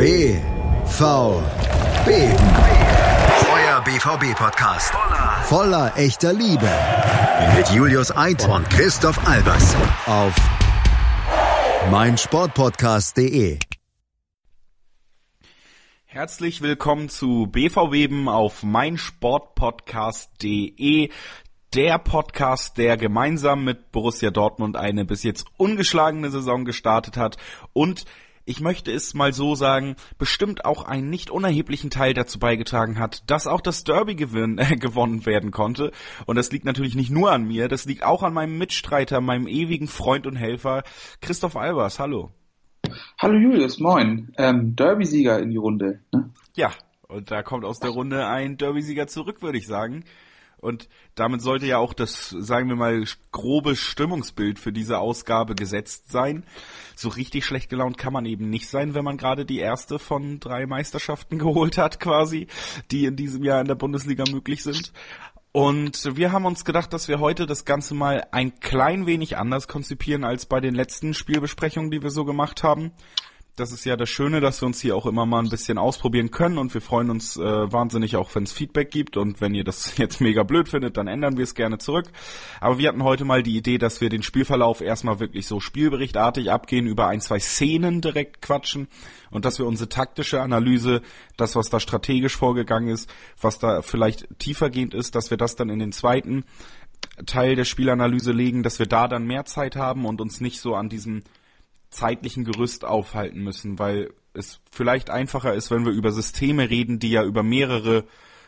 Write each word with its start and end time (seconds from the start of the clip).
BVB. 0.00 0.40
Euer 3.52 3.84
BVB-Podcast. 3.84 4.94
Voller 5.42 5.92
echter 5.94 6.32
Liebe. 6.32 6.70
Mit 7.54 7.68
Julius 7.68 8.10
Eid 8.16 8.48
und 8.48 8.70
Christoph 8.70 9.28
Albers. 9.28 9.76
Auf 10.06 10.34
meinsportpodcast.de. 11.90 13.58
Herzlich 16.06 16.62
willkommen 16.62 17.10
zu 17.10 17.48
BVB 17.52 18.26
auf 18.26 18.62
meinsportpodcast.de. 18.62 21.10
Der 21.74 21.98
Podcast, 21.98 22.78
der 22.78 22.96
gemeinsam 22.96 23.64
mit 23.64 23.92
Borussia 23.92 24.30
Dortmund 24.30 24.78
eine 24.78 25.04
bis 25.04 25.24
jetzt 25.24 25.44
ungeschlagene 25.58 26.30
Saison 26.30 26.64
gestartet 26.64 27.18
hat 27.18 27.36
und 27.74 28.06
ich 28.44 28.60
möchte 28.60 28.92
es 28.92 29.14
mal 29.14 29.32
so 29.32 29.54
sagen, 29.54 29.96
bestimmt 30.18 30.64
auch 30.64 30.84
einen 30.84 31.10
nicht 31.10 31.30
unerheblichen 31.30 31.90
Teil 31.90 32.14
dazu 32.14 32.38
beigetragen 32.38 32.98
hat, 32.98 33.30
dass 33.30 33.46
auch 33.46 33.60
das 33.60 33.84
Derby 33.84 34.14
gewinn, 34.14 34.58
äh, 34.58 34.76
gewonnen 34.76 35.26
werden 35.26 35.50
konnte. 35.50 35.92
Und 36.26 36.36
das 36.36 36.50
liegt 36.50 36.64
natürlich 36.64 36.94
nicht 36.94 37.10
nur 37.10 37.32
an 37.32 37.44
mir, 37.46 37.68
das 37.68 37.84
liegt 37.84 38.04
auch 38.04 38.22
an 38.22 38.34
meinem 38.34 38.58
Mitstreiter, 38.58 39.20
meinem 39.20 39.46
ewigen 39.46 39.88
Freund 39.88 40.26
und 40.26 40.36
Helfer, 40.36 40.82
Christoph 41.20 41.56
Albers. 41.56 41.98
Hallo. 41.98 42.30
Hallo 43.18 43.38
Julius, 43.38 43.78
moin. 43.78 44.32
Ähm, 44.38 44.74
Derby-Sieger 44.74 45.38
in 45.40 45.50
die 45.50 45.58
Runde. 45.58 46.00
Ne? 46.12 46.30
Ja, 46.54 46.72
und 47.08 47.30
da 47.30 47.42
kommt 47.42 47.64
aus 47.64 47.80
der 47.80 47.90
Runde 47.90 48.26
ein 48.26 48.56
Derby-Sieger 48.56 49.06
zurück, 49.06 49.42
würde 49.42 49.58
ich 49.58 49.66
sagen. 49.66 50.04
Und 50.60 50.88
damit 51.14 51.40
sollte 51.40 51.66
ja 51.66 51.78
auch 51.78 51.94
das, 51.94 52.28
sagen 52.28 52.68
wir 52.68 52.76
mal, 52.76 53.04
grobe 53.32 53.76
Stimmungsbild 53.76 54.58
für 54.58 54.72
diese 54.72 54.98
Ausgabe 54.98 55.54
gesetzt 55.54 56.10
sein. 56.10 56.44
So 56.94 57.08
richtig 57.08 57.46
schlecht 57.46 57.70
gelaunt 57.70 57.96
kann 57.96 58.12
man 58.12 58.26
eben 58.26 58.50
nicht 58.50 58.68
sein, 58.68 58.94
wenn 58.94 59.04
man 59.04 59.16
gerade 59.16 59.46
die 59.46 59.58
erste 59.58 59.98
von 59.98 60.38
drei 60.38 60.66
Meisterschaften 60.66 61.38
geholt 61.40 61.78
hat, 61.78 61.98
quasi, 61.98 62.46
die 62.90 63.06
in 63.06 63.16
diesem 63.16 63.42
Jahr 63.42 63.60
in 63.60 63.68
der 63.68 63.74
Bundesliga 63.74 64.24
möglich 64.30 64.62
sind. 64.62 64.92
Und 65.52 66.16
wir 66.16 66.30
haben 66.30 66.44
uns 66.44 66.64
gedacht, 66.64 66.92
dass 66.92 67.08
wir 67.08 67.18
heute 67.18 67.46
das 67.46 67.64
Ganze 67.64 67.94
mal 67.94 68.24
ein 68.30 68.60
klein 68.60 69.06
wenig 69.06 69.36
anders 69.36 69.66
konzipieren 69.66 70.22
als 70.24 70.46
bei 70.46 70.60
den 70.60 70.74
letzten 70.74 71.12
Spielbesprechungen, 71.12 71.90
die 71.90 72.02
wir 72.02 72.10
so 72.10 72.24
gemacht 72.24 72.62
haben 72.62 72.92
das 73.60 73.72
ist 73.72 73.84
ja 73.84 73.96
das 73.96 74.08
Schöne, 74.08 74.40
dass 74.40 74.62
wir 74.62 74.66
uns 74.66 74.80
hier 74.80 74.96
auch 74.96 75.04
immer 75.04 75.26
mal 75.26 75.40
ein 75.40 75.50
bisschen 75.50 75.76
ausprobieren 75.76 76.30
können 76.30 76.56
und 76.56 76.72
wir 76.72 76.80
freuen 76.80 77.10
uns 77.10 77.36
äh, 77.36 77.42
wahnsinnig 77.42 78.16
auch, 78.16 78.34
wenn 78.34 78.44
es 78.44 78.52
Feedback 78.52 78.90
gibt 78.90 79.18
und 79.18 79.42
wenn 79.42 79.54
ihr 79.54 79.64
das 79.64 79.96
jetzt 79.98 80.20
mega 80.20 80.42
blöd 80.42 80.68
findet, 80.68 80.96
dann 80.96 81.06
ändern 81.06 81.36
wir 81.36 81.44
es 81.44 81.54
gerne 81.54 81.76
zurück. 81.76 82.06
Aber 82.60 82.78
wir 82.78 82.88
hatten 82.88 83.04
heute 83.04 83.26
mal 83.26 83.42
die 83.42 83.56
Idee, 83.56 83.76
dass 83.76 84.00
wir 84.00 84.08
den 84.08 84.22
Spielverlauf 84.22 84.80
erstmal 84.80 85.20
wirklich 85.20 85.46
so 85.46 85.60
spielberichtartig 85.60 86.50
abgehen, 86.50 86.86
über 86.86 87.08
ein, 87.08 87.20
zwei 87.20 87.38
Szenen 87.38 88.00
direkt 88.00 88.40
quatschen 88.40 88.88
und 89.30 89.44
dass 89.44 89.58
wir 89.58 89.66
unsere 89.66 89.90
taktische 89.90 90.40
Analyse, 90.40 91.02
das, 91.36 91.54
was 91.54 91.68
da 91.68 91.80
strategisch 91.80 92.36
vorgegangen 92.36 92.88
ist, 92.88 93.12
was 93.40 93.58
da 93.58 93.82
vielleicht 93.82 94.26
tiefergehend 94.38 94.94
ist, 94.94 95.14
dass 95.14 95.30
wir 95.30 95.36
das 95.36 95.54
dann 95.54 95.68
in 95.68 95.78
den 95.78 95.92
zweiten 95.92 96.44
Teil 97.26 97.56
der 97.56 97.64
Spielanalyse 97.66 98.32
legen, 98.32 98.62
dass 98.62 98.78
wir 98.78 98.86
da 98.86 99.06
dann 99.06 99.26
mehr 99.26 99.44
Zeit 99.44 99.76
haben 99.76 100.06
und 100.06 100.22
uns 100.22 100.40
nicht 100.40 100.60
so 100.60 100.74
an 100.74 100.88
diesem 100.88 101.22
zeitlichen 101.90 102.44
Gerüst 102.44 102.84
aufhalten 102.84 103.42
müssen, 103.42 103.78
weil 103.78 104.12
es 104.32 104.60
vielleicht 104.70 105.10
einfacher 105.10 105.54
ist, 105.54 105.70
wenn 105.70 105.84
wir 105.84 105.92
über 105.92 106.12
Systeme 106.12 106.70
reden, 106.70 106.98
die 106.98 107.10
ja 107.10 107.24
über 107.24 107.42
mehrere 107.42 108.04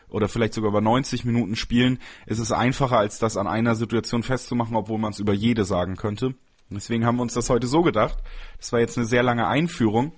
oder 0.09 0.29
vielleicht 0.29 0.53
sogar 0.53 0.69
über 0.69 0.81
90 0.81 1.25
Minuten 1.25 1.55
spielen, 1.55 1.99
ist 2.25 2.39
es 2.39 2.51
einfacher, 2.51 2.97
als 2.97 3.19
das 3.19 3.35
an 3.35 3.47
einer 3.47 3.75
Situation 3.75 4.23
festzumachen, 4.23 4.75
obwohl 4.75 4.99
man 4.99 5.11
es 5.11 5.19
über 5.19 5.33
jede 5.33 5.65
sagen 5.65 5.95
könnte. 5.95 6.35
Deswegen 6.69 7.05
haben 7.05 7.17
wir 7.17 7.23
uns 7.23 7.33
das 7.33 7.49
heute 7.49 7.67
so 7.67 7.81
gedacht. 7.81 8.17
Das 8.57 8.71
war 8.71 8.79
jetzt 8.79 8.97
eine 8.97 9.05
sehr 9.05 9.23
lange 9.23 9.47
Einführung. 9.47 10.13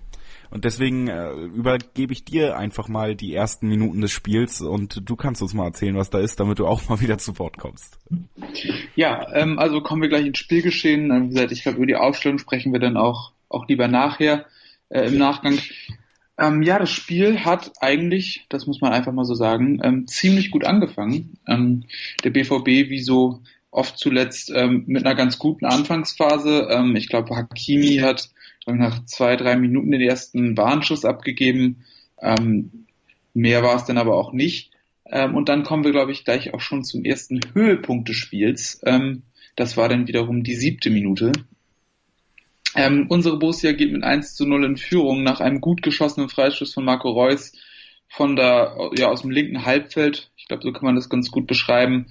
Und 0.50 0.66
deswegen 0.66 1.08
äh, 1.08 1.32
übergebe 1.32 2.14
ich 2.14 2.24
dir 2.24 2.58
einfach 2.58 2.88
mal 2.88 3.16
die 3.16 3.34
ersten 3.34 3.68
Minuten 3.68 4.02
des 4.02 4.12
Spiels 4.12 4.62
und 4.62 5.10
du 5.10 5.16
kannst 5.16 5.42
uns 5.42 5.54
mal 5.54 5.66
erzählen, 5.66 5.96
was 5.96 6.10
da 6.10 6.20
ist, 6.20 6.40
damit 6.40 6.60
du 6.60 6.68
auch 6.68 6.88
mal 6.90 7.02
wieder 7.02 7.18
zu 7.18 7.38
Wort 7.40 7.58
kommst. 7.58 7.98
Ja, 8.96 9.28
ähm, 9.34 9.60
also 9.60 9.82
kommen 9.82 10.02
wir 10.02 10.10
gleich 10.10 10.26
ins 10.26 10.40
Spielgeschehen. 10.40 11.10
Wie 11.24 11.34
gesagt, 11.34 11.52
ich 11.52 11.64
glaube, 11.64 11.78
über 11.78 11.88
die 11.88 11.96
Aufstellung 11.96 12.38
sprechen 12.38 12.74
wir 12.74 12.80
dann 12.80 12.98
auch, 12.98 13.32
auch 13.50 13.68
lieber 13.68 13.88
nachher, 13.88 14.46
äh, 14.90 15.08
im 15.08 15.18
Nachgang. 15.18 15.58
Ähm, 16.38 16.62
ja, 16.62 16.80
das 16.80 16.90
Spiel 16.90 17.46
hat 17.46 17.72
eigentlich, 17.80 18.46
das 18.50 18.68
muss 18.68 18.82
man 18.82 18.92
einfach 18.92 19.14
mal 19.14 19.26
so 19.26 19.36
sagen, 19.36 19.80
ähm, 19.84 20.08
ziemlich 20.08 20.52
gut 20.52 20.66
angefangen. 20.66 21.38
Ähm, 21.48 21.86
der 22.24 22.32
BVB, 22.32 22.90
wie 22.90 23.02
so 23.02 23.42
oft 23.72 23.98
zuletzt, 23.98 24.52
ähm, 24.54 24.84
mit 24.88 25.06
einer 25.06 25.16
ganz 25.16 25.40
guten 25.40 25.66
Anfangsphase. 25.66 26.68
Ähm, 26.70 26.96
ich 26.96 27.08
glaube, 27.10 27.36
Hakimi 27.36 27.98
hat 27.98 28.30
nach 28.66 29.06
zwei, 29.06 29.36
drei 29.36 29.56
Minuten 29.56 29.92
den 29.92 30.02
ersten 30.02 30.58
Warnschuss 30.58 31.06
abgegeben. 31.06 31.86
Ähm, 32.22 32.86
mehr 33.34 33.64
war 33.64 33.76
es 33.76 33.86
dann 33.86 33.98
aber 33.98 34.16
auch 34.16 34.34
nicht. 34.34 34.72
Ähm, 35.06 35.36
und 35.36 35.50
dann 35.50 35.64
kommen 35.64 35.84
wir, 35.84 35.92
glaube 35.92 36.12
ich, 36.12 36.26
gleich 36.26 36.54
auch 36.54 36.62
schon 36.62 36.84
zum 36.84 37.06
ersten 37.06 37.40
Höhepunkt 37.54 38.10
des 38.10 38.16
Spiels. 38.16 38.82
Ähm, 38.86 39.24
das 39.56 39.78
war 39.78 39.88
dann 39.88 40.08
wiederum 40.08 40.44
die 40.44 40.56
siebte 40.56 40.90
Minute. 40.90 41.32
Ähm, 42.76 43.06
unsere 43.08 43.38
Borussia 43.40 43.72
geht 43.72 43.92
mit 43.92 44.04
1 44.04 44.36
zu 44.36 44.46
0 44.46 44.66
in 44.66 44.78
Führung 44.78 45.24
nach 45.24 45.40
einem 45.40 45.62
gut 45.62 45.82
geschossenen 45.82 46.30
Freistoß 46.30 46.74
von 46.74 46.84
Marco 46.84 47.10
Reus 47.10 47.54
von 48.10 48.36
der, 48.36 48.92
ja, 48.98 49.08
aus 49.08 49.22
dem 49.22 49.32
linken 49.32 49.66
Halbfeld. 49.66 50.30
Ich 50.38 50.48
glaube, 50.48 50.64
so 50.64 50.72
kann 50.72 50.86
man 50.86 50.96
das 50.96 51.10
ganz 51.10 51.32
gut 51.32 51.48
beschreiben. 51.48 52.08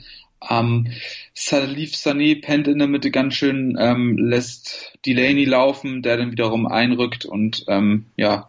Ähm, 0.51 0.89
Salif 1.33 1.93
Sané 1.93 2.41
pennt 2.41 2.69
in 2.69 2.79
der 2.79 2.89
Mitte 2.89 3.11
ganz 3.11 3.35
schön, 3.35 3.77
ähm, 3.79 4.19
lässt 4.19 4.99
Delaney 5.07 5.45
laufen, 5.45 6.03
der 6.03 6.17
dann 6.17 6.33
wiederum 6.33 6.67
einrückt 6.67 7.25
und 7.25 7.65
ähm, 7.69 8.07
ja, 8.17 8.49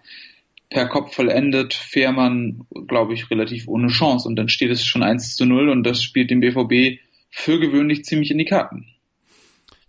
per 0.70 0.88
Kopf 0.88 1.16
vollendet, 1.16 1.74
Fährmann, 1.74 2.66
glaube 2.88 3.14
ich, 3.14 3.30
relativ 3.30 3.68
ohne 3.68 3.88
Chance. 3.88 4.28
Und 4.28 4.36
dann 4.36 4.50
steht 4.50 4.72
es 4.72 4.84
schon 4.86 5.04
1 5.04 5.36
zu 5.36 5.46
0 5.46 5.70
und 5.70 5.84
das 5.84 6.02
spielt 6.02 6.32
dem 6.32 6.40
BVB 6.40 7.00
für 7.30 7.60
gewöhnlich 7.60 8.04
ziemlich 8.04 8.32
in 8.32 8.38
die 8.38 8.46
Karten 8.46 8.95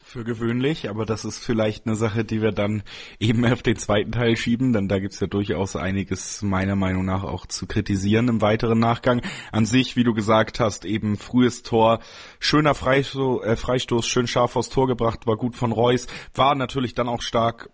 für 0.07 0.23
gewöhnlich, 0.23 0.89
aber 0.89 1.05
das 1.05 1.25
ist 1.25 1.45
vielleicht 1.45 1.85
eine 1.85 1.97
Sache, 1.97 2.25
die 2.25 2.41
wir 2.41 2.53
dann 2.53 2.85
eben 3.19 3.45
auf 3.45 3.63
den 3.63 3.77
zweiten 3.77 4.13
Teil 4.13 4.37
schieben, 4.37 4.73
denn 4.73 4.87
da 4.87 5.01
gibt's 5.01 5.19
ja 5.19 5.27
durchaus 5.27 5.75
einiges 5.75 6.43
meiner 6.43 6.77
Meinung 6.77 7.05
nach 7.05 7.25
auch 7.25 7.45
zu 7.45 7.67
kritisieren 7.67 8.29
im 8.29 8.41
weiteren 8.41 8.79
Nachgang. 8.79 9.21
An 9.51 9.67
sich, 9.67 9.97
wie 9.97 10.05
du 10.05 10.15
gesagt 10.15 10.61
hast, 10.61 10.85
eben 10.85 11.17
frühes 11.17 11.65
Tor, 11.65 11.99
schöner 12.39 12.77
Freistoß, 12.77 13.45
äh, 13.45 13.57
Freistoß 13.57 14.07
schön 14.07 14.29
scharf 14.29 14.55
aufs 14.55 14.69
Tor 14.69 14.87
gebracht, 14.87 15.27
war 15.27 15.37
gut 15.37 15.57
von 15.57 15.73
Reus, 15.73 16.07
war 16.35 16.55
natürlich 16.55 16.95
dann 16.95 17.09
auch 17.09 17.21
stark 17.21 17.71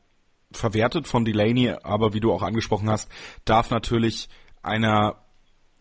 verwertet 0.52 1.06
von 1.06 1.26
Delaney, 1.26 1.74
aber 1.82 2.14
wie 2.14 2.20
du 2.20 2.32
auch 2.32 2.42
angesprochen 2.42 2.88
hast, 2.88 3.10
darf 3.44 3.70
natürlich 3.70 4.30
einer 4.62 5.16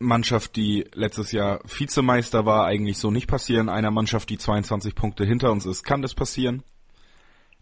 Mannschaft, 0.01 0.55
die 0.55 0.85
letztes 0.93 1.31
Jahr 1.31 1.59
Vizemeister 1.65 2.45
war, 2.45 2.65
eigentlich 2.65 2.97
so 2.97 3.11
nicht 3.11 3.27
passieren. 3.27 3.69
Einer 3.69 3.91
Mannschaft, 3.91 4.29
die 4.29 4.37
22 4.37 4.95
Punkte 4.95 5.25
hinter 5.25 5.51
uns 5.51 5.65
ist, 5.65 5.83
kann 5.83 6.01
das 6.01 6.13
passieren. 6.13 6.63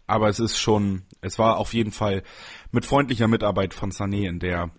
Aber 0.06 0.28
es 0.28 0.40
ist 0.40 0.58
schon, 0.58 1.02
es 1.20 1.38
war 1.38 1.58
auf 1.58 1.72
jeden 1.72 1.92
Fall 1.92 2.22
mit 2.72 2.84
freundlicher 2.84 3.28
Mitarbeit 3.28 3.74
von 3.74 3.92
Sané 3.92 4.28
in 4.28 4.40
der 4.40 4.70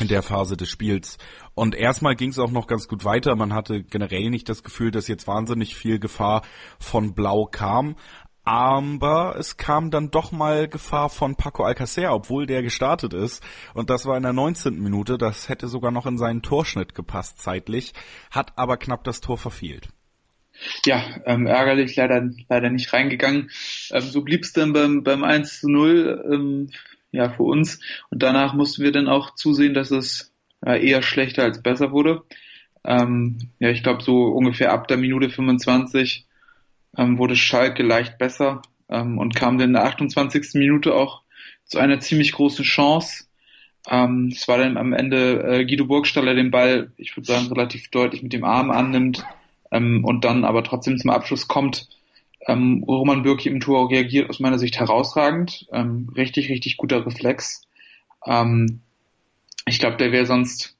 in 0.00 0.08
der 0.08 0.22
Phase 0.22 0.56
des 0.56 0.68
Spiels. 0.68 1.18
Und 1.54 1.74
erstmal 1.74 2.14
ging 2.14 2.30
es 2.30 2.38
auch 2.38 2.50
noch 2.50 2.66
ganz 2.66 2.88
gut 2.88 3.04
weiter. 3.04 3.34
Man 3.34 3.52
hatte 3.52 3.82
generell 3.82 4.30
nicht 4.30 4.48
das 4.48 4.62
Gefühl, 4.62 4.90
dass 4.90 5.08
jetzt 5.08 5.26
wahnsinnig 5.26 5.74
viel 5.74 5.98
Gefahr 5.98 6.42
von 6.78 7.14
Blau 7.14 7.46
kam 7.46 7.96
aber 8.48 9.36
es 9.38 9.58
kam 9.58 9.90
dann 9.90 10.10
doch 10.10 10.32
mal 10.32 10.68
Gefahr 10.68 11.10
von 11.10 11.36
Paco 11.36 11.64
Alcacer, 11.64 12.14
obwohl 12.14 12.46
der 12.46 12.62
gestartet 12.62 13.12
ist. 13.12 13.44
Und 13.74 13.90
das 13.90 14.06
war 14.06 14.16
in 14.16 14.22
der 14.22 14.32
19. 14.32 14.80
Minute. 14.82 15.18
Das 15.18 15.50
hätte 15.50 15.68
sogar 15.68 15.90
noch 15.90 16.06
in 16.06 16.16
seinen 16.16 16.40
Torschnitt 16.40 16.94
gepasst 16.94 17.42
zeitlich, 17.42 17.92
hat 18.30 18.56
aber 18.56 18.78
knapp 18.78 19.04
das 19.04 19.20
Tor 19.20 19.36
verfehlt. 19.36 19.88
Ja, 20.86 21.04
ähm, 21.26 21.46
ärgerlich, 21.46 21.94
leider, 21.96 22.26
leider 22.48 22.70
nicht 22.70 22.90
reingegangen. 22.90 23.50
Ähm, 23.90 24.00
so 24.00 24.22
blieb 24.22 24.44
es 24.44 24.54
dann 24.54 24.72
beim, 24.72 25.02
beim 25.02 25.24
1 25.24 25.60
zu 25.60 25.68
0 25.68 26.30
ähm, 26.32 26.70
ja, 27.12 27.28
für 27.28 27.42
uns. 27.42 27.80
Und 28.08 28.22
danach 28.22 28.54
mussten 28.54 28.82
wir 28.82 28.92
dann 28.92 29.08
auch 29.08 29.34
zusehen, 29.34 29.74
dass 29.74 29.90
es 29.90 30.32
ja, 30.64 30.74
eher 30.74 31.02
schlechter 31.02 31.42
als 31.42 31.62
besser 31.62 31.92
wurde. 31.92 32.22
Ähm, 32.82 33.50
ja, 33.58 33.68
ich 33.68 33.82
glaube 33.82 34.02
so 34.02 34.22
ungefähr 34.28 34.72
ab 34.72 34.88
der 34.88 34.96
Minute 34.96 35.28
25 35.28 36.27
ähm, 36.96 37.18
wurde 37.18 37.36
Schalke 37.36 37.82
leicht 37.82 38.18
besser 38.18 38.62
ähm, 38.88 39.18
und 39.18 39.34
kam 39.34 39.58
dann 39.58 39.70
in 39.70 39.74
der 39.74 39.84
28. 39.84 40.54
Minute 40.54 40.94
auch 40.94 41.22
zu 41.64 41.78
einer 41.78 42.00
ziemlich 42.00 42.32
großen 42.32 42.64
Chance. 42.64 43.24
Ähm, 43.88 44.30
es 44.32 44.48
war 44.48 44.58
dann 44.58 44.76
am 44.76 44.92
Ende 44.92 45.42
äh, 45.42 45.64
Guido 45.64 45.86
Burgstaller 45.86 46.34
den 46.34 46.50
Ball, 46.50 46.92
ich 46.96 47.16
würde 47.16 47.26
sagen, 47.26 47.46
relativ 47.48 47.90
deutlich 47.90 48.22
mit 48.22 48.32
dem 48.32 48.44
Arm 48.44 48.70
annimmt 48.70 49.24
ähm, 49.70 50.04
und 50.04 50.24
dann 50.24 50.44
aber 50.44 50.64
trotzdem 50.64 50.98
zum 50.98 51.10
Abschluss 51.10 51.48
kommt. 51.48 51.88
Ähm, 52.46 52.84
Roman 52.86 53.22
Bürki 53.22 53.48
im 53.48 53.60
Tor 53.60 53.90
reagiert 53.90 54.30
aus 54.30 54.40
meiner 54.40 54.58
Sicht 54.58 54.78
herausragend. 54.78 55.66
Ähm, 55.72 56.10
richtig, 56.16 56.48
richtig 56.48 56.76
guter 56.76 57.04
Reflex. 57.04 57.62
Ähm, 58.26 58.80
ich 59.66 59.78
glaube, 59.78 59.96
der 59.96 60.12
wäre 60.12 60.26
sonst 60.26 60.76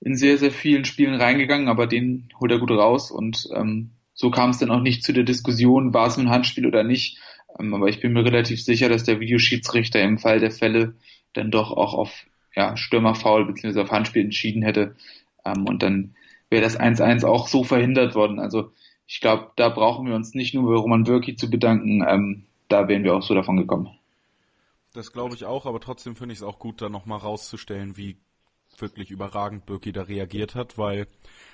in 0.00 0.14
sehr, 0.14 0.38
sehr 0.38 0.52
vielen 0.52 0.84
Spielen 0.84 1.14
reingegangen, 1.14 1.68
aber 1.68 1.86
den 1.86 2.28
holt 2.38 2.52
er 2.52 2.58
gut 2.58 2.70
raus 2.70 3.10
und 3.10 3.48
ähm, 3.54 3.90
so 4.16 4.30
kam 4.30 4.50
es 4.50 4.58
dann 4.58 4.70
auch 4.70 4.80
nicht 4.80 5.04
zu 5.04 5.12
der 5.12 5.24
Diskussion, 5.24 5.94
war 5.94 6.08
es 6.08 6.16
ein 6.16 6.30
Handspiel 6.30 6.66
oder 6.66 6.82
nicht. 6.82 7.18
Ähm, 7.60 7.74
aber 7.74 7.88
ich 7.88 8.00
bin 8.00 8.12
mir 8.12 8.24
relativ 8.24 8.62
sicher, 8.62 8.88
dass 8.88 9.04
der 9.04 9.20
Videoschiedsrichter 9.20 10.00
im 10.00 10.18
Fall 10.18 10.40
der 10.40 10.50
Fälle 10.50 10.94
dann 11.34 11.50
doch 11.50 11.70
auch 11.70 11.94
auf 11.94 12.24
ja, 12.56 12.76
Stürmerfoul 12.76 13.46
bzw. 13.46 13.82
auf 13.82 13.90
Handspiel 13.90 14.24
entschieden 14.24 14.62
hätte. 14.62 14.96
Ähm, 15.44 15.66
und 15.68 15.82
dann 15.82 16.14
wäre 16.48 16.62
das 16.62 16.80
1-1 16.80 17.26
auch 17.26 17.46
so 17.46 17.62
verhindert 17.62 18.14
worden. 18.14 18.40
Also 18.40 18.72
ich 19.06 19.20
glaube, 19.20 19.52
da 19.56 19.68
brauchen 19.68 20.06
wir 20.06 20.14
uns 20.14 20.34
nicht 20.34 20.54
nur 20.54 20.64
bei 20.72 20.80
Roman 20.80 21.04
Bürki 21.04 21.36
zu 21.36 21.50
bedanken, 21.50 22.02
ähm, 22.08 22.44
da 22.68 22.88
wären 22.88 23.04
wir 23.04 23.14
auch 23.14 23.22
so 23.22 23.34
davon 23.34 23.58
gekommen. 23.58 23.90
Das 24.94 25.12
glaube 25.12 25.34
ich 25.34 25.44
auch, 25.44 25.66
aber 25.66 25.78
trotzdem 25.78 26.16
finde 26.16 26.32
ich 26.32 26.38
es 26.38 26.42
auch 26.42 26.58
gut, 26.58 26.80
da 26.80 26.88
nochmal 26.88 27.18
rauszustellen, 27.18 27.98
wie 27.98 28.16
wirklich 28.80 29.10
überragend 29.10 29.66
Birki 29.66 29.92
da 29.92 30.02
reagiert 30.02 30.54
hat, 30.54 30.78
weil 30.78 31.06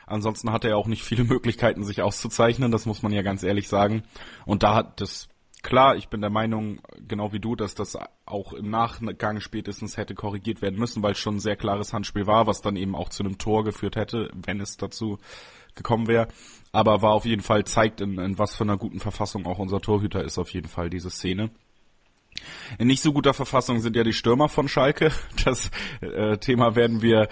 ansonsten 0.07 0.53
hat 0.53 0.65
er 0.65 0.77
auch 0.77 0.87
nicht 0.87 1.03
viele 1.03 1.25
Möglichkeiten, 1.33 1.85
sich 1.85 2.03
auszuzeichnen, 2.03 2.73
das 2.73 2.87
muss 2.87 3.03
man 3.03 3.13
ja 3.13 3.23
ganz 3.23 3.43
ehrlich 3.43 3.69
sagen. 3.69 4.03
Und 4.45 4.63
da 4.63 4.75
hat 4.75 5.01
das, 5.01 5.29
klar, 5.63 5.97
ich 5.97 6.09
bin 6.09 6.21
der 6.21 6.31
Meinung, 6.31 6.81
genau 7.07 7.33
wie 7.33 7.41
du, 7.41 7.57
dass 7.57 7.75
das 7.75 7.99
auch 8.27 8.53
im 8.53 8.71
Nachgang 8.71 9.41
spätestens 9.41 9.97
hätte 9.97 10.15
korrigiert 10.15 10.63
werden 10.63 10.79
müssen, 10.79 11.03
weil 11.03 11.13
es 11.13 11.19
schon 11.19 11.37
ein 11.37 11.41
sehr 11.41 11.57
klares 11.57 11.93
Handspiel 11.93 12.27
war, 12.27 12.47
was 12.47 12.63
dann 12.63 12.77
eben 12.77 12.95
auch 12.95 13.09
zu 13.09 13.23
einem 13.23 13.39
Tor 13.39 13.65
geführt 13.65 13.97
hätte, 13.97 14.31
wenn 14.35 14.61
es 14.61 14.77
dazu 14.77 15.19
gekommen 15.75 16.07
wäre. 16.07 16.29
Aber 16.73 17.03
war 17.03 17.13
auf 17.13 17.25
jeden 17.25 17.43
Fall, 17.43 17.65
zeigt 17.65 18.01
in, 18.01 18.19
in 18.19 18.39
was 18.39 18.57
für 18.57 18.65
einer 18.65 18.77
guten 18.77 19.01
Verfassung 19.01 19.47
auch 19.47 19.59
unser 19.59 19.81
Torhüter 19.81 20.25
ist 20.25 20.39
auf 20.39 20.51
jeden 20.53 20.69
Fall 20.69 20.91
diese 20.91 21.11
Szene. 21.11 21.51
In 22.79 22.87
nicht 22.87 23.03
so 23.03 23.13
guter 23.13 23.35
Verfassung 23.35 23.81
sind 23.81 23.97
ja 23.97 24.05
die 24.05 24.13
Stürmer 24.13 24.49
von 24.49 24.69
Schalke. 24.69 25.13
Das 25.45 25.71
äh, 26.01 26.39
Thema 26.39 26.77
werden 26.77 27.03
wir 27.03 27.29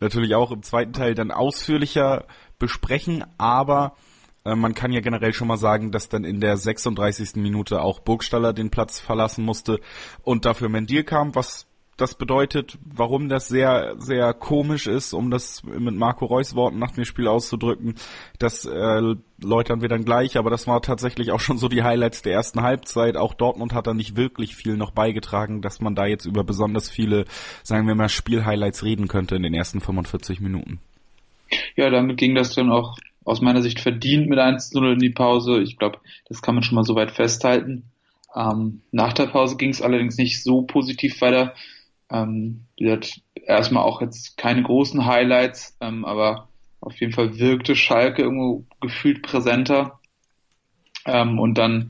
natürlich 0.00 0.34
auch 0.34 0.50
im 0.50 0.62
zweiten 0.62 0.92
Teil 0.92 1.14
dann 1.14 1.30
ausführlicher 1.30 2.26
besprechen, 2.58 3.24
aber 3.38 3.96
äh, 4.44 4.54
man 4.54 4.74
kann 4.74 4.92
ja 4.92 5.00
generell 5.00 5.32
schon 5.32 5.48
mal 5.48 5.56
sagen, 5.56 5.90
dass 5.90 6.08
dann 6.08 6.24
in 6.24 6.40
der 6.40 6.56
36. 6.56 7.36
Minute 7.36 7.80
auch 7.80 8.00
Burgstaller 8.00 8.52
den 8.52 8.70
Platz 8.70 9.00
verlassen 9.00 9.44
musste 9.44 9.80
und 10.22 10.44
dafür 10.44 10.68
Mendil 10.68 11.04
kam, 11.04 11.34
was 11.34 11.66
das 11.96 12.14
bedeutet, 12.16 12.78
warum 12.84 13.28
das 13.28 13.48
sehr, 13.48 13.94
sehr 13.98 14.32
komisch 14.34 14.86
ist, 14.86 15.12
um 15.12 15.30
das 15.30 15.62
mit 15.64 15.94
Marco 15.94 16.24
Reus 16.26 16.54
Worten 16.54 16.78
nach 16.78 16.92
dem 16.92 17.04
Spiel 17.04 17.28
auszudrücken. 17.28 17.94
Das 18.38 18.64
äh, 18.64 19.14
läutern 19.40 19.80
wir 19.80 19.88
dann 19.88 20.04
gleich, 20.04 20.36
aber 20.36 20.50
das 20.50 20.66
war 20.66 20.82
tatsächlich 20.82 21.30
auch 21.32 21.40
schon 21.40 21.58
so 21.58 21.68
die 21.68 21.82
Highlights 21.82 22.22
der 22.22 22.32
ersten 22.32 22.62
Halbzeit. 22.62 23.16
Auch 23.16 23.34
Dortmund 23.34 23.72
hat 23.72 23.86
da 23.86 23.94
nicht 23.94 24.16
wirklich 24.16 24.56
viel 24.56 24.76
noch 24.76 24.90
beigetragen, 24.90 25.62
dass 25.62 25.80
man 25.80 25.94
da 25.94 26.06
jetzt 26.06 26.26
über 26.26 26.44
besonders 26.44 26.90
viele, 26.90 27.24
sagen 27.62 27.86
wir 27.86 27.94
mal, 27.94 28.08
Spielhighlights 28.08 28.84
reden 28.84 29.08
könnte 29.08 29.36
in 29.36 29.42
den 29.42 29.54
ersten 29.54 29.80
45 29.80 30.40
Minuten. 30.40 30.80
Ja, 31.76 31.90
damit 31.90 32.16
ging 32.16 32.34
das 32.34 32.54
dann 32.54 32.70
auch 32.70 32.96
aus 33.24 33.40
meiner 33.40 33.62
Sicht 33.62 33.80
verdient 33.80 34.28
mit 34.28 34.38
1-0 34.38 34.92
in 34.92 34.98
die 34.98 35.10
Pause. 35.10 35.60
Ich 35.60 35.78
glaube, 35.78 35.98
das 36.28 36.42
kann 36.42 36.54
man 36.54 36.64
schon 36.64 36.74
mal 36.74 36.84
soweit 36.84 37.10
festhalten. 37.10 37.84
Ähm, 38.34 38.82
nach 38.90 39.12
der 39.12 39.26
Pause 39.26 39.56
ging 39.56 39.70
es 39.70 39.82
allerdings 39.82 40.16
nicht 40.16 40.42
so 40.42 40.62
positiv 40.62 41.20
weiter. 41.20 41.54
Ähm, 42.14 42.66
erstmal 43.34 43.82
auch 43.82 44.00
jetzt 44.00 44.36
keine 44.36 44.62
großen 44.62 45.04
Highlights, 45.04 45.76
ähm, 45.80 46.04
aber 46.04 46.48
auf 46.80 46.98
jeden 47.00 47.12
Fall 47.12 47.38
wirkte 47.38 47.74
Schalke 47.74 48.22
irgendwo 48.22 48.64
gefühlt 48.80 49.22
präsenter. 49.22 49.98
Ähm, 51.06 51.40
und 51.40 51.58
dann 51.58 51.88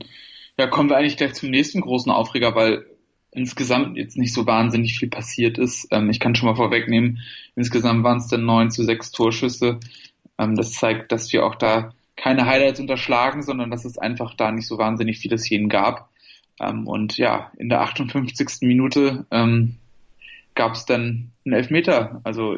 ja, 0.57 0.67
kommen 0.67 0.89
wir 0.89 0.97
eigentlich 0.97 1.17
gleich 1.17 1.33
zum 1.33 1.51
nächsten 1.51 1.81
großen 1.81 2.11
Aufreger, 2.11 2.55
weil 2.55 2.85
insgesamt 3.31 3.97
jetzt 3.97 4.17
nicht 4.17 4.33
so 4.33 4.47
wahnsinnig 4.47 4.97
viel 4.97 5.09
passiert 5.09 5.59
ist. 5.59 5.87
Ähm, 5.91 6.09
ich 6.09 6.19
kann 6.19 6.33
schon 6.33 6.47
mal 6.49 6.55
vorwegnehmen, 6.55 7.19
insgesamt 7.55 8.03
waren 8.03 8.17
es 8.17 8.27
dann 8.27 8.45
neun 8.45 8.71
zu 8.71 8.83
sechs 8.83 9.11
Torschüsse. 9.11 9.79
Ähm, 10.39 10.55
das 10.55 10.71
zeigt, 10.71 11.11
dass 11.11 11.31
wir 11.33 11.45
auch 11.45 11.55
da 11.55 11.93
keine 12.15 12.45
Highlights 12.45 12.79
unterschlagen, 12.79 13.43
sondern 13.43 13.69
dass 13.69 13.85
es 13.85 13.97
einfach 13.97 14.33
da 14.33 14.51
nicht 14.51 14.67
so 14.67 14.77
wahnsinnig 14.77 15.19
viele 15.19 15.37
Szenen 15.37 15.69
gab. 15.69 16.09
Ähm, 16.59 16.87
und 16.87 17.17
ja, 17.17 17.51
in 17.57 17.69
der 17.69 17.81
58. 17.81 18.61
Minute 18.61 19.25
ähm, 19.29 19.75
gab 20.55 20.73
es 20.73 20.85
dann 20.85 21.31
einen 21.45 21.55
Elfmeter. 21.55 22.21
Also 22.23 22.57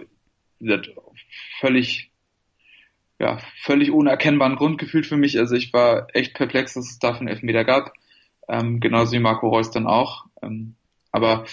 völlig, 1.60 2.12
ja, 3.20 3.40
völlig 3.62 3.92
ohne 3.92 4.12
erkennbaren 4.12 4.56
Grund 4.56 4.78
gefühlt 4.78 5.06
für 5.06 5.18
mich. 5.18 5.38
Also 5.38 5.56
ich 5.56 5.74
war 5.74 6.08
echt 6.14 6.36
perplex, 6.36 6.76
dass 6.76 6.90
es 6.90 7.00
dafür 7.00 7.22
einen 7.22 7.30
Elfmeter 7.30 7.66
gab. 7.66 7.94
Ähm, 8.48 8.80
genauso 8.80 9.12
wie 9.12 9.20
Marco 9.20 9.50
Reus 9.50 9.72
dann 9.72 9.88
auch. 9.88 10.26
Ähm, 10.42 10.76
aber 11.12 11.46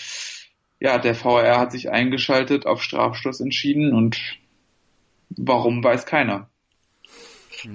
ja, 0.80 0.98
der 0.98 1.14
VR 1.14 1.58
hat 1.58 1.72
sich 1.72 1.90
eingeschaltet, 1.90 2.66
auf 2.66 2.82
Strafstoß 2.82 3.40
entschieden 3.40 3.92
und 3.92 4.20
warum 5.30 5.82
weiß 5.82 6.06
keiner. 6.06 6.50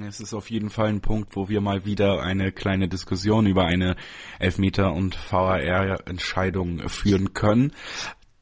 Es 0.07 0.19
ist 0.19 0.35
auf 0.35 0.51
jeden 0.51 0.69
Fall 0.69 0.89
ein 0.89 1.01
Punkt, 1.01 1.35
wo 1.35 1.49
wir 1.49 1.61
mal 1.61 1.83
wieder 1.83 2.21
eine 2.21 2.51
kleine 2.51 2.87
Diskussion 2.87 3.47
über 3.47 3.65
eine 3.65 3.95
Elfmeter- 4.37 4.93
und 4.93 5.17
VAR-Entscheidung 5.31 6.87
führen 6.89 7.33
können 7.33 7.73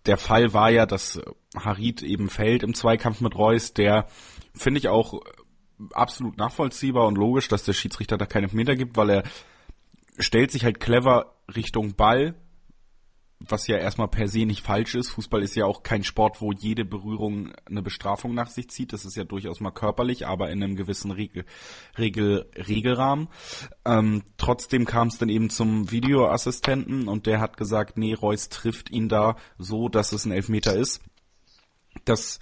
der 0.07 0.17
Fall 0.17 0.53
war 0.53 0.69
ja, 0.69 0.85
dass 0.85 1.21
Harid 1.55 2.01
eben 2.01 2.29
fällt 2.29 2.63
im 2.63 2.73
Zweikampf 2.73 3.21
mit 3.21 3.35
Reus, 3.35 3.73
der 3.73 4.07
finde 4.53 4.79
ich 4.79 4.87
auch 4.87 5.21
absolut 5.91 6.37
nachvollziehbar 6.37 7.05
und 7.07 7.17
logisch, 7.17 7.47
dass 7.47 7.63
der 7.63 7.73
Schiedsrichter 7.73 8.17
da 8.17 8.25
keine 8.25 8.47
Meter 8.47 8.75
gibt, 8.75 8.97
weil 8.97 9.09
er 9.09 9.23
stellt 10.17 10.51
sich 10.51 10.63
halt 10.63 10.79
clever 10.79 11.35
Richtung 11.55 11.95
Ball, 11.95 12.35
was 13.39 13.67
ja 13.67 13.77
erstmal 13.77 14.07
per 14.07 14.27
se 14.27 14.45
nicht 14.45 14.61
falsch 14.61 14.95
ist. 14.95 15.09
Fußball 15.11 15.43
ist 15.43 15.55
ja 15.55 15.65
auch 15.65 15.83
kein 15.83 16.03
Sport, 16.03 16.41
wo 16.41 16.51
jede 16.51 16.85
Berührung 16.85 17.53
eine 17.65 17.83
Bestrafung 17.83 18.33
nach 18.33 18.49
sich 18.49 18.69
zieht. 18.69 18.93
Das 18.93 19.05
ist 19.05 19.15
ja 19.15 19.23
durchaus 19.23 19.59
mal 19.59 19.71
körperlich, 19.71 20.25
aber 20.25 20.49
in 20.49 20.63
einem 20.63 20.75
gewissen 20.75 21.11
Regel, 21.11 21.45
Regel, 21.97 22.49
Regelrahmen. 22.55 23.27
Ähm, 23.85 24.23
trotzdem 24.37 24.85
kam 24.85 25.09
es 25.09 25.17
dann 25.17 25.29
eben 25.29 25.49
zum 25.49 25.91
Videoassistenten 25.91 27.07
und 27.07 27.27
der 27.27 27.39
hat 27.39 27.57
gesagt, 27.57 27.97
nee, 27.97 28.13
Reus 28.13 28.49
trifft 28.49 28.89
ihn 28.89 29.07
da 29.07 29.35
so, 29.57 29.87
dass 29.87 30.13
es 30.13 30.25
ein 30.25 30.31
Elfmeter 30.31 30.75
ist. 30.75 31.01
Das 32.05 32.39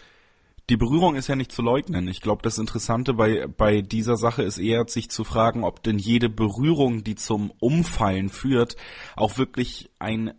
die 0.69 0.77
Berührung 0.77 1.15
ist 1.15 1.27
ja 1.27 1.36
nicht 1.36 1.51
zu 1.51 1.62
leugnen. 1.62 2.07
Ich 2.07 2.21
glaube, 2.21 2.42
das 2.42 2.57
Interessante 2.57 3.13
bei, 3.13 3.45
bei 3.45 3.81
dieser 3.81 4.18
Sache 4.18 4.42
ist 4.42 4.57
eher, 4.57 4.88
sich 4.88 5.12
zu 5.12 5.24
fragen, 5.24 5.63
ob 5.63 5.83
denn 5.83 6.00
jede 6.00 6.27
Berührung, 6.27 7.03
die 7.03 7.13
zum 7.13 7.51
Umfallen 7.59 8.30
führt, 8.30 8.75
auch 9.15 9.38
wirklich 9.38 9.92
ein 10.00 10.33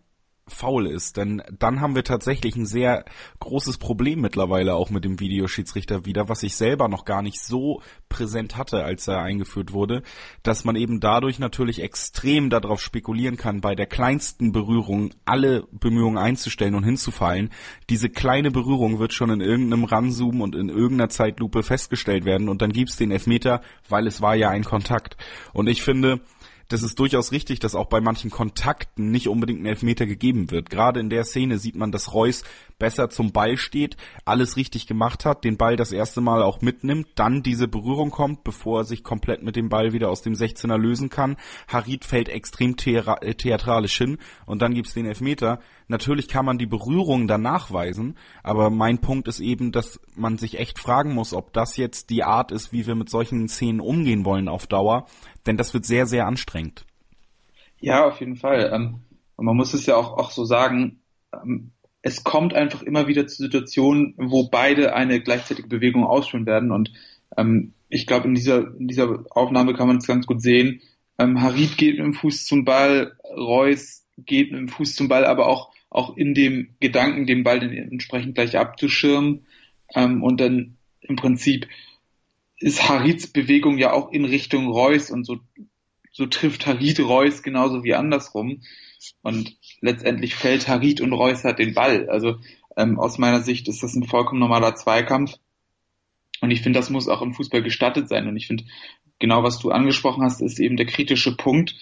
faul 0.48 0.87
ist. 0.87 1.16
Denn 1.16 1.43
dann 1.58 1.81
haben 1.81 1.96
wir 1.96 2.04
tatsächlich 2.04 2.54
ein 2.56 2.66
sehr 2.66 3.04
großes 3.40 3.78
Problem 3.78 4.20
mittlerweile 4.20 4.75
auch 4.75 4.90
mit 4.90 5.04
dem 5.04 5.19
Videoschiedsrichter 5.19 6.06
wieder, 6.06 6.28
was 6.28 6.43
ich 6.43 6.54
selber 6.54 6.88
noch 6.88 7.04
gar 7.04 7.22
nicht 7.22 7.40
so 7.40 7.82
präsent 8.08 8.56
hatte, 8.56 8.84
als 8.84 9.08
er 9.08 9.20
eingeführt 9.20 9.72
wurde, 9.72 10.02
dass 10.44 10.64
man 10.64 10.76
eben 10.76 11.00
dadurch 11.00 11.38
natürlich 11.38 11.82
extrem 11.82 12.48
darauf 12.48 12.81
spekulieren 12.81 13.37
kann, 13.37 13.60
bei 13.60 13.75
der 13.75 13.87
kleinsten 13.87 14.52
Berührung 14.52 15.10
alle 15.25 15.64
Bemühungen 15.72 16.19
einzustellen 16.19 16.76
und 16.76 16.84
hinzufallen. 16.84 17.50
Diese 17.90 18.08
kleine 18.08 18.52
Berührung 18.52 19.00
wird 19.00 19.12
schon 19.12 19.30
in 19.30 19.40
irgendeinem 19.40 19.85
Ranzoom 19.85 20.40
und 20.40 20.54
in 20.54 20.68
irgendeiner 20.68 21.09
Zeitlupe 21.09 21.64
festgestellt 21.64 22.25
werden 22.25 22.49
und 22.49 22.62
dann 22.62 22.73
gibt's 22.73 22.97
den 22.97 23.11
Elfmeter, 23.11 23.62
weil 23.88 24.06
es 24.06 24.20
war 24.20 24.37
ja 24.37 24.50
ein 24.50 24.64
Kontakt. 24.64 25.16
Und 25.52 25.66
ich 25.66 25.82
finde, 25.82 26.20
das 26.68 26.82
ist 26.82 26.99
durchaus 26.99 27.32
richtig, 27.32 27.61
dass 27.61 27.75
auch 27.75 27.87
bei 27.87 28.00
manchen 28.00 28.30
Kontakten 28.30 29.11
nicht 29.11 29.28
unbedingt 29.28 29.62
ein 29.62 29.66
Elfmeter 29.66 30.06
gegeben 30.06 30.50
wird. 30.50 30.70
Gerade 30.70 31.00
in 31.00 31.11
der 31.11 31.25
Szene 31.25 31.58
sieht 31.58 31.76
man, 31.76 31.92
dass 31.92 32.12
Reus 32.12 32.42
besser 32.78 33.08
zum 33.08 33.32
Ball 33.32 33.56
steht, 33.56 33.96
alles 34.25 34.56
richtig 34.56 34.87
gemacht 34.87 35.25
hat, 35.25 35.44
den 35.44 35.56
Ball 35.56 35.76
das 35.76 35.92
erste 35.92 36.20
Mal 36.20 36.42
auch 36.42 36.61
mitnimmt, 36.61 37.08
dann 37.14 37.42
diese 37.42 37.68
Berührung 37.68 38.11
kommt, 38.11 38.44
bevor 38.44 38.80
er 38.80 38.85
sich 38.85 39.02
komplett 39.02 39.42
mit 39.42 39.56
dem 39.56 39.68
Ball 39.68 39.92
wieder 39.92 40.11
aus 40.11 40.23
dem 40.23 40.35
16er 40.35 40.76
lösen 40.76 41.08
kann. 41.08 41.37
Harid 41.68 42.04
fällt 42.04 42.28
extrem 42.28 42.76
äh, 42.85 43.35
theatralisch 43.35 43.96
hin 43.96 44.18
und 44.44 44.61
dann 44.61 44.75
gibt's 44.75 44.94
den 44.94 45.06
Elfmeter. 45.06 45.61
Natürlich 45.88 46.28
kann 46.28 46.45
man 46.45 46.59
die 46.59 46.66
Berührung 46.66 47.28
dann 47.28 47.43
nachweisen, 47.43 48.16
aber 48.43 48.71
mein 48.71 48.99
Punkt 48.99 49.28
ist 49.28 49.40
eben, 49.40 49.71
dass 49.71 50.00
man 50.16 50.37
sich 50.37 50.59
echt 50.59 50.78
fragen 50.78 51.14
muss, 51.14 51.33
ob 51.33 51.52
das 51.52 51.76
jetzt 51.76 52.11
die 52.11 52.25
Art 52.25 52.50
ist, 52.50 52.73
wie 52.73 52.87
wir 52.87 52.97
mit 52.97 53.09
solchen 53.09 53.49
Szenen 53.49 53.81
umgehen 53.81 54.25
wollen 54.25 54.49
auf 54.49 54.66
Dauer, 54.66 55.07
denn 55.47 55.57
das 55.57 55.75
wird 55.75 55.87
sehr, 55.87 56.07
sehr 56.07 56.26
anstrengend. 56.26 56.85
Ja, 57.81 58.07
auf 58.07 58.21
jeden 58.21 58.37
Fall. 58.37 58.71
Ähm, 58.73 59.00
und 59.37 59.45
man 59.45 59.57
muss 59.57 59.75
es 59.75 59.87
ja 59.87 59.97
auch, 59.97 60.16
auch 60.16 60.31
so 60.31 60.45
sagen, 60.45 61.00
ähm, 61.33 61.73
es 62.02 62.25
kommt 62.25 62.55
einfach 62.55 62.83
immer 62.83 63.09
wieder 63.09 63.26
zu 63.26 63.43
Situationen, 63.43 64.14
wo 64.16 64.49
beide 64.49 64.95
eine 64.95 65.21
gleichzeitige 65.21 65.69
Bewegung 65.69 66.05
ausführen 66.05 66.47
werden. 66.47 66.71
Und 66.71 66.93
ähm, 67.37 67.75
ich 67.88 68.07
glaube, 68.07 68.28
in 68.28 68.35
dieser, 68.35 68.75
in 68.76 68.88
dieser 68.88 69.25
Aufnahme 69.31 69.75
kann 69.75 69.88
man 69.88 69.99
es 69.99 70.07
ganz 70.07 70.26
gut 70.26 70.40
sehen. 70.40 70.81
Ähm, 71.19 71.40
Harid 71.43 71.76
geht 71.76 71.97
mit 71.97 72.05
dem 72.05 72.14
Fuß 72.14 72.47
zum 72.47 72.64
Ball, 72.64 73.16
Reus 73.25 74.05
geht 74.19 74.52
mit 74.52 74.61
dem 74.61 74.69
Fuß 74.69 74.95
zum 74.95 75.09
Ball, 75.09 75.25
aber 75.25 75.47
auch, 75.47 75.73
auch 75.90 76.16
in 76.16 76.35
dem 76.35 76.76
Gedanken, 76.81 77.26
den 77.26 77.45
Ball 77.45 77.62
entsprechend 77.62 78.35
gleich 78.35 78.59
abzuschirmen. 78.59 79.47
Ähm, 79.95 80.23
und 80.23 80.40
dann 80.40 80.76
im 81.00 81.16
Prinzip 81.16 81.69
ist 82.59 82.88
Harids 82.88 83.28
Bewegung 83.28 83.78
ja 83.78 83.93
auch 83.93 84.11
in 84.11 84.25
Richtung 84.25 84.69
Reus 84.69 85.11
und 85.11 85.25
so, 85.25 85.38
so 86.11 86.26
trifft 86.26 86.66
Harid 86.66 86.99
Reus 87.00 87.43
genauso 87.43 87.85
wie 87.85 87.95
andersrum. 87.95 88.62
Und 89.23 89.57
letztendlich 89.81 90.35
fällt 90.35 90.69
Harid 90.69 91.00
und 91.00 91.12
Reus 91.12 91.45
hat 91.45 91.59
den 91.59 91.75
Ball. 91.75 92.09
Also 92.09 92.37
ähm, 92.76 92.99
aus 92.99 93.19
meiner 93.19 93.43
Sicht 93.43 93.69
ist 93.69 93.83
das 93.83 93.95
ein 93.95 94.05
vollkommen 94.05 94.40
normaler 94.40 94.75
Zweikampf. 94.75 95.35
Und 96.40 96.50
ich 96.50 96.62
finde, 96.62 96.78
das 96.78 96.90
muss 96.90 97.09
auch 97.09 97.23
im 97.23 97.35
Fußball 97.35 97.62
gestattet 97.62 98.09
sein. 98.09 98.26
Und 98.28 98.37
ich 98.37 98.47
finde, 98.47 98.64
genau 99.19 99.43
was 99.43 99.59
du 99.59 99.71
angesprochen 99.71 100.25
hast, 100.25 100.40
ist 100.40 100.59
eben 100.59 100.76
der 100.76 100.87
kritische 100.87 101.37
Punkt, 101.37 101.75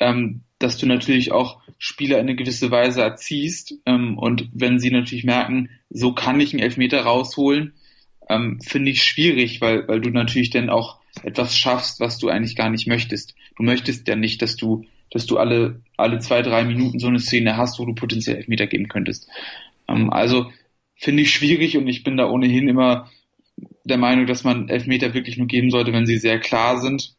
ähm, 0.00 0.42
dass 0.62 0.78
du 0.78 0.86
natürlich 0.86 1.32
auch 1.32 1.60
Spieler 1.78 2.18
in 2.18 2.28
eine 2.28 2.36
gewisse 2.36 2.70
Weise 2.70 3.02
erziehst. 3.02 3.74
Ähm, 3.86 4.18
und 4.18 4.48
wenn 4.52 4.78
sie 4.78 4.90
natürlich 4.90 5.24
merken, 5.24 5.70
so 5.90 6.12
kann 6.12 6.40
ich 6.40 6.52
einen 6.52 6.62
Elfmeter 6.62 7.02
rausholen, 7.02 7.74
ähm, 8.28 8.60
finde 8.60 8.90
ich 8.90 9.02
schwierig, 9.02 9.60
weil, 9.60 9.86
weil 9.88 10.00
du 10.00 10.10
natürlich 10.10 10.50
dann 10.50 10.70
auch 10.70 11.00
etwas 11.22 11.56
schaffst, 11.56 12.00
was 12.00 12.18
du 12.18 12.28
eigentlich 12.28 12.56
gar 12.56 12.70
nicht 12.70 12.86
möchtest. 12.86 13.34
Du 13.56 13.62
möchtest 13.62 14.08
ja 14.08 14.16
nicht, 14.16 14.40
dass 14.42 14.56
du, 14.56 14.84
dass 15.10 15.26
du 15.26 15.38
alle, 15.38 15.82
alle 15.96 16.18
zwei, 16.20 16.42
drei 16.42 16.64
Minuten 16.64 16.98
so 16.98 17.08
eine 17.08 17.18
Szene 17.18 17.56
hast, 17.56 17.78
wo 17.78 17.84
du 17.84 17.94
potenziell 17.94 18.36
Elfmeter 18.36 18.66
geben 18.66 18.88
könntest. 18.88 19.28
Ähm, 19.88 20.10
also 20.10 20.50
finde 20.96 21.22
ich 21.22 21.32
schwierig 21.32 21.76
und 21.76 21.88
ich 21.88 22.04
bin 22.04 22.16
da 22.16 22.28
ohnehin 22.28 22.68
immer 22.68 23.10
der 23.84 23.98
Meinung, 23.98 24.26
dass 24.26 24.44
man 24.44 24.68
Elfmeter 24.68 25.14
wirklich 25.14 25.36
nur 25.36 25.48
geben 25.48 25.70
sollte, 25.70 25.92
wenn 25.92 26.06
sie 26.06 26.18
sehr 26.18 26.38
klar 26.38 26.80
sind 26.80 27.16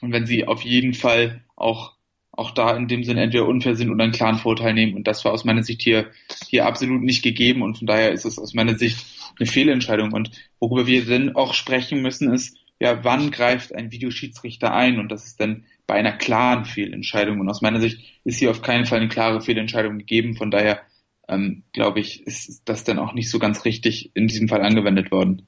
und 0.00 0.12
wenn 0.12 0.26
sie 0.26 0.46
auf 0.46 0.62
jeden 0.62 0.94
Fall 0.94 1.44
auch 1.54 1.95
auch 2.36 2.50
da 2.50 2.76
in 2.76 2.88
dem 2.88 3.04
Sinne 3.04 3.22
entweder 3.22 3.46
unfair 3.46 3.74
sind 3.74 3.90
oder 3.90 4.04
einen 4.04 4.12
klaren 4.12 4.38
Vorteil 4.38 4.74
nehmen. 4.74 4.94
Und 4.94 5.06
das 5.06 5.24
war 5.24 5.32
aus 5.32 5.44
meiner 5.44 5.62
Sicht 5.62 5.82
hier, 5.82 6.10
hier 6.48 6.66
absolut 6.66 7.02
nicht 7.02 7.22
gegeben. 7.22 7.62
Und 7.62 7.78
von 7.78 7.86
daher 7.86 8.12
ist 8.12 8.24
es 8.24 8.38
aus 8.38 8.54
meiner 8.54 8.76
Sicht 8.76 9.04
eine 9.38 9.46
Fehlentscheidung. 9.46 10.12
Und 10.12 10.30
worüber 10.60 10.86
wir 10.86 11.04
dann 11.04 11.34
auch 11.34 11.54
sprechen 11.54 12.02
müssen, 12.02 12.32
ist, 12.32 12.58
ja, 12.78 13.04
wann 13.04 13.30
greift 13.30 13.74
ein 13.74 13.90
Videoschiedsrichter 13.90 14.72
ein? 14.72 14.98
Und 14.98 15.10
das 15.10 15.26
ist 15.26 15.40
dann 15.40 15.64
bei 15.86 15.94
einer 15.94 16.12
klaren 16.12 16.64
Fehlentscheidung. 16.64 17.40
Und 17.40 17.48
aus 17.48 17.62
meiner 17.62 17.80
Sicht 17.80 18.00
ist 18.24 18.38
hier 18.38 18.50
auf 18.50 18.62
keinen 18.62 18.84
Fall 18.84 19.00
eine 19.00 19.08
klare 19.08 19.40
Fehlentscheidung 19.40 19.98
gegeben. 19.98 20.36
Von 20.36 20.50
daher, 20.50 20.82
ähm, 21.28 21.62
glaube 21.72 22.00
ich, 22.00 22.26
ist 22.26 22.62
das 22.66 22.84
dann 22.84 22.98
auch 22.98 23.14
nicht 23.14 23.30
so 23.30 23.38
ganz 23.38 23.64
richtig 23.64 24.10
in 24.14 24.28
diesem 24.28 24.48
Fall 24.48 24.62
angewendet 24.62 25.10
worden. 25.10 25.46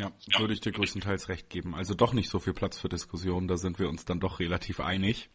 Ja, 0.00 0.10
würde 0.38 0.54
ich 0.54 0.60
dir 0.60 0.72
größtenteils 0.72 1.28
recht 1.28 1.50
geben. 1.50 1.74
Also 1.74 1.92
doch 1.92 2.14
nicht 2.14 2.30
so 2.30 2.38
viel 2.38 2.54
Platz 2.54 2.78
für 2.78 2.88
Diskussionen, 2.88 3.48
da 3.48 3.58
sind 3.58 3.78
wir 3.78 3.88
uns 3.90 4.06
dann 4.06 4.18
doch 4.18 4.40
relativ 4.40 4.80
einig. 4.80 5.28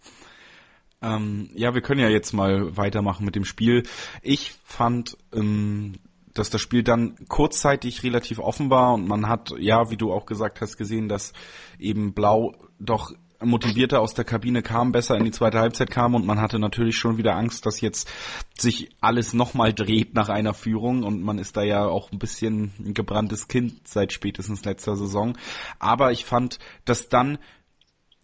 Ähm, 1.03 1.51
ja, 1.53 1.75
wir 1.75 1.81
können 1.81 2.01
ja 2.01 2.09
jetzt 2.09 2.33
mal 2.33 2.75
weitermachen 2.75 3.25
mit 3.25 3.35
dem 3.35 3.45
Spiel. 3.45 3.83
Ich 4.23 4.53
fand, 4.63 5.17
ähm, 5.33 5.99
dass 6.33 6.49
das 6.49 6.61
Spiel 6.61 6.81
dann 6.81 7.15
kurzzeitig 7.27 8.01
relativ 8.01 8.39
offen 8.39 8.71
war 8.71 8.95
und 8.95 9.07
man 9.07 9.29
hat, 9.29 9.53
ja, 9.59 9.91
wie 9.91 9.97
du 9.97 10.11
auch 10.11 10.25
gesagt 10.25 10.61
hast, 10.61 10.77
gesehen, 10.77 11.09
dass 11.09 11.33
eben 11.77 12.15
Blau 12.15 12.55
doch 12.79 13.11
motivierter 13.41 14.01
aus 14.01 14.13
der 14.13 14.25
Kabine 14.25 14.61
kam, 14.61 14.91
besser 14.91 15.17
in 15.17 15.25
die 15.25 15.31
zweite 15.31 15.59
Halbzeit 15.59 15.91
kam 15.91 16.15
und 16.15 16.25
man 16.25 16.39
hatte 16.39 16.59
natürlich 16.59 16.97
schon 16.97 17.17
wieder 17.17 17.35
Angst, 17.35 17.65
dass 17.65 17.81
jetzt 17.81 18.09
sich 18.57 18.89
alles 19.01 19.33
nochmal 19.33 19.73
dreht 19.73 20.13
nach 20.13 20.29
einer 20.29 20.53
Führung 20.53 21.03
und 21.03 21.21
man 21.21 21.37
ist 21.37 21.57
da 21.57 21.63
ja 21.63 21.85
auch 21.85 22.11
ein 22.11 22.19
bisschen 22.19 22.73
ein 22.79 22.93
gebranntes 22.93 23.47
Kind 23.47 23.87
seit 23.87 24.13
spätestens 24.13 24.65
letzter 24.65 24.95
Saison. 24.95 25.37
Aber 25.79 26.11
ich 26.11 26.25
fand, 26.25 26.59
dass 26.85 27.09
dann 27.09 27.37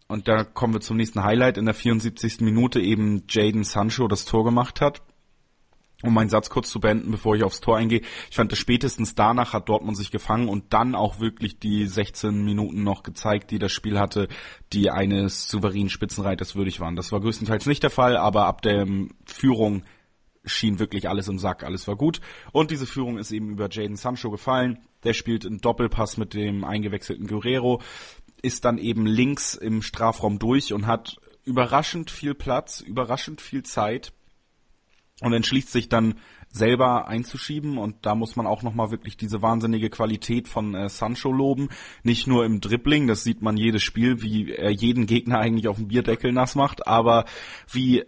und 0.08 0.28
da 0.28 0.44
kommen 0.44 0.74
wir 0.74 0.82
zum 0.82 0.98
nächsten 0.98 1.24
Highlight 1.24 1.58
in 1.58 1.64
der 1.64 1.74
74. 1.74 2.42
Minute 2.42 2.82
eben 2.82 3.24
Jaden 3.30 3.64
Sancho 3.64 4.10
das 4.10 4.26
Tor 4.26 4.44
gemacht 4.44 4.82
hat 4.82 5.02
um 6.04 6.14
meinen 6.14 6.30
Satz 6.30 6.50
kurz 6.50 6.70
zu 6.70 6.80
beenden, 6.80 7.12
bevor 7.12 7.36
ich 7.36 7.44
aufs 7.44 7.62
Tor 7.62 7.78
eingehe, 7.78 8.02
ich 8.30 8.36
fand, 8.36 8.56
spätestens 8.56 9.16
danach 9.16 9.54
hat 9.54 9.70
Dortmund 9.70 9.98
sich 9.98 10.12
gefangen 10.12 10.50
und 10.50 10.74
dann 10.74 10.96
auch 10.96 11.20
wirklich 11.20 11.60
die 11.60 11.86
16 11.86 12.44
Minuten 12.44 12.84
noch 12.84 13.04
gezeigt, 13.04 13.52
die 13.52 13.60
das 13.60 13.72
Spiel 13.72 14.00
hatte, 14.00 14.28
die 14.74 14.90
eines 14.90 15.50
souveränen 15.50 15.90
Spitzenreiters 15.90 16.56
würdig 16.56 16.80
waren. 16.80 16.96
Das 16.96 17.12
war 17.12 17.22
größtenteils 17.22 17.66
nicht 17.66 17.84
der 17.84 17.90
Fall, 17.90 18.18
aber 18.18 18.46
ab 18.46 18.62
der 18.62 18.88
Führung 19.26 19.84
schien 20.44 20.80
wirklich 20.80 21.08
alles 21.08 21.28
im 21.28 21.38
Sack, 21.38 21.64
alles 21.64 21.88
war 21.88 21.96
gut. 21.96 22.20
Und 22.52 22.72
diese 22.72 22.88
Führung 22.88 23.18
ist 23.18 23.32
eben 23.32 23.50
über 23.50 23.70
Jaden 23.70 23.96
Sancho 23.96 24.32
gefallen. 24.32 24.80
Der 25.04 25.14
spielt 25.14 25.46
einen 25.46 25.62
Doppelpass 25.62 26.18
mit 26.18 26.34
dem 26.34 26.64
eingewechselten 26.64 27.28
Guerrero, 27.28 27.82
ist 28.42 28.66
dann 28.66 28.78
eben 28.78 29.06
links 29.06 29.54
im 29.54 29.82
Strafraum 29.82 30.40
durch 30.40 30.74
und 30.74 30.88
hat 30.88 31.18
überraschend 31.44 32.12
viel 32.12 32.34
Platz, 32.36 32.82
überraschend 32.82 33.42
viel 33.42 33.64
Zeit, 33.64 34.14
und 35.22 35.34
entschließt 35.34 35.72
sich 35.72 35.88
dann 35.88 36.16
selber 36.50 37.08
einzuschieben 37.08 37.78
und 37.78 37.96
da 38.02 38.14
muss 38.14 38.36
man 38.36 38.46
auch 38.46 38.62
nochmal 38.62 38.92
wirklich 38.92 39.16
diese 39.16 39.42
wahnsinnige 39.42 39.90
Qualität 39.90 40.50
von 40.50 40.76
äh, 40.76 40.90
Sancho 40.90 41.32
loben. 41.32 41.70
Nicht 42.04 42.28
nur 42.28 42.44
im 42.44 42.60
Dribbling, 42.60 43.08
das 43.08 43.24
sieht 43.24 43.42
man 43.42 43.56
jedes 43.56 43.84
Spiel, 43.84 44.22
wie 44.22 44.52
er 44.52 44.72
jeden 44.72 45.06
Gegner 45.06 45.40
eigentlich 45.40 45.70
auf 45.70 45.78
dem 45.78 45.88
Bierdeckel 45.88 46.34
nass 46.34 46.56
macht, 46.56 46.88
aber 46.88 47.26
wie 47.72 48.04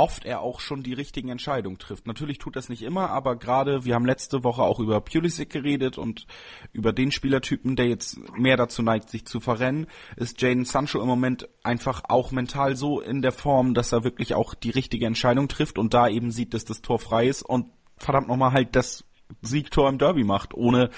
oft 0.00 0.24
er 0.24 0.40
auch 0.40 0.60
schon 0.60 0.82
die 0.82 0.94
richtigen 0.94 1.28
Entscheidungen 1.28 1.76
trifft. 1.78 2.06
Natürlich 2.06 2.38
tut 2.38 2.56
das 2.56 2.70
nicht 2.70 2.80
immer, 2.80 3.10
aber 3.10 3.36
gerade, 3.36 3.84
wir 3.84 3.94
haben 3.94 4.06
letzte 4.06 4.42
Woche 4.42 4.62
auch 4.62 4.80
über 4.80 4.98
Pulisic 5.02 5.50
geredet 5.50 5.98
und 5.98 6.26
über 6.72 6.94
den 6.94 7.12
Spielertypen, 7.12 7.76
der 7.76 7.86
jetzt 7.86 8.18
mehr 8.38 8.56
dazu 8.56 8.82
neigt, 8.82 9.10
sich 9.10 9.26
zu 9.26 9.40
verrennen, 9.40 9.88
ist 10.16 10.40
Jaden 10.40 10.64
Sancho 10.64 11.02
im 11.02 11.06
Moment 11.06 11.50
einfach 11.62 12.04
auch 12.08 12.32
mental 12.32 12.76
so 12.76 13.02
in 13.02 13.20
der 13.20 13.32
Form, 13.32 13.74
dass 13.74 13.92
er 13.92 14.02
wirklich 14.02 14.34
auch 14.34 14.54
die 14.54 14.70
richtige 14.70 15.04
Entscheidung 15.04 15.48
trifft 15.48 15.78
und 15.78 15.92
da 15.92 16.08
eben 16.08 16.30
sieht, 16.30 16.54
dass 16.54 16.64
das 16.64 16.80
Tor 16.80 16.98
frei 16.98 17.28
ist 17.28 17.42
und 17.42 17.66
verdammt 17.98 18.28
nochmal 18.28 18.52
halt 18.52 18.74
das 18.76 19.04
Siegtor 19.42 19.90
im 19.90 19.98
Derby 19.98 20.24
macht, 20.24 20.54
ohne 20.54 20.88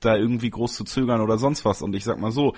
da 0.00 0.16
irgendwie 0.16 0.50
groß 0.50 0.74
zu 0.76 0.84
zögern 0.84 1.20
oder 1.20 1.36
sonst 1.36 1.66
was. 1.66 1.82
Und 1.82 1.94
ich 1.94 2.04
sag 2.04 2.18
mal 2.18 2.32
so, 2.32 2.54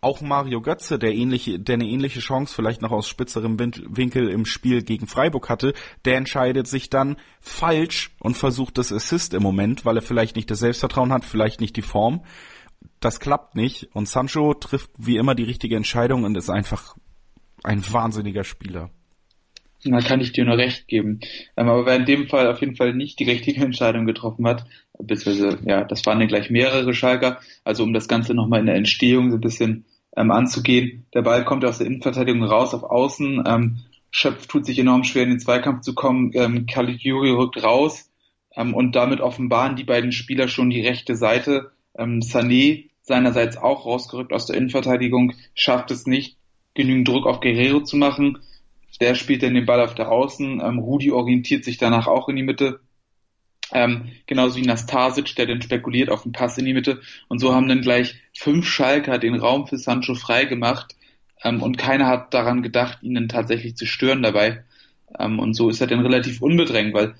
auch 0.00 0.20
Mario 0.20 0.62
Götze, 0.62 0.98
der 0.98 1.12
ähnliche, 1.12 1.58
der 1.58 1.74
eine 1.74 1.86
ähnliche 1.86 2.20
Chance 2.20 2.54
vielleicht 2.54 2.80
noch 2.80 2.90
aus 2.90 3.08
spitzerem 3.08 3.58
Winkel 3.58 4.28
im 4.28 4.46
Spiel 4.46 4.82
gegen 4.82 5.06
Freiburg 5.06 5.48
hatte, 5.48 5.74
der 6.04 6.16
entscheidet 6.16 6.66
sich 6.66 6.88
dann 6.88 7.16
falsch 7.40 8.10
und 8.20 8.36
versucht 8.36 8.78
das 8.78 8.92
Assist 8.92 9.34
im 9.34 9.42
Moment, 9.42 9.84
weil 9.84 9.96
er 9.96 10.02
vielleicht 10.02 10.36
nicht 10.36 10.50
das 10.50 10.60
Selbstvertrauen 10.60 11.12
hat, 11.12 11.24
vielleicht 11.24 11.60
nicht 11.60 11.76
die 11.76 11.82
Form. 11.82 12.24
Das 13.00 13.20
klappt 13.20 13.56
nicht 13.56 13.88
und 13.92 14.08
Sancho 14.08 14.54
trifft 14.54 14.90
wie 14.98 15.16
immer 15.16 15.34
die 15.34 15.44
richtige 15.44 15.76
Entscheidung 15.76 16.24
und 16.24 16.36
ist 16.36 16.50
einfach 16.50 16.96
ein 17.62 17.82
wahnsinniger 17.92 18.44
Spieler. 18.44 18.90
Da 19.82 20.00
kann 20.00 20.20
ich 20.20 20.32
dir 20.32 20.44
nur 20.44 20.58
recht 20.58 20.88
geben. 20.88 21.20
Ähm, 21.56 21.68
aber 21.68 21.86
wer 21.86 21.96
in 21.96 22.04
dem 22.04 22.28
Fall 22.28 22.46
auf 22.48 22.60
jeden 22.60 22.76
Fall 22.76 22.94
nicht 22.94 23.18
die 23.18 23.24
richtige 23.24 23.64
Entscheidung 23.64 24.04
getroffen 24.04 24.46
hat, 24.46 24.66
beziehungsweise, 24.98 25.58
ja, 25.64 25.84
das 25.84 26.04
waren 26.04 26.20
ja 26.20 26.26
gleich 26.26 26.50
mehrere 26.50 26.92
Schalker, 26.92 27.40
also 27.64 27.82
um 27.82 27.94
das 27.94 28.08
Ganze 28.08 28.34
nochmal 28.34 28.60
in 28.60 28.66
der 28.66 28.74
Entstehung 28.74 29.30
so 29.30 29.38
ein 29.38 29.40
bisschen 29.40 29.86
ähm, 30.20 30.30
anzugehen. 30.30 31.06
Der 31.14 31.22
Ball 31.22 31.44
kommt 31.44 31.64
aus 31.64 31.78
der 31.78 31.86
Innenverteidigung 31.86 32.44
raus 32.44 32.74
auf 32.74 32.82
Außen. 32.82 33.42
Ähm, 33.46 33.78
Schöpf 34.10 34.46
tut 34.46 34.66
sich 34.66 34.78
enorm 34.78 35.04
schwer, 35.04 35.22
in 35.22 35.30
den 35.30 35.40
Zweikampf 35.40 35.82
zu 35.82 35.94
kommen. 35.94 36.32
Ähm, 36.34 36.66
Caligiuri 36.66 37.30
rückt 37.30 37.62
raus 37.62 38.10
ähm, 38.54 38.74
und 38.74 38.96
damit 38.96 39.20
offenbaren 39.20 39.76
die 39.76 39.84
beiden 39.84 40.12
Spieler 40.12 40.48
schon 40.48 40.70
die 40.70 40.86
rechte 40.86 41.16
Seite. 41.16 41.70
Ähm, 41.96 42.20
Sané 42.20 42.90
seinerseits 43.02 43.56
auch 43.56 43.86
rausgerückt 43.86 44.32
aus 44.32 44.46
der 44.46 44.56
Innenverteidigung, 44.56 45.32
schafft 45.54 45.90
es 45.90 46.06
nicht, 46.06 46.36
genügend 46.74 47.08
Druck 47.08 47.26
auf 47.26 47.40
Guerrero 47.40 47.80
zu 47.80 47.96
machen. 47.96 48.38
Der 49.00 49.14
spielt 49.14 49.42
dann 49.42 49.54
den 49.54 49.66
Ball 49.66 49.80
auf 49.80 49.94
der 49.94 50.12
Außen. 50.12 50.60
Ähm, 50.60 50.78
Rudi 50.78 51.10
orientiert 51.10 51.64
sich 51.64 51.78
danach 51.78 52.06
auch 52.06 52.28
in 52.28 52.36
die 52.36 52.42
Mitte. 52.42 52.80
Ähm, 53.72 54.10
genauso 54.26 54.56
wie 54.56 54.62
Nastasic, 54.62 55.34
der 55.36 55.46
dann 55.46 55.62
spekuliert 55.62 56.10
auf 56.10 56.22
den 56.22 56.32
Pass 56.32 56.58
in 56.58 56.64
die 56.64 56.74
Mitte. 56.74 57.00
Und 57.28 57.38
so 57.38 57.54
haben 57.54 57.68
dann 57.68 57.82
gleich 57.82 58.16
fünf 58.34 58.66
Schalker 58.66 59.18
den 59.18 59.36
Raum 59.36 59.66
für 59.66 59.78
Sancho 59.78 60.14
frei 60.14 60.44
gemacht. 60.44 60.96
Ähm, 61.42 61.62
und 61.62 61.78
keiner 61.78 62.06
hat 62.06 62.34
daran 62.34 62.62
gedacht, 62.62 63.02
ihn 63.02 63.14
dann 63.14 63.28
tatsächlich 63.28 63.76
zu 63.76 63.86
stören 63.86 64.22
dabei. 64.22 64.64
Ähm, 65.18 65.38
und 65.38 65.54
so 65.54 65.68
ist 65.68 65.80
er 65.80 65.86
dann 65.86 66.00
relativ 66.00 66.42
unbedrängt, 66.42 66.94
weil 66.94 67.14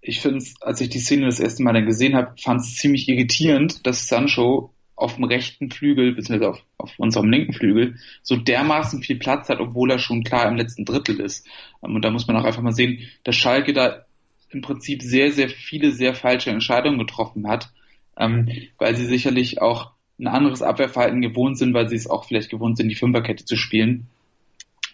ich 0.00 0.20
finde 0.20 0.38
es, 0.38 0.54
als 0.62 0.80
ich 0.80 0.88
die 0.88 1.00
Szene 1.00 1.26
das 1.26 1.40
erste 1.40 1.62
Mal 1.62 1.72
dann 1.72 1.86
gesehen 1.86 2.14
habe, 2.14 2.34
fand 2.40 2.60
es 2.60 2.76
ziemlich 2.76 3.08
irritierend, 3.08 3.86
dass 3.86 4.06
Sancho 4.06 4.72
auf 4.94 5.16
dem 5.16 5.24
rechten 5.24 5.70
Flügel, 5.70 6.14
beziehungsweise 6.14 6.50
auf, 6.50 6.64
auf 6.78 6.92
unserem 6.98 7.30
linken 7.30 7.52
Flügel, 7.52 7.96
so 8.22 8.36
dermaßen 8.36 9.02
viel 9.02 9.18
Platz 9.18 9.48
hat, 9.48 9.60
obwohl 9.60 9.90
er 9.90 9.98
schon 9.98 10.24
klar 10.24 10.48
im 10.48 10.56
letzten 10.56 10.84
Drittel 10.84 11.20
ist. 11.20 11.46
Ähm, 11.84 11.96
und 11.96 12.04
da 12.04 12.10
muss 12.10 12.26
man 12.26 12.36
auch 12.36 12.44
einfach 12.44 12.62
mal 12.62 12.72
sehen, 12.72 13.00
dass 13.24 13.36
Schalke 13.36 13.72
da 13.72 14.05
im 14.56 14.62
Prinzip 14.62 15.02
sehr, 15.02 15.32
sehr 15.32 15.50
viele 15.50 15.92
sehr 15.92 16.14
falsche 16.14 16.50
Entscheidungen 16.50 16.98
getroffen 16.98 17.46
hat, 17.46 17.70
ähm, 18.16 18.48
weil 18.78 18.96
sie 18.96 19.04
sicherlich 19.04 19.60
auch 19.60 19.92
ein 20.18 20.28
anderes 20.28 20.62
Abwehrverhalten 20.62 21.20
gewohnt 21.20 21.58
sind, 21.58 21.74
weil 21.74 21.90
sie 21.90 21.96
es 21.96 22.08
auch 22.08 22.24
vielleicht 22.24 22.50
gewohnt 22.50 22.78
sind, 22.78 22.88
die 22.88 22.94
Fünferkette 22.94 23.44
zu 23.44 23.56
spielen. 23.56 24.06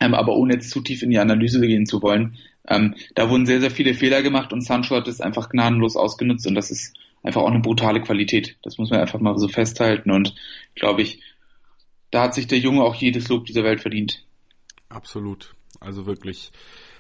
Ähm, 0.00 0.14
aber 0.14 0.34
ohne 0.34 0.54
jetzt 0.54 0.70
zu 0.70 0.80
tief 0.80 1.02
in 1.02 1.10
die 1.10 1.18
Analyse 1.18 1.60
gehen 1.60 1.86
zu 1.86 2.02
wollen, 2.02 2.36
ähm, 2.66 2.96
da 3.14 3.30
wurden 3.30 3.46
sehr, 3.46 3.60
sehr 3.60 3.70
viele 3.70 3.94
Fehler 3.94 4.22
gemacht 4.22 4.52
und 4.52 4.62
Sancho 4.62 4.96
hat 4.96 5.06
es 5.06 5.20
einfach 5.20 5.48
gnadenlos 5.48 5.96
ausgenutzt 5.96 6.46
und 6.48 6.56
das 6.56 6.72
ist 6.72 6.96
einfach 7.22 7.42
auch 7.42 7.50
eine 7.50 7.60
brutale 7.60 8.00
Qualität. 8.00 8.56
Das 8.62 8.78
muss 8.78 8.90
man 8.90 9.00
einfach 9.00 9.20
mal 9.20 9.38
so 9.38 9.46
festhalten 9.46 10.10
und 10.10 10.34
glaube 10.74 11.02
ich, 11.02 11.20
da 12.10 12.22
hat 12.22 12.34
sich 12.34 12.48
der 12.48 12.58
Junge 12.58 12.82
auch 12.82 12.96
jedes 12.96 13.28
Lob 13.28 13.46
dieser 13.46 13.62
Welt 13.62 13.80
verdient. 13.80 14.24
Absolut. 14.88 15.54
Also 15.78 16.04
wirklich 16.04 16.50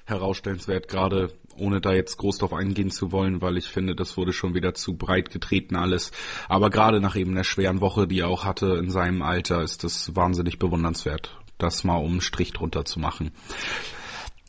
herausstellenswert, 0.04 0.88
gerade 0.88 1.32
ohne 1.56 1.80
da 1.80 1.92
jetzt 1.92 2.16
groß 2.16 2.38
drauf 2.38 2.52
eingehen 2.52 2.90
zu 2.90 3.12
wollen, 3.12 3.40
weil 3.40 3.56
ich 3.56 3.68
finde, 3.68 3.94
das 3.94 4.16
wurde 4.16 4.32
schon 4.32 4.54
wieder 4.54 4.74
zu 4.74 4.96
breit 4.96 5.30
getreten 5.30 5.76
alles. 5.76 6.10
Aber 6.48 6.70
gerade 6.70 7.00
nach 7.00 7.16
eben 7.16 7.34
der 7.34 7.44
schweren 7.44 7.80
Woche, 7.80 8.08
die 8.08 8.20
er 8.20 8.28
auch 8.28 8.44
hatte 8.44 8.76
in 8.76 8.90
seinem 8.90 9.22
Alter, 9.22 9.62
ist 9.62 9.84
das 9.84 10.14
wahnsinnig 10.16 10.58
bewundernswert, 10.58 11.36
das 11.58 11.84
mal 11.84 11.96
um 11.96 12.12
einen 12.12 12.20
Strich 12.20 12.52
drunter 12.52 12.84
zu 12.84 13.00
machen. 13.00 13.32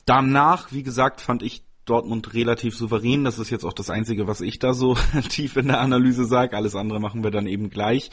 Danach, 0.05 0.71
wie 0.71 0.83
gesagt, 0.83 1.21
fand 1.21 1.43
ich 1.43 1.63
Dortmund 1.85 2.33
relativ 2.33 2.75
souverän. 2.75 3.23
Das 3.23 3.39
ist 3.39 3.49
jetzt 3.49 3.65
auch 3.65 3.73
das 3.73 3.89
Einzige, 3.89 4.27
was 4.27 4.41
ich 4.41 4.59
da 4.59 4.73
so 4.73 4.95
tief 5.29 5.57
in 5.57 5.67
der 5.67 5.81
Analyse 5.81 6.25
sage. 6.25 6.55
Alles 6.55 6.75
andere 6.75 6.99
machen 6.99 7.23
wir 7.23 7.31
dann 7.31 7.47
eben 7.47 7.69
gleich. 7.69 8.09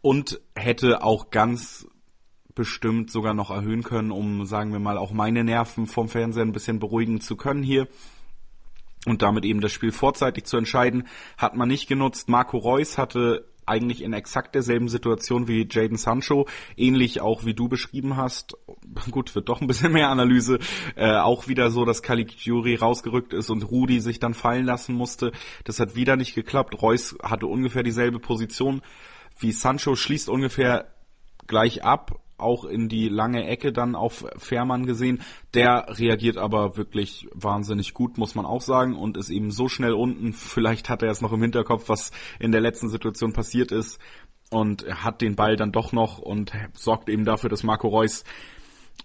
Und 0.00 0.40
hätte 0.54 1.02
auch 1.02 1.30
ganz 1.30 1.86
bestimmt 2.58 3.10
sogar 3.10 3.34
noch 3.34 3.50
erhöhen 3.50 3.84
können, 3.84 4.10
um, 4.10 4.44
sagen 4.44 4.72
wir 4.72 4.80
mal, 4.80 4.98
auch 4.98 5.12
meine 5.12 5.44
Nerven 5.44 5.86
vom 5.86 6.08
Fernseher 6.08 6.42
ein 6.42 6.52
bisschen 6.52 6.80
beruhigen 6.80 7.20
zu 7.20 7.36
können 7.36 7.62
hier 7.62 7.86
und 9.06 9.22
damit 9.22 9.44
eben 9.44 9.60
das 9.60 9.70
Spiel 9.70 9.92
vorzeitig 9.92 10.44
zu 10.44 10.56
entscheiden, 10.56 11.06
hat 11.38 11.54
man 11.54 11.68
nicht 11.68 11.86
genutzt. 11.86 12.28
Marco 12.28 12.58
Reus 12.58 12.98
hatte 12.98 13.46
eigentlich 13.64 14.02
in 14.02 14.12
exakt 14.12 14.56
derselben 14.56 14.88
Situation 14.88 15.46
wie 15.46 15.68
Jaden 15.70 15.98
Sancho, 15.98 16.48
ähnlich 16.76 17.20
auch 17.20 17.44
wie 17.44 17.54
du 17.54 17.68
beschrieben 17.68 18.16
hast. 18.16 18.56
Gut, 19.10 19.34
wird 19.36 19.48
doch 19.48 19.60
ein 19.60 19.68
bisschen 19.68 19.92
mehr 19.92 20.08
Analyse. 20.08 20.58
Äh, 20.96 21.16
auch 21.16 21.46
wieder 21.46 21.70
so, 21.70 21.84
dass 21.84 22.02
Caligiuri 22.02 22.74
rausgerückt 22.74 23.34
ist 23.34 23.50
und 23.50 23.62
Rudi 23.70 24.00
sich 24.00 24.18
dann 24.18 24.34
fallen 24.34 24.64
lassen 24.64 24.96
musste. 24.96 25.30
Das 25.62 25.78
hat 25.78 25.94
wieder 25.94 26.16
nicht 26.16 26.34
geklappt. 26.34 26.82
Reus 26.82 27.16
hatte 27.22 27.46
ungefähr 27.46 27.84
dieselbe 27.84 28.18
Position 28.18 28.82
wie 29.38 29.52
Sancho, 29.52 29.94
schließt 29.94 30.28
ungefähr 30.28 30.92
gleich 31.46 31.84
ab 31.84 32.20
auch 32.38 32.64
in 32.64 32.88
die 32.88 33.08
lange 33.08 33.46
Ecke 33.46 33.72
dann 33.72 33.94
auf 33.94 34.24
Fährmann 34.36 34.86
gesehen. 34.86 35.20
Der 35.54 35.86
reagiert 35.98 36.36
aber 36.36 36.76
wirklich 36.76 37.28
wahnsinnig 37.32 37.94
gut, 37.94 38.18
muss 38.18 38.34
man 38.34 38.46
auch 38.46 38.62
sagen, 38.62 38.96
und 38.96 39.16
ist 39.16 39.30
eben 39.30 39.50
so 39.50 39.68
schnell 39.68 39.92
unten. 39.92 40.32
Vielleicht 40.32 40.88
hat 40.88 41.02
er 41.02 41.10
es 41.10 41.20
noch 41.20 41.32
im 41.32 41.42
Hinterkopf, 41.42 41.88
was 41.88 42.12
in 42.38 42.52
der 42.52 42.60
letzten 42.60 42.88
Situation 42.88 43.32
passiert 43.32 43.72
ist 43.72 43.98
und 44.50 44.86
hat 45.04 45.20
den 45.20 45.36
Ball 45.36 45.56
dann 45.56 45.72
doch 45.72 45.92
noch 45.92 46.18
und 46.18 46.52
sorgt 46.72 47.08
eben 47.08 47.24
dafür, 47.24 47.50
dass 47.50 47.62
Marco 47.62 47.88
Reus 47.88 48.24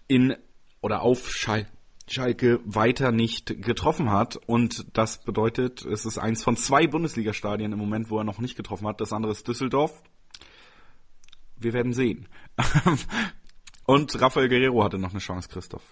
in 0.08 0.36
oder 0.82 1.02
auf 1.02 1.32
Schal 1.32 1.68
Schalke 2.06 2.60
weiter 2.66 3.14
nicht 3.14 3.62
getroffen 3.64 4.12
hat. 4.12 4.36
Und 4.36 4.86
das 4.98 5.24
bedeutet, 5.24 5.86
es 5.86 6.06
ist 6.06 6.18
eins 6.18 6.44
von 6.44 6.58
zwei 6.58 6.86
Bundesliga-Stadien 6.86 7.72
im 7.72 7.80
Moment, 7.80 8.10
wo 8.10 8.18
er 8.18 8.26
noch 8.26 8.40
nicht 8.40 8.58
getroffen 8.58 8.88
hat. 8.88 9.00
Das 9.00 9.14
andere 9.14 9.32
ist 9.32 9.48
Düsseldorf 9.48 10.04
wir 11.64 11.74
werden 11.74 11.94
sehen. 11.94 12.28
Und 13.86 14.20
Rafael 14.22 14.50
Guerrero 14.50 14.84
hatte 14.84 14.98
noch 14.98 15.12
eine 15.12 15.20
Chance, 15.20 15.50
Christoph. 15.52 15.84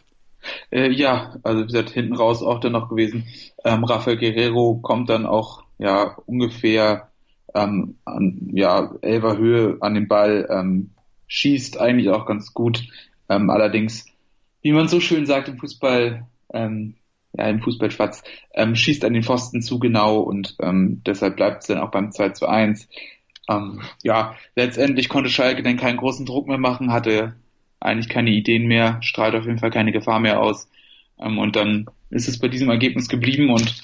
Äh, 0.72 0.92
ja, 0.92 1.36
also 1.44 1.62
wie 1.62 1.68
gesagt, 1.68 1.90
hinten 1.90 2.16
raus 2.16 2.42
auch 2.42 2.60
dann 2.60 2.72
noch 2.72 2.90
gewesen. 2.90 3.28
Ähm, 3.64 3.84
Rafael 3.84 4.18
Guerrero 4.18 4.80
kommt 4.82 5.10
dann 5.10 5.26
auch 5.26 5.64
ja 5.78 6.16
ungefähr 6.26 7.10
ähm, 7.54 7.98
an 8.06 8.50
ja, 8.54 8.94
elfer 9.02 9.38
Höhe 9.38 9.78
an 9.82 9.94
den 9.94 10.08
Ball, 10.08 10.48
ähm, 10.50 10.92
schießt 11.28 11.80
eigentlich 11.80 12.10
auch 12.10 12.26
ganz 12.26 12.54
gut. 12.54 12.84
Ähm, 13.30 13.50
allerdings, 13.50 14.06
wie 14.62 14.72
man 14.72 14.88
so 14.88 15.00
schön 15.00 15.26
sagt 15.26 15.48
im 15.50 15.58
Fußball, 15.58 16.28
ähm, 16.54 16.96
ja, 17.34 17.48
im 17.48 17.62
Fußballschwatz, 17.62 18.24
ähm, 18.54 18.76
schießt 18.76 19.06
an 19.06 19.14
den 19.14 19.24
Pfosten 19.24 19.62
zu 19.62 19.80
genau 19.80 20.20
und 20.20 20.56
ähm, 20.62 21.02
deshalb 21.06 21.38
bleibt 21.38 21.62
es 21.62 21.68
dann 21.68 21.80
auch 21.80 21.92
beim 21.92 22.12
2 22.12 22.30
zu 22.30 22.48
1. 22.48 22.88
Ähm, 23.58 23.82
ja, 24.04 24.36
letztendlich 24.56 25.10
konnte 25.10 25.30
Schalke 25.30 25.64
dann 25.64 25.78
keinen 25.78 25.98
großen 25.98 26.26
Druck 26.26 26.48
mehr 26.48 26.58
machen, 26.58 26.92
hatte 26.92 27.36
eigentlich 27.80 28.10
keine 28.10 28.30
Ideen 28.32 28.68
mehr, 28.68 29.00
strahlt 29.02 29.36
auf 29.36 29.46
jeden 29.46 29.60
Fall 29.60 29.72
keine 29.72 29.92
Gefahr 29.92 30.20
mehr 30.20 30.40
aus. 30.40 30.70
Ähm, 31.20 31.38
und 31.38 31.56
dann 31.56 31.88
ist 32.10 32.28
es 32.28 32.40
bei 32.40 32.48
diesem 32.48 32.70
Ergebnis 32.70 33.08
geblieben 33.10 33.50
und 33.50 33.82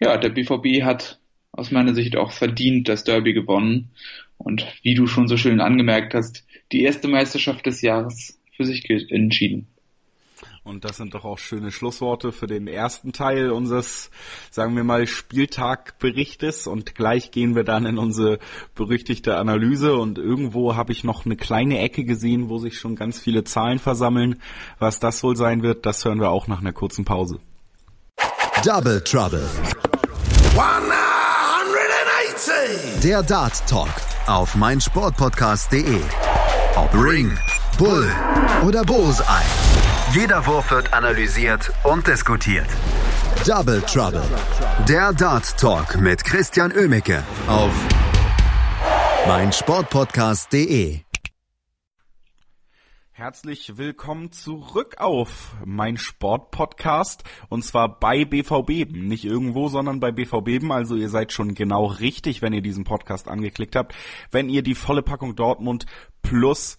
ja, 0.00 0.16
der 0.16 0.30
BVB 0.30 0.82
hat 0.82 1.18
aus 1.52 1.70
meiner 1.70 1.94
Sicht 1.94 2.16
auch 2.16 2.32
verdient 2.32 2.88
das 2.88 3.04
Derby 3.04 3.32
gewonnen. 3.32 3.90
Und 4.38 4.66
wie 4.82 4.94
du 4.94 5.06
schon 5.06 5.28
so 5.28 5.36
schön 5.36 5.60
angemerkt 5.60 6.14
hast, 6.14 6.46
die 6.72 6.82
erste 6.82 7.08
Meisterschaft 7.08 7.66
des 7.66 7.82
Jahres 7.82 8.40
für 8.56 8.64
sich 8.64 8.88
entschieden. 8.88 9.66
Und 10.62 10.84
das 10.84 10.98
sind 10.98 11.14
doch 11.14 11.24
auch 11.24 11.38
schöne 11.38 11.72
Schlussworte 11.72 12.32
für 12.32 12.46
den 12.46 12.66
ersten 12.66 13.14
Teil 13.14 13.50
unseres, 13.50 14.10
sagen 14.50 14.76
wir 14.76 14.84
mal, 14.84 15.06
Spieltagberichtes. 15.06 16.66
Und 16.66 16.94
gleich 16.94 17.30
gehen 17.30 17.56
wir 17.56 17.64
dann 17.64 17.86
in 17.86 17.96
unsere 17.96 18.38
berüchtigte 18.74 19.36
Analyse. 19.36 19.96
Und 19.96 20.18
irgendwo 20.18 20.76
habe 20.76 20.92
ich 20.92 21.02
noch 21.02 21.24
eine 21.24 21.36
kleine 21.36 21.78
Ecke 21.78 22.04
gesehen, 22.04 22.50
wo 22.50 22.58
sich 22.58 22.78
schon 22.78 22.94
ganz 22.94 23.18
viele 23.18 23.42
Zahlen 23.44 23.78
versammeln. 23.78 24.42
Was 24.78 25.00
das 25.00 25.22
wohl 25.22 25.34
sein 25.34 25.62
wird, 25.62 25.86
das 25.86 26.04
hören 26.04 26.20
wir 26.20 26.28
auch 26.28 26.46
nach 26.46 26.60
einer 26.60 26.74
kurzen 26.74 27.06
Pause. 27.06 27.40
Double 28.62 29.02
Trouble. 29.02 29.48
180. 30.56 33.00
Der 33.02 33.22
Dart 33.22 33.66
Talk 33.66 33.88
auf 34.26 34.54
meinsportpodcast.de. 34.56 36.00
Ob 36.76 36.94
Ring, 36.94 37.34
Bull 37.78 38.06
oder 38.66 38.84
Bullseye. 38.84 39.89
Jeder 40.12 40.44
Wurf 40.44 40.72
wird 40.72 40.92
analysiert 40.92 41.72
und 41.84 42.04
diskutiert. 42.04 42.66
Double 43.46 43.80
Trouble. 43.82 44.24
Der 44.88 45.12
Dart 45.12 45.56
Talk 45.56 46.00
mit 46.00 46.24
Christian 46.24 46.72
Ömicke 46.72 47.22
auf 47.46 47.72
meinsportpodcast.de. 49.28 51.02
Herzlich 53.12 53.76
willkommen 53.78 54.32
zurück 54.32 54.96
auf 54.98 55.52
mein 55.64 55.96
Sportpodcast 55.96 57.22
und 57.48 57.64
zwar 57.64 58.00
bei 58.00 58.24
BVB. 58.24 58.90
Nicht 58.90 59.24
irgendwo, 59.24 59.68
sondern 59.68 60.00
bei 60.00 60.10
BVB. 60.10 60.68
Also 60.70 60.96
ihr 60.96 61.08
seid 61.08 61.30
schon 61.30 61.54
genau 61.54 61.84
richtig, 61.84 62.42
wenn 62.42 62.52
ihr 62.52 62.62
diesen 62.62 62.82
Podcast 62.82 63.28
angeklickt 63.28 63.76
habt. 63.76 63.94
Wenn 64.32 64.48
ihr 64.48 64.62
die 64.62 64.74
volle 64.74 65.02
Packung 65.02 65.36
Dortmund 65.36 65.86
plus 66.22 66.78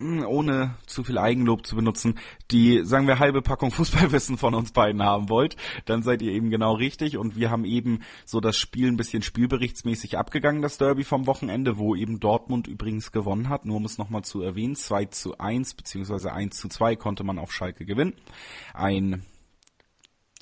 ohne 0.00 0.76
zu 0.86 1.04
viel 1.04 1.18
Eigenlob 1.18 1.66
zu 1.66 1.76
benutzen, 1.76 2.18
die, 2.50 2.84
sagen 2.84 3.06
wir, 3.06 3.18
halbe 3.18 3.42
Packung 3.42 3.70
Fußballwissen 3.72 4.38
von 4.38 4.54
uns 4.54 4.72
beiden 4.72 5.02
haben 5.02 5.28
wollt, 5.28 5.56
dann 5.84 6.02
seid 6.02 6.22
ihr 6.22 6.32
eben 6.32 6.50
genau 6.50 6.74
richtig. 6.74 7.16
Und 7.16 7.36
wir 7.36 7.50
haben 7.50 7.64
eben 7.64 8.00
so 8.24 8.40
das 8.40 8.56
Spiel 8.56 8.88
ein 8.88 8.96
bisschen 8.96 9.22
spielberichtsmäßig 9.22 10.16
abgegangen, 10.16 10.62
das 10.62 10.78
Derby 10.78 11.04
vom 11.04 11.26
Wochenende, 11.26 11.78
wo 11.78 11.94
eben 11.94 12.20
Dortmund 12.20 12.66
übrigens 12.66 13.12
gewonnen 13.12 13.48
hat. 13.48 13.64
Nur 13.64 13.76
um 13.76 13.84
es 13.84 13.98
nochmal 13.98 14.22
zu 14.22 14.42
erwähnen, 14.42 14.76
2 14.76 15.06
zu 15.06 15.38
1 15.38 15.74
beziehungsweise 15.74 16.32
1 16.32 16.56
zu 16.56 16.68
2 16.68 16.96
konnte 16.96 17.24
man 17.24 17.38
auf 17.38 17.52
Schalke 17.52 17.84
gewinnen. 17.84 18.14
Ein 18.72 19.24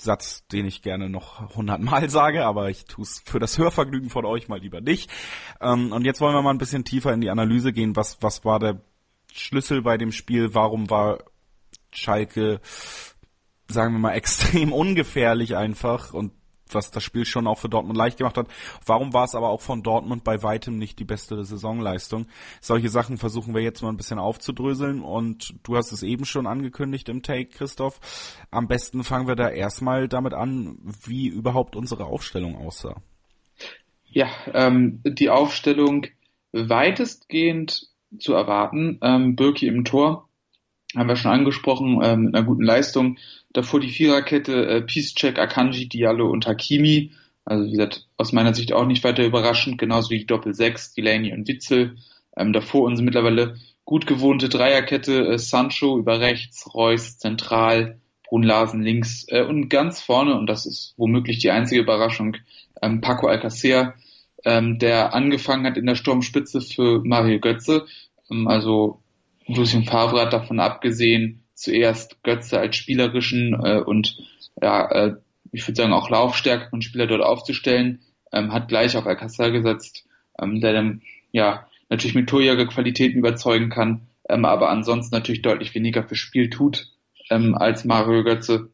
Satz, 0.01 0.47
den 0.47 0.65
ich 0.65 0.81
gerne 0.81 1.09
noch 1.09 1.55
hundertmal 1.55 2.09
sage, 2.09 2.45
aber 2.45 2.69
ich 2.69 2.85
tue 2.85 3.03
es 3.03 3.21
für 3.25 3.39
das 3.39 3.57
Hörvergnügen 3.57 4.09
von 4.09 4.25
euch 4.25 4.47
mal 4.47 4.59
lieber 4.59 4.79
nicht. 4.79 5.11
Ähm, 5.59 5.91
und 5.91 6.05
jetzt 6.05 6.21
wollen 6.21 6.33
wir 6.33 6.41
mal 6.41 6.51
ein 6.51 6.57
bisschen 6.57 6.85
tiefer 6.85 7.13
in 7.13 7.21
die 7.21 7.29
Analyse 7.29 7.73
gehen. 7.73 7.95
Was, 7.97 8.17
was 8.21 8.45
war 8.45 8.59
der 8.59 8.81
Schlüssel 9.31 9.81
bei 9.81 9.97
dem 9.97 10.11
Spiel, 10.11 10.53
warum 10.53 10.89
war 10.89 11.19
Schalke, 11.91 12.61
sagen 13.67 13.93
wir 13.93 13.99
mal, 13.99 14.11
extrem 14.13 14.73
ungefährlich 14.73 15.55
einfach 15.55 16.13
und 16.13 16.33
was 16.73 16.91
das 16.91 17.03
Spiel 17.03 17.25
schon 17.25 17.47
auch 17.47 17.57
für 17.57 17.69
Dortmund 17.69 17.97
leicht 17.97 18.17
gemacht 18.17 18.37
hat. 18.37 18.47
Warum 18.85 19.13
war 19.13 19.25
es 19.25 19.35
aber 19.35 19.49
auch 19.49 19.61
von 19.61 19.83
Dortmund 19.83 20.23
bei 20.23 20.43
weitem 20.43 20.77
nicht 20.77 20.99
die 20.99 21.05
beste 21.05 21.43
Saisonleistung? 21.43 22.27
Solche 22.61 22.89
Sachen 22.89 23.17
versuchen 23.17 23.53
wir 23.53 23.61
jetzt 23.61 23.81
mal 23.81 23.89
ein 23.89 23.97
bisschen 23.97 24.19
aufzudröseln 24.19 25.01
und 25.01 25.55
du 25.63 25.75
hast 25.75 25.91
es 25.91 26.03
eben 26.03 26.25
schon 26.25 26.47
angekündigt 26.47 27.09
im 27.09 27.23
Take, 27.23 27.49
Christoph. 27.49 27.99
Am 28.51 28.67
besten 28.67 29.03
fangen 29.03 29.27
wir 29.27 29.35
da 29.35 29.49
erstmal 29.49 30.07
damit 30.07 30.33
an, 30.33 30.77
wie 31.05 31.27
überhaupt 31.27 31.75
unsere 31.75 32.05
Aufstellung 32.05 32.55
aussah. 32.55 33.01
Ja, 34.05 34.29
ähm, 34.53 35.01
die 35.03 35.29
Aufstellung 35.29 36.07
weitestgehend 36.51 37.88
zu 38.17 38.33
erwarten. 38.33 38.99
Ähm, 39.01 39.35
Birki 39.35 39.67
im 39.67 39.85
Tor 39.85 40.29
haben 40.95 41.07
wir 41.07 41.15
schon 41.15 41.31
angesprochen, 41.31 41.99
ähm, 42.03 42.21
mit 42.25 42.35
einer 42.35 42.45
guten 42.45 42.63
Leistung. 42.63 43.17
Davor 43.53 43.79
die 43.79 43.89
Viererkette, 43.89 44.65
äh, 44.65 44.81
Peacecheck, 44.81 45.37
Akanji, 45.37 45.87
Diallo 45.87 46.29
und 46.29 46.47
Hakimi. 46.47 47.11
Also 47.45 47.65
wie 47.65 47.71
gesagt, 47.71 48.07
aus 48.17 48.31
meiner 48.31 48.53
Sicht 48.53 48.73
auch 48.73 48.85
nicht 48.85 49.03
weiter 49.03 49.25
überraschend, 49.25 49.77
genauso 49.77 50.09
wie 50.11 50.19
die 50.19 50.27
Doppel-6, 50.27 50.95
Delaney 50.95 51.33
und 51.33 51.47
Witzel. 51.47 51.97
Ähm, 52.35 52.53
davor 52.53 52.83
unsere 52.83 53.05
mittlerweile 53.05 53.55
gut 53.85 54.05
gewohnte 54.07 54.49
Dreierkette, 54.49 55.27
äh, 55.27 55.37
Sancho 55.37 55.97
über 55.97 56.19
rechts, 56.19 56.73
Reus 56.73 57.17
zentral, 57.17 57.99
Brun 58.23 58.43
Larsen 58.43 58.83
links 58.83 59.25
äh, 59.29 59.43
und 59.43 59.69
ganz 59.69 60.01
vorne, 60.01 60.37
und 60.37 60.47
das 60.47 60.67
ist 60.67 60.93
womöglich 60.97 61.39
die 61.39 61.49
einzige 61.49 61.81
Überraschung, 61.81 62.37
ähm, 62.81 63.01
Paco 63.01 63.27
Alcacer 63.27 63.95
ähm, 64.45 64.79
der 64.79 65.13
angefangen 65.13 65.65
hat 65.65 65.77
in 65.77 65.85
der 65.85 65.95
Sturmspitze 65.95 66.61
für 66.61 67.01
Mario 67.03 67.39
Götze. 67.39 67.85
Ähm, 68.29 68.47
also 68.47 69.01
Lucien 69.47 69.83
Favre 69.83 70.21
hat 70.21 70.33
davon 70.33 70.59
abgesehen, 70.59 71.43
zuerst 71.55 72.23
Götze 72.23 72.59
als 72.59 72.77
spielerischen 72.77 73.53
äh, 73.63 73.79
und 73.79 74.17
ja, 74.61 74.89
äh, 74.91 75.15
ich 75.51 75.67
würde 75.67 75.81
sagen 75.81 75.93
auch 75.93 76.09
laufstärkeren 76.09 76.81
Spieler 76.81 77.07
dort 77.07 77.21
aufzustellen, 77.21 77.99
ähm, 78.31 78.53
hat 78.53 78.67
gleich 78.67 78.95
auf 78.95 79.05
Alcázar 79.05 79.51
gesetzt, 79.51 80.05
ähm, 80.39 80.61
der 80.61 80.73
dann 80.73 81.01
ja 81.31 81.67
natürlich 81.89 82.15
mit 82.15 82.29
Torjäger-Qualitäten 82.29 83.17
überzeugen 83.17 83.69
kann, 83.69 84.07
ähm, 84.29 84.45
aber 84.45 84.69
ansonsten 84.69 85.15
natürlich 85.15 85.41
deutlich 85.41 85.73
weniger 85.75 86.03
für 86.03 86.15
Spiel 86.15 86.49
tut 86.49 86.91
ähm, 87.29 87.55
als 87.55 87.85
Mario 87.85 88.23
Götze. 88.23 88.69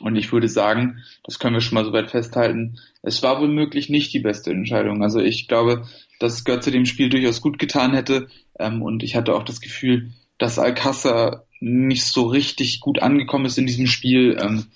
Und 0.00 0.16
ich 0.16 0.32
würde 0.32 0.48
sagen, 0.48 1.02
das 1.22 1.38
können 1.38 1.54
wir 1.54 1.60
schon 1.60 1.76
mal 1.76 1.84
soweit 1.84 2.10
festhalten, 2.10 2.80
es 3.02 3.22
war 3.22 3.40
wohl 3.40 3.48
möglich 3.48 3.88
nicht 3.88 4.12
die 4.12 4.20
beste 4.20 4.50
Entscheidung. 4.50 5.02
Also 5.02 5.20
ich 5.20 5.46
glaube, 5.46 5.86
dass 6.18 6.44
Götze 6.44 6.70
dem 6.70 6.86
Spiel 6.86 7.08
durchaus 7.08 7.40
gut 7.40 7.58
getan 7.58 7.94
hätte. 7.94 8.28
Ähm, 8.58 8.82
und 8.82 9.02
ich 9.02 9.14
hatte 9.14 9.34
auch 9.34 9.44
das 9.44 9.60
Gefühl, 9.60 10.12
dass 10.38 10.58
Alcázar 10.58 11.46
nicht 11.60 12.04
so 12.04 12.26
richtig 12.26 12.80
gut 12.80 13.00
angekommen 13.00 13.46
ist 13.46 13.58
in 13.58 13.66
diesem 13.66 13.86
Spiel. 13.86 14.36
Ähm, 14.40 14.66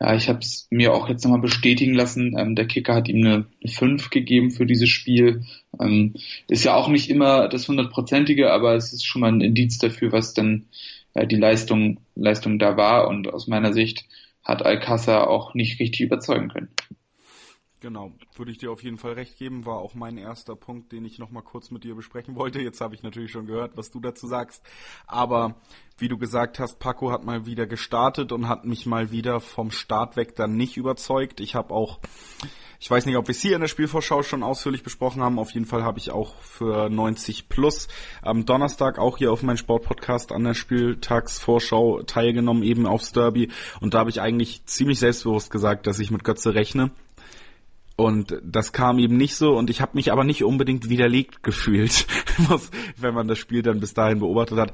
ja, 0.00 0.14
ich 0.14 0.28
habe 0.28 0.38
es 0.40 0.66
mir 0.70 0.94
auch 0.94 1.08
jetzt 1.08 1.24
nochmal 1.24 1.40
bestätigen 1.40 1.94
lassen. 1.94 2.36
Ähm, 2.38 2.54
der 2.54 2.66
Kicker 2.66 2.94
hat 2.94 3.08
ihm 3.08 3.24
eine, 3.24 3.46
eine 3.62 3.72
5 3.72 4.10
gegeben 4.10 4.50
für 4.50 4.66
dieses 4.66 4.88
Spiel. 4.88 5.44
Ähm, 5.80 6.14
ist 6.48 6.64
ja 6.64 6.74
auch 6.74 6.88
nicht 6.88 7.10
immer 7.10 7.48
das 7.48 7.68
hundertprozentige, 7.68 8.52
aber 8.52 8.74
es 8.74 8.92
ist 8.92 9.04
schon 9.04 9.20
mal 9.20 9.32
ein 9.32 9.40
Indiz 9.40 9.78
dafür, 9.78 10.12
was 10.12 10.34
dann 10.34 10.66
äh, 11.14 11.26
die 11.26 11.36
Leistung, 11.36 12.00
Leistung 12.14 12.58
da 12.58 12.76
war. 12.76 13.08
Und 13.08 13.32
aus 13.32 13.46
meiner 13.46 13.72
Sicht 13.72 14.04
hat 14.44 14.64
Alcázar 14.64 15.28
auch 15.28 15.54
nicht 15.54 15.80
richtig 15.80 16.00
überzeugen 16.00 16.48
können. 16.48 16.68
Genau, 17.82 18.12
würde 18.36 18.52
ich 18.52 18.58
dir 18.58 18.70
auf 18.70 18.82
jeden 18.82 18.98
Fall 18.98 19.14
recht 19.14 19.38
geben, 19.38 19.64
war 19.64 19.78
auch 19.78 19.94
mein 19.94 20.18
erster 20.18 20.54
Punkt, 20.54 20.92
den 20.92 21.06
ich 21.06 21.18
nochmal 21.18 21.42
kurz 21.42 21.70
mit 21.70 21.82
dir 21.82 21.94
besprechen 21.94 22.36
wollte. 22.36 22.60
Jetzt 22.60 22.82
habe 22.82 22.94
ich 22.94 23.02
natürlich 23.02 23.30
schon 23.30 23.46
gehört, 23.46 23.74
was 23.74 23.90
du 23.90 24.00
dazu 24.00 24.26
sagst. 24.26 24.62
Aber 25.06 25.54
wie 25.96 26.08
du 26.08 26.18
gesagt 26.18 26.58
hast, 26.58 26.78
Paco 26.78 27.10
hat 27.10 27.24
mal 27.24 27.46
wieder 27.46 27.66
gestartet 27.66 28.32
und 28.32 28.48
hat 28.48 28.66
mich 28.66 28.84
mal 28.84 29.10
wieder 29.12 29.40
vom 29.40 29.70
Start 29.70 30.16
weg 30.16 30.36
dann 30.36 30.56
nicht 30.56 30.76
überzeugt. 30.76 31.40
Ich 31.40 31.54
habe 31.54 31.72
auch, 31.72 32.00
ich 32.78 32.90
weiß 32.90 33.06
nicht, 33.06 33.16
ob 33.16 33.28
wir 33.28 33.32
es 33.32 33.40
hier 33.40 33.54
in 33.54 33.62
der 33.62 33.68
Spielvorschau 33.68 34.22
schon 34.22 34.42
ausführlich 34.42 34.82
besprochen 34.82 35.22
haben. 35.22 35.38
Auf 35.38 35.52
jeden 35.52 35.66
Fall 35.66 35.82
habe 35.82 35.98
ich 35.98 36.10
auch 36.10 36.34
für 36.42 36.90
90 36.90 37.48
plus 37.48 37.88
am 38.20 38.44
Donnerstag 38.44 38.98
auch 38.98 39.16
hier 39.16 39.32
auf 39.32 39.42
meinem 39.42 39.56
Sportpodcast 39.56 40.32
an 40.32 40.44
der 40.44 40.52
Spieltagsvorschau 40.54 42.02
teilgenommen, 42.02 42.62
eben 42.62 42.84
aufs 42.84 43.12
Derby. 43.12 43.50
Und 43.80 43.94
da 43.94 44.00
habe 44.00 44.10
ich 44.10 44.20
eigentlich 44.20 44.66
ziemlich 44.66 44.98
selbstbewusst 44.98 45.50
gesagt, 45.50 45.86
dass 45.86 45.98
ich 45.98 46.10
mit 46.10 46.24
Götze 46.24 46.54
rechne 46.54 46.90
und 48.04 48.38
das 48.42 48.72
kam 48.72 48.98
eben 48.98 49.16
nicht 49.16 49.36
so 49.36 49.56
und 49.56 49.70
ich 49.70 49.80
habe 49.80 49.92
mich 49.94 50.12
aber 50.12 50.24
nicht 50.24 50.44
unbedingt 50.44 50.88
widerlegt 50.88 51.42
gefühlt, 51.42 52.06
wenn 52.96 53.14
man 53.14 53.28
das 53.28 53.38
Spiel 53.38 53.62
dann 53.62 53.80
bis 53.80 53.94
dahin 53.94 54.20
beobachtet 54.20 54.58
hat. 54.58 54.72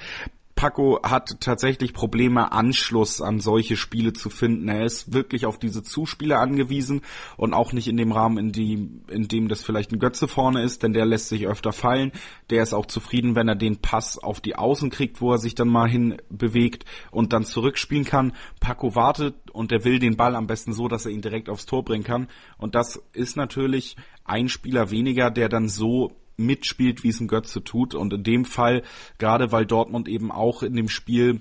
Paco 0.57 0.99
hat 1.03 1.39
tatsächlich 1.41 1.93
Probleme, 1.93 2.51
Anschluss 2.51 3.21
an 3.21 3.41
solche 3.41 3.77
Spiele 3.77 4.15
zu 4.15 4.31
finden. 4.31 4.69
Er 4.69 4.87
ist 4.87 5.13
wirklich 5.13 5.45
auf 5.45 5.59
diese 5.59 5.83
Zuspieler 5.83 6.41
angewiesen 6.41 7.03
und 7.37 7.53
auch 7.53 7.75
nicht 7.75 7.89
in 7.89 7.99
dem 7.99 8.11
Rahmen, 8.11 8.39
in 8.39 8.53
dem, 8.53 9.03
in 9.11 9.29
dem 9.29 9.49
das 9.49 9.63
vielleicht 9.63 9.93
ein 9.93 9.99
Götze 9.99 10.29
vorne 10.29 10.63
ist, 10.63 10.83
denn 10.83 10.95
der 10.95 11.05
lässt 11.05 11.29
sich 11.29 11.47
öfter 11.47 11.75
fallen. 11.75 12.11
Der 12.49 12.63
ist 12.63 12.73
auch 12.73 12.87
zufrieden, 12.87 13.35
wenn 13.35 13.49
er 13.49 13.55
den 13.55 13.77
Pass 13.83 14.17
auf 14.17 14.41
die 14.41 14.57
Außen 14.57 14.89
kriegt, 14.89 15.21
wo 15.21 15.31
er 15.31 15.39
sich 15.39 15.55
dann 15.55 15.69
mal 15.69 15.91
hin 15.91 16.17
bewegt 16.31 16.87
und 17.11 17.35
dann 17.35 17.45
zurückspielen 17.45 18.07
kann. 18.07 18.33
Paco 18.59 18.95
wartet 18.95 19.35
und 19.53 19.73
er 19.73 19.85
will 19.85 19.99
den 19.99 20.17
Ball 20.17 20.35
am 20.35 20.47
besten 20.47 20.73
so, 20.73 20.89
dass 20.89 21.05
er 21.05 21.13
ihn 21.13 21.21
direkt 21.21 21.51
aufs 21.51 21.67
Tor 21.67 21.85
bringen 21.85 22.05
kann. 22.05 22.29
Und 22.57 22.75
das 22.75 23.03
ist 23.13 23.37
natürlich 23.37 23.97
ein 24.25 24.49
Spieler 24.49 24.91
weniger, 24.91 25.31
der 25.31 25.51
dann 25.51 25.69
so 25.69 26.17
mitspielt, 26.37 27.03
wie 27.03 27.09
es 27.09 27.21
ein 27.21 27.29
Götze 27.29 27.63
tut. 27.63 27.95
Und 27.95 28.13
in 28.13 28.23
dem 28.23 28.45
Fall, 28.45 28.83
gerade 29.19 29.53
weil 29.53 29.67
Dortmund 29.67 30.09
eben 30.09 30.31
auch 30.31 30.63
in 30.63 30.75
dem 30.75 30.89
Spiel 30.89 31.41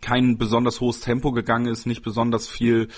kein 0.00 0.38
besonders 0.38 0.80
hohes 0.80 1.00
Tempo 1.00 1.32
gegangen 1.32 1.66
ist, 1.66 1.86
nicht 1.86 2.02
besonders 2.02 2.48
viel 2.48 2.88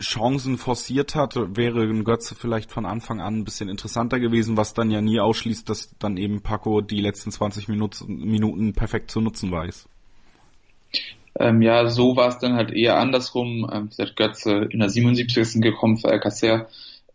Chancen 0.00 0.58
forciert 0.58 1.14
hat, 1.14 1.36
wäre 1.56 1.82
ein 1.82 2.04
Götze 2.04 2.34
vielleicht 2.34 2.70
von 2.70 2.84
Anfang 2.84 3.20
an 3.20 3.38
ein 3.38 3.44
bisschen 3.44 3.70
interessanter 3.70 4.20
gewesen, 4.20 4.56
was 4.56 4.74
dann 4.74 4.90
ja 4.90 5.00
nie 5.00 5.20
ausschließt, 5.20 5.68
dass 5.68 5.96
dann 5.98 6.18
eben 6.18 6.42
Paco 6.42 6.82
die 6.82 7.00
letzten 7.00 7.30
20 7.30 7.68
Minuten, 7.68 8.74
perfekt 8.74 9.10
zu 9.10 9.22
nutzen 9.22 9.50
weiß. 9.50 9.88
Ähm, 11.38 11.62
ja, 11.62 11.88
so 11.88 12.16
war 12.16 12.28
es 12.28 12.38
dann 12.38 12.54
halt 12.54 12.72
eher 12.72 12.98
andersrum. 12.98 13.70
Ähm, 13.72 13.90
Götze 14.16 14.68
in 14.70 14.80
der 14.80 14.90
77. 14.90 15.62
gekommen 15.62 15.96
für 15.96 16.08
Alcacer 16.08 16.68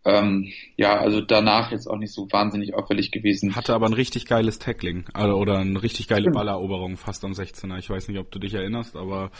ähm, 0.04 0.52
ja, 0.76 0.98
also 0.98 1.20
danach 1.20 1.70
jetzt 1.70 1.86
auch 1.86 1.98
nicht 1.98 2.12
so 2.12 2.26
wahnsinnig 2.30 2.74
auffällig 2.74 3.12
gewesen. 3.12 3.54
Hatte 3.54 3.74
aber 3.74 3.86
ein 3.86 3.92
richtig 3.92 4.26
geiles 4.26 4.58
Tackling 4.58 5.04
also, 5.12 5.36
oder 5.36 5.58
eine 5.58 5.82
richtig 5.82 6.08
geile 6.08 6.30
Balleroberung 6.30 6.96
fast 6.96 7.24
am 7.24 7.32
16er. 7.32 7.78
Ich 7.78 7.88
weiß 7.88 8.08
nicht, 8.08 8.18
ob 8.18 8.30
du 8.30 8.40
dich 8.40 8.54
erinnerst, 8.54 8.96
aber 8.96 9.30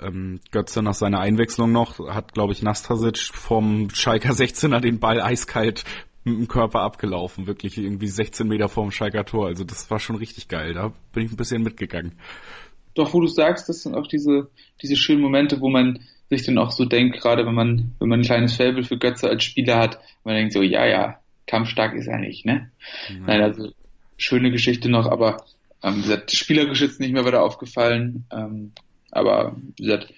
ähm, 0.00 0.40
Götze 0.50 0.82
nach 0.82 0.94
seiner 0.94 1.20
Einwechslung 1.20 1.72
noch 1.72 1.98
hat, 1.98 2.34
glaube 2.34 2.52
ich, 2.52 2.62
Nastasic 2.62 3.18
vom 3.18 3.88
Schalker 3.90 4.30
16er 4.30 4.80
den 4.80 5.00
Ball 5.00 5.22
eiskalt 5.22 5.84
mit 6.24 6.36
dem 6.36 6.48
Körper 6.48 6.80
abgelaufen. 6.80 7.46
Wirklich 7.46 7.78
irgendwie 7.78 8.08
16 8.08 8.46
Meter 8.46 8.68
vorm 8.68 8.90
Schalker 8.90 9.24
Tor. 9.24 9.46
Also 9.46 9.64
das 9.64 9.90
war 9.90 10.00
schon 10.00 10.16
richtig 10.16 10.48
geil. 10.48 10.74
Da 10.74 10.92
bin 11.12 11.24
ich 11.24 11.32
ein 11.32 11.36
bisschen 11.36 11.62
mitgegangen. 11.62 12.12
Doch, 12.94 13.14
wo 13.14 13.20
du 13.20 13.26
sagst, 13.26 13.68
das 13.68 13.82
sind 13.82 13.94
auch 13.94 14.06
diese, 14.06 14.50
diese 14.82 14.96
schönen 14.96 15.22
Momente, 15.22 15.60
wo 15.60 15.70
man 15.70 16.00
sich 16.30 16.44
dann 16.44 16.58
auch 16.58 16.70
so 16.70 16.84
denkt, 16.84 17.20
gerade 17.20 17.46
wenn 17.46 17.54
man, 17.54 17.94
wenn 17.98 18.08
man 18.08 18.20
ein 18.20 18.24
kleines 18.24 18.56
Faible 18.56 18.84
für 18.84 18.98
Götze 18.98 19.28
als 19.28 19.44
Spieler 19.44 19.78
hat, 19.78 19.98
man 20.24 20.34
denkt 20.34 20.52
so, 20.52 20.62
ja, 20.62 20.86
ja, 20.86 21.18
kampfstark 21.46 21.94
ist 21.94 22.06
er 22.06 22.18
nicht, 22.18 22.44
ne? 22.44 22.70
Mhm. 23.10 23.26
Nein, 23.26 23.40
also 23.40 23.70
schöne 24.16 24.50
Geschichte 24.50 24.90
noch, 24.90 25.06
aber 25.06 25.44
ähm, 25.82 25.96
wie 25.96 26.02
gesagt, 26.02 26.32
spielerisch 26.32 26.80
jetzt 26.80 27.00
nicht 27.00 27.12
mehr 27.12 27.24
weiter 27.24 27.42
aufgefallen. 27.42 28.24
Ähm, 28.30 28.72
aber 29.10 29.56
wie 29.76 29.84
gesagt, 29.84 30.12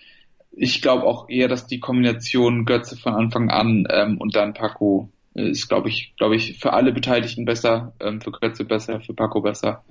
ich 0.53 0.83
glaube 0.83 1.05
auch 1.05 1.29
eher, 1.29 1.49
dass 1.49 1.67
die 1.67 1.81
Kombination 1.81 2.65
Götze 2.65 2.97
von 2.97 3.15
Anfang 3.15 3.51
an 3.51 3.87
ähm, 3.91 4.19
und 4.19 4.35
dann 4.35 4.55
Paco 4.55 5.11
ist, 5.35 5.69
glaube 5.69 5.89
ich, 5.89 6.13
glaube 6.17 6.37
ich, 6.37 6.59
für 6.59 6.73
alle 6.73 6.93
Beteiligten 6.93 7.45
besser, 7.45 7.93
ähm, 8.01 8.21
für 8.21 8.33
Götze 8.33 8.65
besser, 8.65 9.01
für 9.01 9.15
Paco 9.15 9.41
besser, 9.41 9.85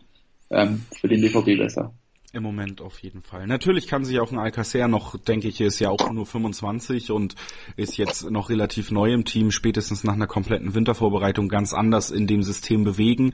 ähm, 0.49 0.83
für 0.99 1.07
den 1.07 1.21
BVB 1.21 1.57
besser. 1.57 1.93
Im 2.31 2.43
Moment 2.43 2.79
auf 2.79 2.99
jeden 2.99 3.23
Fall. 3.23 3.47
Natürlich 3.47 3.87
kann 3.87 4.05
sich 4.05 4.19
auch 4.19 4.31
ein 4.31 4.37
Alcacer 4.37 4.87
noch, 4.87 5.17
denke 5.17 5.47
ich, 5.47 5.59
ist 5.61 5.79
ja 5.79 5.89
auch 5.89 6.11
nur 6.11 6.27
25 6.27 7.09
und 7.09 7.33
ist 7.75 7.97
jetzt 7.97 8.29
noch 8.29 8.49
relativ 8.49 8.91
neu 8.91 9.13
im 9.13 9.25
Team, 9.25 9.49
spätestens 9.49 10.03
nach 10.03 10.13
einer 10.13 10.27
kompletten 10.27 10.75
Wintervorbereitung 10.75 11.49
ganz 11.49 11.73
anders 11.73 12.11
in 12.11 12.27
dem 12.27 12.43
System 12.43 12.83
bewegen. 12.83 13.33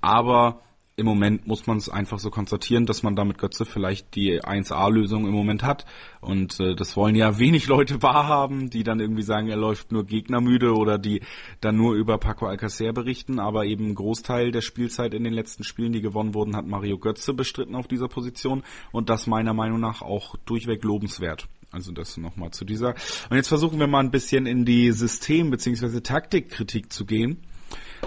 Aber 0.00 0.62
im 0.96 1.06
Moment 1.06 1.46
muss 1.46 1.66
man 1.66 1.78
es 1.78 1.88
einfach 1.88 2.20
so 2.20 2.30
konstatieren, 2.30 2.86
dass 2.86 3.02
man 3.02 3.16
damit 3.16 3.38
Götze 3.38 3.64
vielleicht 3.64 4.14
die 4.14 4.40
1A-Lösung 4.40 5.26
im 5.26 5.32
Moment 5.32 5.64
hat. 5.64 5.86
Und 6.20 6.60
äh, 6.60 6.76
das 6.76 6.96
wollen 6.96 7.16
ja 7.16 7.38
wenig 7.38 7.66
Leute 7.66 8.00
wahrhaben, 8.02 8.70
die 8.70 8.84
dann 8.84 9.00
irgendwie 9.00 9.22
sagen, 9.22 9.48
er 9.48 9.56
läuft 9.56 9.90
nur 9.90 10.04
gegnermüde 10.06 10.72
oder 10.72 10.98
die 10.98 11.22
dann 11.60 11.76
nur 11.76 11.94
über 11.94 12.18
Paco 12.18 12.46
Alcacer 12.46 12.92
berichten. 12.92 13.40
Aber 13.40 13.64
eben 13.64 13.88
ein 13.88 13.94
Großteil 13.96 14.52
der 14.52 14.60
Spielzeit 14.60 15.14
in 15.14 15.24
den 15.24 15.32
letzten 15.32 15.64
Spielen, 15.64 15.92
die 15.92 16.00
gewonnen 16.00 16.32
wurden, 16.32 16.54
hat 16.54 16.66
Mario 16.66 16.98
Götze 16.98 17.34
bestritten 17.34 17.74
auf 17.74 17.88
dieser 17.88 18.06
Position. 18.06 18.62
Und 18.92 19.10
das 19.10 19.26
meiner 19.26 19.52
Meinung 19.52 19.80
nach 19.80 20.00
auch 20.00 20.36
durchweg 20.44 20.84
lobenswert. 20.84 21.48
Also 21.72 21.90
das 21.90 22.16
nochmal 22.18 22.52
zu 22.52 22.64
dieser. 22.64 22.94
Und 23.30 23.36
jetzt 23.36 23.48
versuchen 23.48 23.80
wir 23.80 23.88
mal 23.88 23.98
ein 23.98 24.12
bisschen 24.12 24.46
in 24.46 24.64
die 24.64 24.92
System- 24.92 25.50
bzw. 25.50 26.02
Taktikkritik 26.02 26.92
zu 26.92 27.04
gehen. 27.04 27.42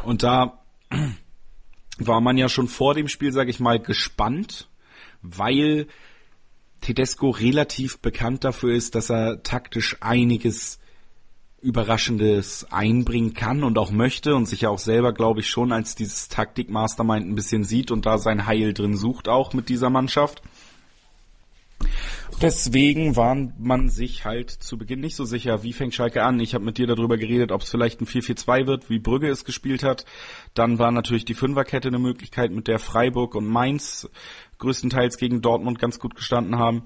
Und 0.05 0.23
da 0.23 0.61
war 1.97 2.21
man 2.21 2.37
ja 2.37 2.49
schon 2.49 2.67
vor 2.67 2.93
dem 2.93 3.07
Spiel, 3.07 3.31
sage 3.31 3.49
ich 3.49 3.59
mal, 3.59 3.79
gespannt, 3.79 4.69
weil 5.21 5.87
Tedesco 6.81 7.29
relativ 7.29 7.99
bekannt 7.99 8.43
dafür 8.43 8.73
ist, 8.75 8.95
dass 8.95 9.09
er 9.09 9.43
taktisch 9.43 9.97
einiges 10.01 10.79
Überraschendes 11.59 12.67
einbringen 12.71 13.33
kann 13.33 13.63
und 13.63 13.77
auch 13.79 13.91
möchte 13.91 14.35
und 14.35 14.45
sich 14.45 14.61
ja 14.61 14.69
auch 14.69 14.79
selber, 14.79 15.11
glaube 15.11 15.39
ich, 15.39 15.49
schon 15.49 15.71
als 15.71 15.95
dieses 15.95 16.29
Taktik-Mastermind 16.29 17.27
ein 17.27 17.35
bisschen 17.35 17.63
sieht 17.63 17.89
und 17.89 18.05
da 18.05 18.19
sein 18.19 18.45
Heil 18.45 18.73
drin 18.73 18.95
sucht 18.95 19.27
auch 19.27 19.53
mit 19.53 19.67
dieser 19.67 19.89
Mannschaft. 19.89 20.43
Deswegen 22.41 23.15
war 23.15 23.35
man 23.57 23.89
sich 23.89 24.25
halt 24.25 24.51
zu 24.51 24.77
Beginn 24.77 24.99
nicht 24.99 25.15
so 25.15 25.25
sicher, 25.25 25.63
wie 25.63 25.73
fängt 25.73 25.95
Schalke 25.95 26.23
an. 26.23 26.39
Ich 26.39 26.53
habe 26.53 26.65
mit 26.65 26.77
dir 26.77 26.85
darüber 26.85 27.17
geredet, 27.17 27.51
ob 27.51 27.61
es 27.61 27.69
vielleicht 27.69 27.99
ein 27.99 28.05
4-4-2 28.05 28.67
wird, 28.67 28.89
wie 28.89 28.99
Brügge 28.99 29.27
es 29.27 29.43
gespielt 29.43 29.83
hat. 29.83 30.05
Dann 30.53 30.77
war 30.77 30.91
natürlich 30.91 31.25
die 31.25 31.33
Fünferkette 31.33 31.87
eine 31.87 31.99
Möglichkeit, 31.99 32.51
mit 32.51 32.67
der 32.67 32.79
Freiburg 32.79 33.33
und 33.35 33.47
Mainz 33.47 34.09
größtenteils 34.59 35.17
gegen 35.17 35.41
Dortmund 35.41 35.79
ganz 35.79 35.99
gut 35.99 36.15
gestanden 36.15 36.59
haben. 36.59 36.83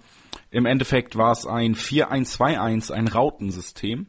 Im 0.52 0.66
Endeffekt 0.66 1.18
war 1.18 1.32
es 1.32 1.46
ein 1.46 1.76
4-1-2-1, 1.76 2.92
ein 2.92 3.08
Rautensystem 3.08 4.08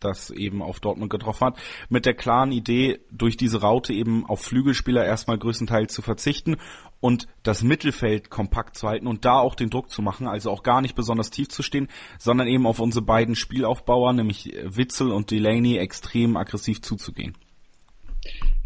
das 0.00 0.30
eben 0.30 0.62
auf 0.62 0.80
Dortmund 0.80 1.10
getroffen 1.10 1.48
hat, 1.48 1.58
mit 1.88 2.06
der 2.06 2.14
klaren 2.14 2.52
Idee, 2.52 3.00
durch 3.12 3.36
diese 3.36 3.60
Raute 3.60 3.92
eben 3.92 4.26
auf 4.26 4.40
Flügelspieler 4.40 5.04
erstmal 5.04 5.38
größtenteils 5.38 5.92
zu 5.92 6.02
verzichten 6.02 6.56
und 7.00 7.26
das 7.42 7.62
Mittelfeld 7.62 8.30
kompakt 8.30 8.76
zu 8.76 8.88
halten 8.88 9.06
und 9.06 9.24
da 9.24 9.38
auch 9.38 9.54
den 9.54 9.70
Druck 9.70 9.90
zu 9.90 10.02
machen, 10.02 10.26
also 10.26 10.50
auch 10.50 10.62
gar 10.62 10.80
nicht 10.80 10.94
besonders 10.94 11.30
tief 11.30 11.48
zu 11.48 11.62
stehen, 11.62 11.88
sondern 12.18 12.46
eben 12.46 12.66
auf 12.66 12.78
unsere 12.78 13.04
beiden 13.04 13.34
Spielaufbauer, 13.34 14.12
nämlich 14.12 14.52
Witzel 14.64 15.10
und 15.10 15.30
Delaney, 15.30 15.78
extrem 15.78 16.36
aggressiv 16.36 16.82
zuzugehen. 16.82 17.34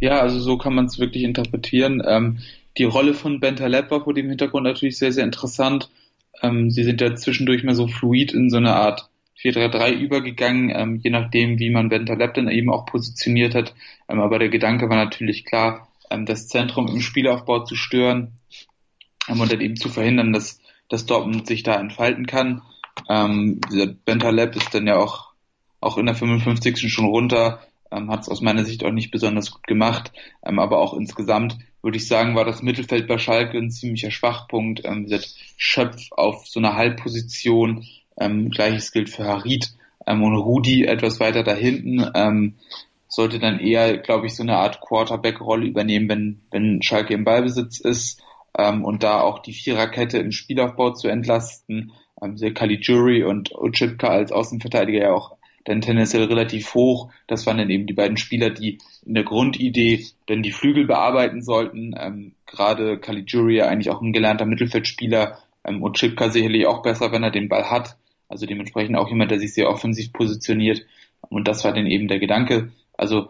Ja, 0.01 0.21
also 0.21 0.41
so 0.41 0.59
kann 0.59 0.75
man 0.75 0.87
es 0.87 0.99
wirklich 0.99 1.23
interpretieren. 1.23 2.03
Ähm, 2.05 2.39
die 2.77 2.85
Rolle 2.85 3.15
von 3.15 3.41
Bentaleb 3.41 3.91
war 3.91 4.03
vor 4.03 4.15
dem 4.15 4.29
Hintergrund 4.29 4.65
natürlich 4.65 4.99
sehr, 4.99 5.13
sehr 5.13 5.25
interessant. 5.25 5.91
Ähm, 6.43 6.71
sie 6.71 6.83
sind 6.83 7.01
ja 7.01 7.15
zwischendurch 7.15 7.63
mal 7.63 7.75
so 7.75 7.87
fluid 7.87 8.33
in 8.33 8.51
so 8.51 8.57
eine 8.57 8.75
Art 8.75 9.09
4-3-3 9.41 9.93
übergegangen, 9.93 10.73
ähm, 10.75 11.01
je 11.03 11.11
nachdem, 11.11 11.59
wie 11.59 11.71
man 11.71 11.89
Bentaleb 11.89 12.35
dann 12.35 12.49
eben 12.49 12.71
auch 12.71 12.87
positioniert 12.87 13.55
hat. 13.55 13.75
Ähm, 14.09 14.21
aber 14.21 14.39
der 14.39 14.49
Gedanke 14.49 14.89
war 14.89 14.97
natürlich 14.97 15.45
klar, 15.45 15.89
das 16.11 16.49
Zentrum 16.49 16.89
im 16.89 17.01
Spielaufbau 17.01 17.65
zu 17.65 17.77
stören 17.77 18.39
ähm, 19.29 19.41
und 19.41 19.53
dann 19.53 19.61
eben 19.61 19.77
zu 19.77 19.89
verhindern, 19.89 20.33
dass, 20.33 20.61
dass 20.89 21.07
Dortmund 21.07 21.47
sich 21.47 21.63
da 21.63 21.75
entfalten 21.75 22.27
kann. 22.27 22.63
Ähm, 23.09 23.61
Bentaleb 24.05 24.57
ist 24.57 24.75
dann 24.75 24.87
ja 24.87 24.97
auch, 24.97 25.33
auch 25.81 25.99
in 25.99 26.07
der 26.07 26.15
55. 26.15 26.93
schon 26.93 27.07
runter, 27.07 27.61
ähm, 27.91 28.11
hat 28.11 28.21
es 28.21 28.29
aus 28.29 28.41
meiner 28.41 28.65
Sicht 28.65 28.85
auch 28.85 28.93
nicht 28.93 29.11
besonders 29.11 29.51
gut 29.51 29.67
gemacht, 29.67 30.13
ähm, 30.45 30.59
aber 30.59 30.79
auch 30.79 30.95
insgesamt 30.95 31.59
würde 31.83 31.99
ich 31.99 32.09
sagen, 32.09 32.35
war 32.35 32.47
das 32.47 32.63
Mittelfeld 32.63 33.07
bei 33.07 33.19
Schalke 33.19 33.59
ein 33.59 33.71
ziemlicher 33.71 34.11
Schwachpunkt. 34.11 34.81
Ähm, 34.85 35.07
Schöpf 35.59 36.11
auf 36.13 36.47
so 36.47 36.59
einer 36.59 36.77
Halbposition 36.77 37.87
Ähm, 38.19 38.51
Gleiches 38.51 38.93
gilt 38.93 39.11
für 39.11 39.25
Harid 39.25 39.75
ähm, 40.07 40.23
und 40.23 40.37
Rudi 40.37 40.85
etwas 40.85 41.21
weiter 41.21 41.43
da 41.43 41.53
hinten. 41.53 42.11
Ähm, 42.15 42.55
sollte 43.15 43.39
dann 43.39 43.61
eher, 43.61 43.99
glaube 43.99 44.27
ich, 44.27 44.35
so 44.35 44.43
eine 44.43 44.57
Art 44.57 44.81
Quarterback-Rolle 44.81 45.67
übernehmen, 45.67 46.09
wenn, 46.09 46.41
wenn 46.51 46.83
Schalke 46.83 47.15
im 47.15 47.25
Ballbesitz 47.25 47.81
ist 47.81 48.23
ähm, 48.59 48.85
und 48.85 49.03
da 49.03 49.21
auch 49.21 49.41
die 49.41 49.53
Viererkette 49.53 50.19
im 50.19 50.33
Spielaufbau 50.33 50.93
zu 50.93 51.09
entlasten. 51.09 51.93
Ähm, 52.23 52.37
Caligiuri 52.55 53.25
und 53.25 53.55
Ochipka 53.55 54.09
als 54.09 54.33
Außenverteidiger 54.33 55.01
ja 55.01 55.13
auch 55.13 55.37
dann 55.65 55.81
tendenziell 55.81 56.25
relativ 56.25 56.75
hoch. 56.75 57.11
Das 57.27 57.47
waren 57.47 57.59
dann 57.59 57.71
eben 57.71 57.87
die 57.87 57.95
beiden 57.95 58.17
Spieler, 58.17 58.51
die 58.51 58.79
in 59.05 59.15
der 59.15 59.25
Grundidee 59.25 60.05
dann 60.27 60.43
die 60.43 60.53
Flügel 60.53 60.87
bearbeiten 60.87 61.43
sollten. 61.43 61.95
Ähm, 61.99 62.35
Gerade 62.47 62.99
Caligiuri 62.99 63.57
ja 63.57 63.69
eigentlich 63.69 63.91
auch 63.91 64.03
ein 64.03 64.13
gelernter 64.13 64.45
Mittelfeldspieler 64.45 65.39
ähm, 65.65 65.83
und 65.83 65.97
Chipka 65.97 66.29
sicherlich 66.31 66.67
auch 66.67 66.83
besser, 66.83 67.13
wenn 67.13 67.23
er 67.23 67.31
den 67.31 67.49
Ball 67.49 67.71
hat. 67.71 67.97
Also 68.29 68.47
dementsprechend 68.47 68.97
auch 68.97 69.09
jemand, 69.09 69.31
der 69.31 69.39
sich 69.39 69.55
sehr 69.55 69.69
offensiv 69.69 70.13
positioniert. 70.13 70.85
Und 71.31 71.49
das 71.49 71.65
war 71.65 71.73
dann 71.73 71.87
eben 71.87 72.09
der 72.09 72.19
Gedanke. 72.19 72.71
Also 72.97 73.29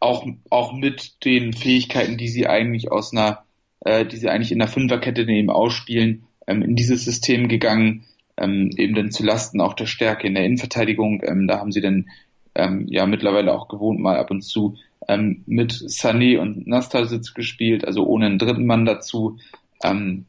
auch, 0.00 0.26
auch 0.50 0.72
mit 0.72 1.24
den 1.24 1.52
Fähigkeiten, 1.52 2.16
die 2.16 2.28
sie 2.28 2.46
eigentlich 2.46 2.90
aus 2.90 3.12
einer, 3.12 3.44
äh, 3.80 4.04
die 4.04 4.16
sie 4.16 4.28
eigentlich 4.28 4.52
in 4.52 4.58
der 4.58 4.68
Fünferkette 4.68 5.22
eben 5.22 5.50
ausspielen, 5.50 6.24
ähm, 6.46 6.62
in 6.62 6.76
dieses 6.76 7.04
System 7.04 7.48
gegangen 7.48 8.06
ähm, 8.36 8.70
eben 8.76 8.94
dann 8.94 9.10
zu 9.10 9.24
Lasten 9.24 9.60
auch 9.60 9.74
der 9.74 9.86
Stärke 9.86 10.26
in 10.26 10.34
der 10.34 10.44
Innenverteidigung. 10.44 11.22
Ähm, 11.24 11.46
da 11.46 11.58
haben 11.58 11.72
sie 11.72 11.80
dann 11.80 12.08
ähm, 12.54 12.86
ja 12.88 13.06
mittlerweile 13.06 13.54
auch 13.54 13.68
gewohnt 13.68 14.00
mal 14.00 14.18
ab 14.18 14.30
und 14.30 14.42
zu 14.42 14.76
ähm, 15.08 15.42
mit 15.46 15.72
Sané 15.72 16.38
und 16.38 16.66
Nastasic 16.66 17.34
gespielt, 17.34 17.84
also 17.84 18.04
ohne 18.06 18.26
einen 18.26 18.38
dritten 18.38 18.66
Mann 18.66 18.84
dazu. 18.84 19.38
Ähm, 19.82 20.26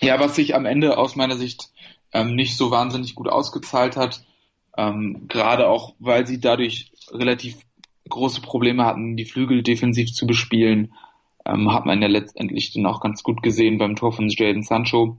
ja, 0.00 0.20
was 0.20 0.36
sich 0.36 0.54
am 0.54 0.66
Ende 0.66 0.96
aus 0.98 1.16
meiner 1.16 1.36
Sicht 1.36 1.70
ähm, 2.12 2.34
nicht 2.34 2.56
so 2.56 2.70
wahnsinnig 2.70 3.14
gut 3.14 3.28
ausgezahlt 3.28 3.96
hat, 3.96 4.24
ähm, 4.76 5.26
gerade 5.28 5.68
auch, 5.68 5.94
weil 5.98 6.26
sie 6.26 6.40
dadurch 6.40 6.92
relativ 7.12 7.56
große 8.08 8.40
Probleme 8.40 8.84
hatten, 8.84 9.16
die 9.16 9.24
Flügel 9.24 9.62
defensiv 9.62 10.12
zu 10.12 10.26
bespielen, 10.26 10.94
ähm, 11.44 11.72
hat 11.72 11.86
man 11.86 12.02
ja 12.02 12.08
letztendlich 12.08 12.72
dann 12.72 12.86
auch 12.86 13.00
ganz 13.00 13.22
gut 13.22 13.42
gesehen 13.42 13.78
beim 13.78 13.96
Tor 13.96 14.12
von 14.12 14.28
Jaden 14.28 14.62
Sancho. 14.62 15.18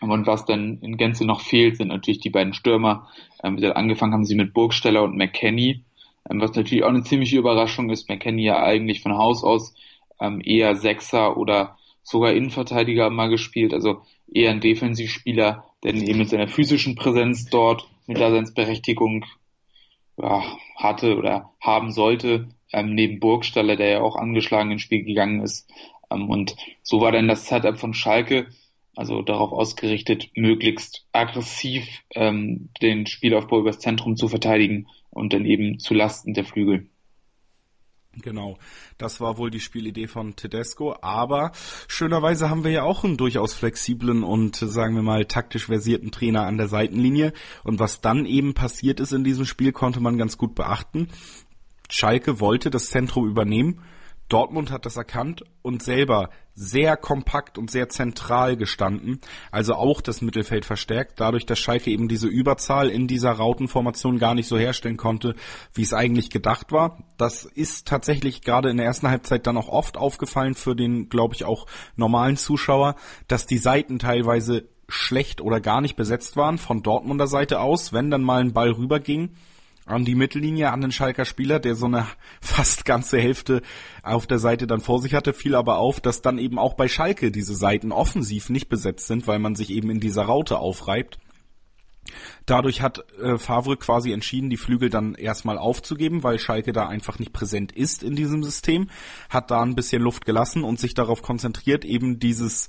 Und 0.00 0.26
was 0.26 0.46
dann 0.46 0.78
in 0.80 0.96
Gänze 0.96 1.26
noch 1.26 1.42
fehlt, 1.42 1.76
sind 1.76 1.88
natürlich 1.88 2.20
die 2.20 2.30
beiden 2.30 2.54
Stürmer. 2.54 3.08
Ähm, 3.44 3.62
angefangen 3.74 4.14
haben 4.14 4.24
sie 4.24 4.34
mit 4.34 4.54
Burgsteller 4.54 5.02
und 5.02 5.16
McKenny, 5.16 5.84
ähm, 6.30 6.40
was 6.40 6.54
natürlich 6.54 6.84
auch 6.84 6.88
eine 6.88 7.02
ziemliche 7.02 7.38
Überraschung 7.38 7.90
ist. 7.90 8.08
McKenny 8.08 8.44
ja 8.44 8.62
eigentlich 8.62 9.02
von 9.02 9.16
Haus 9.16 9.44
aus 9.44 9.74
ähm, 10.20 10.40
eher 10.42 10.74
Sechser 10.74 11.36
oder 11.36 11.76
sogar 12.02 12.32
Innenverteidiger 12.32 13.10
mal 13.10 13.28
gespielt, 13.28 13.74
also 13.74 14.02
eher 14.32 14.50
ein 14.50 14.60
Defensivspieler, 14.60 15.64
der 15.82 15.94
eben 15.94 16.18
mit 16.18 16.28
seiner 16.28 16.48
physischen 16.48 16.94
Präsenz 16.94 17.46
dort 17.46 17.86
mit 18.06 18.18
Daseinsberechtigung 18.18 19.26
hatte 20.22 21.16
oder 21.16 21.50
haben 21.60 21.90
sollte, 21.90 22.48
ähm, 22.72 22.94
neben 22.94 23.20
Burgstaller, 23.20 23.76
der 23.76 23.88
ja 23.88 24.00
auch 24.00 24.16
angeschlagen 24.16 24.70
ins 24.70 24.82
Spiel 24.82 25.04
gegangen 25.04 25.42
ist. 25.42 25.70
Ähm, 26.10 26.28
und 26.28 26.56
so 26.82 27.00
war 27.00 27.12
dann 27.12 27.28
das 27.28 27.46
Setup 27.46 27.78
von 27.78 27.94
Schalke 27.94 28.46
also 29.00 29.22
darauf 29.22 29.50
ausgerichtet, 29.52 30.28
möglichst 30.34 31.06
aggressiv 31.12 31.86
ähm, 32.14 32.68
den 32.82 33.06
Spielaufbau 33.06 33.60
übers 33.60 33.78
Zentrum 33.78 34.14
zu 34.14 34.28
verteidigen 34.28 34.88
und 35.08 35.32
dann 35.32 35.46
eben 35.46 35.78
zu 35.78 35.94
Lasten 35.94 36.34
der 36.34 36.44
Flügel. 36.44 36.89
Genau, 38.16 38.58
das 38.98 39.20
war 39.20 39.38
wohl 39.38 39.50
die 39.50 39.60
Spielidee 39.60 40.08
von 40.08 40.34
Tedesco, 40.34 40.96
aber 41.00 41.52
schönerweise 41.86 42.50
haben 42.50 42.64
wir 42.64 42.72
ja 42.72 42.82
auch 42.82 43.04
einen 43.04 43.16
durchaus 43.16 43.54
flexiblen 43.54 44.24
und 44.24 44.56
sagen 44.56 44.96
wir 44.96 45.02
mal 45.02 45.26
taktisch 45.26 45.66
versierten 45.66 46.10
Trainer 46.10 46.44
an 46.44 46.58
der 46.58 46.66
Seitenlinie. 46.66 47.32
Und 47.62 47.78
was 47.78 48.00
dann 48.00 48.26
eben 48.26 48.52
passiert 48.52 48.98
ist 48.98 49.12
in 49.12 49.22
diesem 49.22 49.46
Spiel, 49.46 49.70
konnte 49.70 50.00
man 50.00 50.18
ganz 50.18 50.38
gut 50.38 50.56
beachten. 50.56 51.08
Schalke 51.88 52.40
wollte 52.40 52.70
das 52.70 52.90
Zentrum 52.90 53.28
übernehmen 53.28 53.80
Dortmund 54.30 54.70
hat 54.70 54.86
das 54.86 54.96
erkannt 54.96 55.44
und 55.60 55.82
selber 55.82 56.30
sehr 56.54 56.96
kompakt 56.96 57.58
und 57.58 57.70
sehr 57.70 57.88
zentral 57.88 58.56
gestanden, 58.56 59.20
also 59.50 59.74
auch 59.74 60.00
das 60.00 60.20
Mittelfeld 60.20 60.64
verstärkt, 60.64 61.18
dadurch, 61.18 61.46
dass 61.46 61.58
Schalke 61.58 61.90
eben 61.90 62.08
diese 62.08 62.28
Überzahl 62.28 62.90
in 62.90 63.06
dieser 63.06 63.32
Rautenformation 63.32 64.18
gar 64.18 64.34
nicht 64.34 64.46
so 64.46 64.58
herstellen 64.58 64.96
konnte, 64.96 65.34
wie 65.74 65.82
es 65.82 65.94
eigentlich 65.94 66.30
gedacht 66.30 66.70
war. 66.70 67.02
Das 67.16 67.44
ist 67.44 67.88
tatsächlich 67.88 68.42
gerade 68.42 68.70
in 68.70 68.76
der 68.76 68.86
ersten 68.86 69.08
Halbzeit 69.08 69.46
dann 69.46 69.56
auch 69.56 69.68
oft 69.68 69.96
aufgefallen 69.96 70.54
für 70.54 70.76
den, 70.76 71.08
glaube 71.08 71.34
ich, 71.34 71.44
auch 71.44 71.66
normalen 71.96 72.36
Zuschauer, 72.36 72.96
dass 73.26 73.46
die 73.46 73.58
Seiten 73.58 73.98
teilweise 73.98 74.68
schlecht 74.88 75.40
oder 75.40 75.60
gar 75.60 75.80
nicht 75.80 75.96
besetzt 75.96 76.36
waren 76.36 76.58
von 76.58 76.82
Dortmunder 76.82 77.26
Seite 77.26 77.60
aus, 77.60 77.92
wenn 77.92 78.10
dann 78.10 78.22
mal 78.22 78.40
ein 78.40 78.52
Ball 78.52 78.70
rüberging 78.70 79.30
an 79.90 80.04
die 80.04 80.14
Mittellinie 80.14 80.72
an 80.72 80.80
den 80.80 80.92
Schalker 80.92 81.24
Spieler, 81.24 81.58
der 81.58 81.74
so 81.74 81.86
eine 81.86 82.06
fast 82.40 82.84
ganze 82.84 83.18
Hälfte 83.18 83.62
auf 84.02 84.26
der 84.26 84.38
Seite 84.38 84.66
dann 84.66 84.80
vor 84.80 85.00
sich 85.00 85.14
hatte, 85.14 85.32
fiel 85.32 85.54
aber 85.54 85.78
auf, 85.78 86.00
dass 86.00 86.22
dann 86.22 86.38
eben 86.38 86.58
auch 86.58 86.74
bei 86.74 86.88
Schalke 86.88 87.30
diese 87.30 87.54
Seiten 87.54 87.92
offensiv 87.92 88.50
nicht 88.50 88.68
besetzt 88.68 89.06
sind, 89.06 89.26
weil 89.26 89.38
man 89.38 89.54
sich 89.54 89.70
eben 89.70 89.90
in 89.90 90.00
dieser 90.00 90.22
Raute 90.22 90.58
aufreibt. 90.58 91.18
Dadurch 92.46 92.82
hat 92.82 93.04
äh, 93.20 93.38
Favre 93.38 93.76
quasi 93.76 94.12
entschieden, 94.12 94.50
die 94.50 94.56
Flügel 94.56 94.90
dann 94.90 95.14
erstmal 95.14 95.58
aufzugeben, 95.58 96.22
weil 96.22 96.38
Schalke 96.38 96.72
da 96.72 96.88
einfach 96.88 97.18
nicht 97.18 97.32
präsent 97.32 97.72
ist 97.72 98.02
in 98.02 98.16
diesem 98.16 98.42
System, 98.42 98.88
hat 99.28 99.50
da 99.50 99.62
ein 99.62 99.74
bisschen 99.74 100.02
Luft 100.02 100.24
gelassen 100.24 100.64
und 100.64 100.80
sich 100.80 100.94
darauf 100.94 101.22
konzentriert, 101.22 101.84
eben 101.84 102.18
dieses 102.18 102.68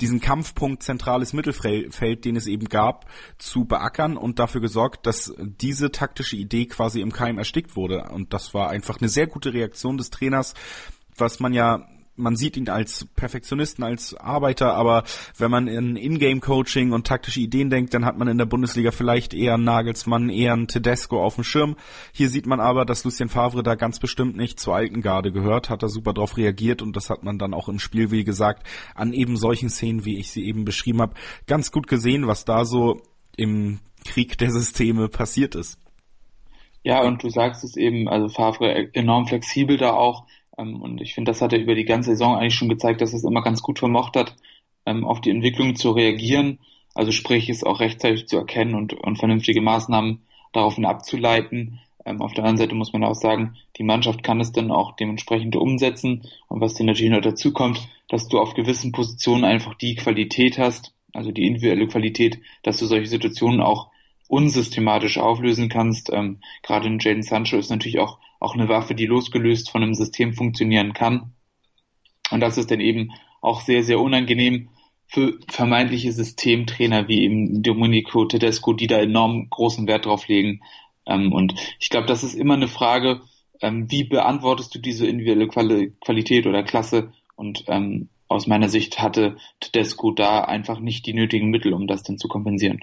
diesen 0.00 0.20
Kampfpunkt 0.20 0.82
zentrales 0.82 1.32
Mittelfeld, 1.32 2.24
den 2.24 2.36
es 2.36 2.46
eben 2.46 2.66
gab, 2.66 3.06
zu 3.38 3.66
beackern 3.66 4.16
und 4.16 4.38
dafür 4.38 4.60
gesorgt, 4.60 5.06
dass 5.06 5.32
diese 5.38 5.92
taktische 5.92 6.36
Idee 6.36 6.66
quasi 6.66 7.00
im 7.00 7.12
Keim 7.12 7.38
erstickt 7.38 7.76
wurde. 7.76 8.08
Und 8.10 8.32
das 8.32 8.54
war 8.54 8.70
einfach 8.70 9.00
eine 9.00 9.08
sehr 9.08 9.26
gute 9.26 9.52
Reaktion 9.52 9.98
des 9.98 10.10
Trainers, 10.10 10.54
was 11.16 11.40
man 11.40 11.52
ja 11.52 11.86
man 12.22 12.36
sieht 12.36 12.56
ihn 12.56 12.68
als 12.68 13.06
Perfektionisten, 13.16 13.84
als 13.84 14.14
Arbeiter, 14.14 14.74
aber 14.74 15.04
wenn 15.36 15.50
man 15.50 15.66
in 15.66 15.96
Ingame-Coaching 15.96 16.92
und 16.92 17.06
taktische 17.06 17.40
Ideen 17.40 17.70
denkt, 17.70 17.92
dann 17.92 18.04
hat 18.04 18.16
man 18.16 18.28
in 18.28 18.38
der 18.38 18.46
Bundesliga 18.46 18.90
vielleicht 18.90 19.34
eher 19.34 19.54
einen 19.54 19.64
Nagelsmann, 19.64 20.30
eher 20.30 20.52
einen 20.52 20.68
Tedesco 20.68 21.22
auf 21.22 21.34
dem 21.34 21.44
Schirm. 21.44 21.76
Hier 22.12 22.28
sieht 22.28 22.46
man 22.46 22.60
aber, 22.60 22.84
dass 22.84 23.04
Lucien 23.04 23.28
Favre 23.28 23.62
da 23.62 23.74
ganz 23.74 23.98
bestimmt 23.98 24.36
nicht 24.36 24.58
zur 24.58 24.74
alten 24.74 25.02
Garde 25.02 25.32
gehört, 25.32 25.68
hat 25.68 25.82
da 25.82 25.88
super 25.88 26.14
drauf 26.14 26.36
reagiert 26.36 26.80
und 26.82 26.96
das 26.96 27.10
hat 27.10 27.22
man 27.22 27.38
dann 27.38 27.54
auch 27.54 27.68
im 27.68 27.78
Spiel, 27.78 28.10
wie 28.10 28.24
gesagt, 28.24 28.66
an 28.94 29.12
eben 29.12 29.36
solchen 29.36 29.68
Szenen, 29.68 30.04
wie 30.04 30.18
ich 30.18 30.30
sie 30.30 30.46
eben 30.46 30.64
beschrieben 30.64 31.00
habe, 31.00 31.14
ganz 31.46 31.72
gut 31.72 31.86
gesehen, 31.86 32.26
was 32.26 32.44
da 32.44 32.64
so 32.64 33.02
im 33.36 33.80
Krieg 34.04 34.38
der 34.38 34.50
Systeme 34.50 35.08
passiert 35.08 35.54
ist. 35.54 35.78
Ja, 36.84 37.02
und 37.02 37.22
du 37.22 37.30
sagst 37.30 37.62
es 37.62 37.76
eben, 37.76 38.08
also 38.08 38.28
Favre 38.28 38.92
enorm 38.92 39.26
flexibel 39.26 39.76
da 39.76 39.92
auch 39.92 40.26
und 40.56 41.00
ich 41.00 41.14
finde, 41.14 41.30
das 41.30 41.40
hat 41.40 41.52
er 41.52 41.60
über 41.60 41.74
die 41.74 41.84
ganze 41.84 42.10
Saison 42.10 42.36
eigentlich 42.36 42.54
schon 42.54 42.68
gezeigt, 42.68 43.00
dass 43.00 43.12
er 43.12 43.18
es 43.18 43.24
immer 43.24 43.42
ganz 43.42 43.62
gut 43.62 43.78
vermocht 43.78 44.16
hat, 44.16 44.36
ähm, 44.86 45.04
auf 45.04 45.20
die 45.20 45.30
Entwicklung 45.30 45.76
zu 45.76 45.92
reagieren. 45.92 46.58
Also 46.94 47.10
sprich, 47.10 47.48
es 47.48 47.64
auch 47.64 47.80
rechtzeitig 47.80 48.26
zu 48.26 48.36
erkennen 48.36 48.74
und, 48.74 48.92
und 48.92 49.18
vernünftige 49.18 49.62
Maßnahmen 49.62 50.22
daraufhin 50.52 50.84
abzuleiten. 50.84 51.80
Ähm, 52.04 52.20
auf 52.20 52.32
der 52.32 52.44
anderen 52.44 52.58
Seite 52.58 52.74
muss 52.74 52.92
man 52.92 53.04
auch 53.04 53.14
sagen, 53.14 53.56
die 53.78 53.84
Mannschaft 53.84 54.22
kann 54.22 54.40
es 54.40 54.52
dann 54.52 54.70
auch 54.70 54.96
dementsprechend 54.96 55.56
umsetzen. 55.56 56.22
Und 56.48 56.60
was 56.60 56.74
dann 56.74 56.86
natürlich 56.86 57.12
noch 57.12 57.22
dazu 57.22 57.52
kommt, 57.52 57.88
dass 58.08 58.28
du 58.28 58.38
auf 58.38 58.54
gewissen 58.54 58.92
Positionen 58.92 59.44
einfach 59.44 59.74
die 59.74 59.94
Qualität 59.94 60.58
hast, 60.58 60.94
also 61.14 61.30
die 61.30 61.46
individuelle 61.46 61.86
Qualität, 61.86 62.40
dass 62.62 62.78
du 62.78 62.86
solche 62.86 63.06
Situationen 63.06 63.60
auch 63.60 63.88
unsystematisch 64.28 65.18
auflösen 65.18 65.68
kannst. 65.68 66.10
Ähm, 66.12 66.40
gerade 66.62 66.88
in 66.88 66.98
Jaden 66.98 67.22
Sancho 67.22 67.56
ist 67.56 67.70
natürlich 67.70 68.00
auch, 68.00 68.18
auch 68.42 68.54
eine 68.54 68.68
Waffe, 68.68 68.94
die 68.94 69.06
losgelöst 69.06 69.70
von 69.70 69.82
einem 69.82 69.94
System 69.94 70.34
funktionieren 70.34 70.92
kann. 70.92 71.32
Und 72.30 72.40
das 72.40 72.58
ist 72.58 72.70
dann 72.70 72.80
eben 72.80 73.12
auch 73.40 73.60
sehr, 73.60 73.82
sehr 73.84 74.00
unangenehm 74.00 74.68
für 75.06 75.38
vermeintliche 75.48 76.12
Systemtrainer 76.12 77.06
wie 77.06 77.22
eben 77.22 77.62
Domenico 77.62 78.24
Tedesco, 78.24 78.72
die 78.72 78.86
da 78.86 78.98
enorm 78.98 79.48
großen 79.50 79.86
Wert 79.86 80.06
drauf 80.06 80.26
legen. 80.26 80.62
Ähm, 81.06 81.32
und 81.32 81.54
ich 81.78 81.90
glaube, 81.90 82.06
das 82.06 82.24
ist 82.24 82.34
immer 82.34 82.54
eine 82.54 82.68
Frage, 82.68 83.20
ähm, 83.60 83.90
wie 83.90 84.04
beantwortest 84.04 84.74
du 84.74 84.78
diese 84.78 85.06
individuelle 85.06 85.48
Quali 85.48 85.92
Qualität 86.00 86.46
oder 86.46 86.62
Klasse? 86.62 87.12
Und 87.36 87.64
ähm, 87.68 88.08
aus 88.28 88.46
meiner 88.46 88.68
Sicht 88.68 89.00
hatte 89.00 89.36
Tedesco 89.60 90.12
da 90.12 90.40
einfach 90.40 90.80
nicht 90.80 91.06
die 91.06 91.14
nötigen 91.14 91.50
Mittel, 91.50 91.74
um 91.74 91.86
das 91.86 92.02
dann 92.02 92.18
zu 92.18 92.28
kompensieren. 92.28 92.80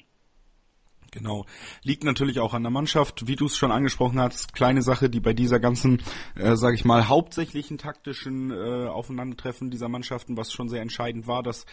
Genau. 1.11 1.45
Liegt 1.83 2.03
natürlich 2.03 2.39
auch 2.39 2.53
an 2.53 2.63
der 2.63 2.71
Mannschaft, 2.71 3.27
wie 3.27 3.35
du 3.35 3.45
es 3.45 3.57
schon 3.57 3.71
angesprochen 3.71 4.19
hast. 4.19 4.53
Kleine 4.53 4.81
Sache, 4.81 5.09
die 5.09 5.19
bei 5.19 5.33
dieser 5.33 5.59
ganzen, 5.59 6.01
äh, 6.35 6.55
sage 6.55 6.75
ich 6.75 6.85
mal, 6.85 7.07
hauptsächlichen 7.07 7.77
taktischen 7.77 8.51
äh, 8.51 8.87
Aufeinandertreffen 8.87 9.71
dieser 9.71 9.89
Mannschaften, 9.89 10.37
was 10.37 10.51
schon 10.51 10.69
sehr 10.69 10.81
entscheidend 10.81 11.27
war, 11.27 11.41
dass 11.41 11.65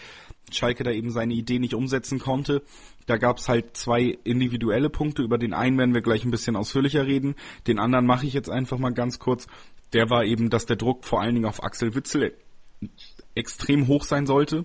Schalke 0.51 0.85
da 0.85 0.91
eben 0.91 1.11
seine 1.11 1.35
Idee 1.35 1.59
nicht 1.59 1.75
umsetzen 1.75 2.19
konnte. 2.19 2.63
Da 3.07 3.19
gab 3.19 3.39
es 3.39 3.49
halt 3.49 3.77
zwei 3.77 4.17
individuelle 4.25 4.91
Punkte. 4.91 5.23
Über 5.23 5.39
den 5.39 5.53
einen 5.53 5.77
werden 5.79 5.95
wir 5.95 6.03
gleich 6.03 6.25
ein 6.25 6.31
bisschen 6.31 6.57
ausführlicher 6.57 7.07
reden. 7.07 7.35
Den 7.67 7.79
anderen 7.79 8.07
mache 8.07 8.27
ich 8.27 8.33
jetzt 8.33 8.51
einfach 8.51 8.79
mal 8.79 8.93
ganz 8.93 9.19
kurz. 9.19 9.47
Der 9.93 10.09
war 10.09 10.25
eben, 10.25 10.51
dass 10.51 10.67
der 10.67 10.77
Druck 10.77 11.05
vor 11.05 11.21
allen 11.21 11.35
Dingen 11.35 11.47
auf 11.47 11.63
Axel 11.63 11.95
Witzel 11.95 12.35
extrem 13.35 13.87
hoch 13.87 14.05
sein 14.05 14.27
sollte 14.27 14.65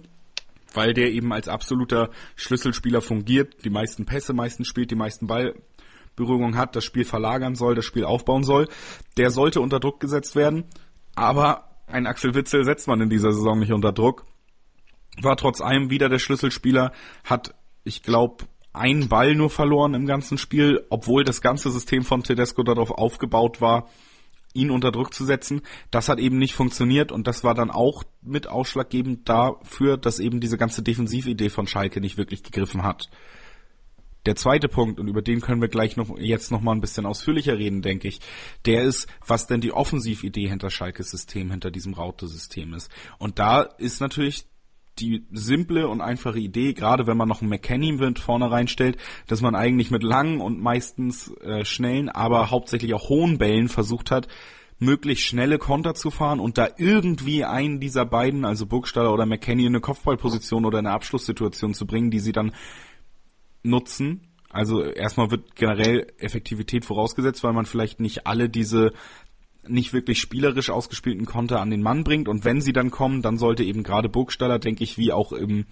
weil 0.73 0.93
der 0.93 1.11
eben 1.11 1.33
als 1.33 1.47
absoluter 1.47 2.09
Schlüsselspieler 2.35 3.01
fungiert, 3.01 3.63
die 3.63 3.69
meisten 3.69 4.05
Pässe 4.05 4.33
meistens 4.33 4.67
spielt, 4.67 4.91
die 4.91 4.95
meisten 4.95 5.27
Ballberührungen 5.27 6.57
hat, 6.57 6.75
das 6.75 6.85
Spiel 6.85 7.05
verlagern 7.05 7.55
soll, 7.55 7.75
das 7.75 7.85
Spiel 7.85 8.05
aufbauen 8.05 8.43
soll. 8.43 8.67
Der 9.17 9.31
sollte 9.31 9.61
unter 9.61 9.79
Druck 9.79 9.99
gesetzt 9.99 10.35
werden, 10.35 10.65
aber 11.15 11.69
ein 11.87 12.07
Axel 12.07 12.33
Witzel 12.33 12.63
setzt 12.63 12.87
man 12.87 13.01
in 13.01 13.09
dieser 13.09 13.33
Saison 13.33 13.59
nicht 13.59 13.73
unter 13.73 13.91
Druck. 13.91 14.25
War 15.21 15.35
trotz 15.35 15.59
allem 15.61 15.89
wieder 15.89 16.07
der 16.07 16.19
Schlüsselspieler, 16.19 16.91
hat, 17.25 17.53
ich 17.83 18.01
glaube, 18.01 18.45
einen 18.73 19.09
Ball 19.09 19.35
nur 19.35 19.49
verloren 19.49 19.93
im 19.93 20.05
ganzen 20.05 20.37
Spiel, 20.37 20.85
obwohl 20.89 21.25
das 21.25 21.41
ganze 21.41 21.69
System 21.69 22.03
von 22.03 22.23
Tedesco 22.23 22.63
darauf 22.63 22.91
aufgebaut 22.91 23.59
war, 23.59 23.89
ihn 24.53 24.71
unter 24.71 24.91
Druck 24.91 25.13
zu 25.13 25.25
setzen. 25.25 25.61
Das 25.89 26.09
hat 26.09 26.19
eben 26.19 26.37
nicht 26.37 26.53
funktioniert 26.53 27.11
und 27.11 27.27
das 27.27 27.43
war 27.43 27.53
dann 27.53 27.71
auch 27.71 28.03
mit 28.21 28.47
ausschlaggebend 28.47 29.27
dafür, 29.27 29.97
dass 29.97 30.19
eben 30.19 30.39
diese 30.39 30.57
ganze 30.57 30.83
Defensividee 30.83 31.49
von 31.49 31.67
Schalke 31.67 32.01
nicht 32.01 32.17
wirklich 32.17 32.43
gegriffen 32.43 32.83
hat. 32.83 33.09
Der 34.27 34.35
zweite 34.35 34.67
Punkt, 34.67 34.99
und 34.99 35.07
über 35.07 35.23
den 35.23 35.41
können 35.41 35.61
wir 35.61 35.67
gleich 35.67 35.97
noch, 35.97 36.15
jetzt 36.19 36.51
noch 36.51 36.61
mal 36.61 36.73
ein 36.73 36.81
bisschen 36.81 37.07
ausführlicher 37.07 37.57
reden, 37.57 37.81
denke 37.81 38.07
ich, 38.07 38.19
der 38.65 38.83
ist, 38.83 39.07
was 39.25 39.47
denn 39.47 39.61
die 39.61 39.71
Offensividee 39.71 40.47
hinter 40.47 40.69
Schalkes 40.69 41.09
System, 41.09 41.49
hinter 41.49 41.71
diesem 41.71 41.95
Raute-System 41.95 42.75
ist. 42.75 42.91
Und 43.17 43.39
da 43.39 43.61
ist 43.61 43.99
natürlich 43.99 44.45
die 45.01 45.25
simple 45.31 45.87
und 45.87 46.01
einfache 46.01 46.39
Idee, 46.39 46.73
gerade 46.73 47.07
wenn 47.07 47.17
man 47.17 47.27
noch 47.27 47.41
einen 47.41 47.49
McKenny-Wind 47.49 48.19
vorne 48.19 48.51
reinstellt, 48.51 48.97
dass 49.27 49.41
man 49.41 49.55
eigentlich 49.55 49.91
mit 49.91 50.03
langen 50.03 50.39
und 50.39 50.61
meistens 50.61 51.31
äh, 51.37 51.65
schnellen, 51.65 52.09
aber 52.09 52.51
hauptsächlich 52.51 52.93
auch 52.93 53.09
hohen 53.09 53.37
Bällen 53.37 53.67
versucht 53.67 54.11
hat, 54.11 54.27
möglichst 54.79 55.25
schnelle 55.25 55.59
Konter 55.59 55.93
zu 55.93 56.09
fahren 56.09 56.39
und 56.39 56.57
da 56.57 56.67
irgendwie 56.77 57.45
einen 57.45 57.79
dieser 57.79 58.05
beiden, 58.05 58.45
also 58.45 58.65
Burgstaller 58.65 59.13
oder 59.13 59.25
McKenny, 59.25 59.63
in 59.63 59.69
eine 59.69 59.79
Kopfballposition 59.79 60.65
oder 60.65 60.79
eine 60.79 60.91
Abschlusssituation 60.91 61.73
zu 61.73 61.85
bringen, 61.85 62.09
die 62.09 62.19
sie 62.19 62.31
dann 62.31 62.51
nutzen. 63.63 64.27
Also 64.49 64.83
erstmal 64.83 65.31
wird 65.31 65.55
generell 65.55 66.07
Effektivität 66.17 66.83
vorausgesetzt, 66.83 67.43
weil 67.43 67.53
man 67.53 67.65
vielleicht 67.65 67.99
nicht 67.99 68.27
alle 68.27 68.49
diese 68.49 68.91
nicht 69.67 69.93
wirklich 69.93 70.19
spielerisch 70.19 70.69
ausgespielten 70.69 71.25
Konter 71.25 71.61
an 71.61 71.69
den 71.69 71.81
Mann 71.81 72.03
bringt. 72.03 72.27
Und 72.27 72.45
wenn 72.45 72.61
sie 72.61 72.73
dann 72.73 72.91
kommen, 72.91 73.21
dann 73.21 73.37
sollte 73.37 73.63
eben 73.63 73.83
gerade 73.83 74.09
Burgstaller, 74.09 74.59
denke 74.59 74.83
ich, 74.83 74.97
wie 74.97 75.11
auch 75.11 75.31
im, 75.31 75.65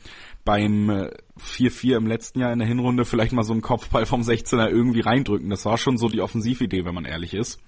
beim 0.45 1.09
4-4 1.39 1.91
äh, 1.91 1.95
im 1.95 2.07
letzten 2.07 2.39
Jahr 2.39 2.53
in 2.53 2.59
der 2.59 2.67
Hinrunde 2.67 3.05
vielleicht 3.05 3.33
mal 3.33 3.43
so 3.43 3.53
einen 3.53 3.61
Kopfball 3.61 4.05
vom 4.05 4.21
16er 4.21 4.69
irgendwie 4.69 5.01
reindrücken. 5.01 5.49
Das 5.49 5.65
war 5.65 5.77
schon 5.77 5.97
so 5.97 6.09
die 6.09 6.21
Offensividee, 6.21 6.85
wenn 6.85 6.95
man 6.95 7.05
ehrlich 7.05 7.33
ist. 7.33 7.59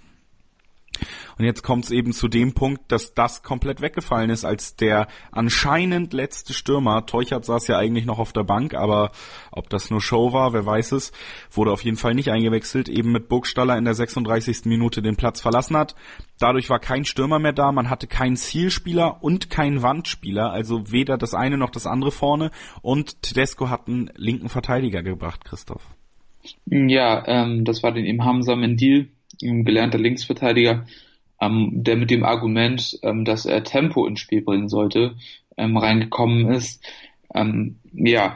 Und 1.38 1.46
jetzt 1.46 1.64
kommt 1.64 1.86
es 1.86 1.92
eben 1.92 2.14
zu 2.14 2.28
dem 2.28 2.54
Punkt, 2.54 2.92
dass 2.92 3.14
das 3.14 3.44
komplett 3.44 3.82
weggefallen 3.82 4.30
ist, 4.30 4.46
als 4.46 4.76
der 4.76 5.08
anscheinend 5.32 6.14
letzte 6.14 6.54
Stürmer, 6.54 7.06
Teuchert 7.06 7.46
saß 7.46 7.68
ja 7.68 7.78
eigentlich 7.78 8.06
noch 8.06 8.20
auf 8.20 8.34
der 8.34 8.44
Bank, 8.44 8.74
aber 8.74 9.12
ob 9.52 9.70
das 9.70 9.90
nur 9.90 10.02
Show 10.02 10.34
war, 10.34 10.54
wer 10.54 10.66
weiß 10.66 10.92
es, 10.94 11.12
wurde 11.50 11.72
auf 11.72 11.84
jeden 11.84 11.98
Fall 11.98 12.14
nicht 12.14 12.30
eingewechselt, 12.30 12.90
eben 12.90 13.12
mit 13.12 13.30
Burgstaller 13.30 13.78
in 13.78 13.86
der 13.86 13.96
36. 13.96 14.66
Minute 14.66 15.02
den 15.02 15.16
Platz 15.16 15.42
verlassen 15.42 15.78
hat. 15.78 15.96
Dadurch 16.40 16.70
war 16.70 16.80
kein 16.80 17.06
Stürmer 17.06 17.40
mehr 17.40 17.54
da, 17.54 17.72
man 17.72 17.90
hatte 17.90 18.08
keinen 18.08 18.36
Zielspieler 18.36 19.24
und 19.24 19.50
keinen 19.50 19.82
Wandspieler, 19.82 20.52
also 20.52 20.92
weder 20.92 21.18
das 21.18 21.34
eine 21.34 21.58
noch 21.58 21.70
das 21.70 21.88
andere 21.88 22.12
vorne 22.12 22.52
und 22.82 23.22
Tedesco 23.22 23.70
hat 23.70 23.88
einen 23.88 24.12
linken 24.16 24.50
Verteidiger 24.50 25.04
gebracht, 25.04 25.46
Christoph. 25.46 25.84
Ja, 26.66 27.24
ähm, 27.28 27.66
das 27.66 27.84
war 27.84 27.92
den 27.92 28.24
Hamza 28.24 28.56
Mendil, 28.56 29.12
gelernter 29.42 29.98
Linksverteidiger, 29.98 30.86
ähm, 31.40 31.70
der 31.74 31.96
mit 31.98 32.12
dem 32.12 32.24
Argument, 32.24 33.00
ähm, 33.04 33.26
dass 33.26 33.46
er 33.46 33.64
Tempo 33.64 34.06
ins 34.06 34.20
Spiel 34.20 34.42
bringen 34.42 34.70
sollte, 34.70 35.16
ähm, 35.58 35.78
reingekommen 35.78 36.50
ist. 36.52 36.84
Ähm, 37.34 37.80
ja, 37.94 38.36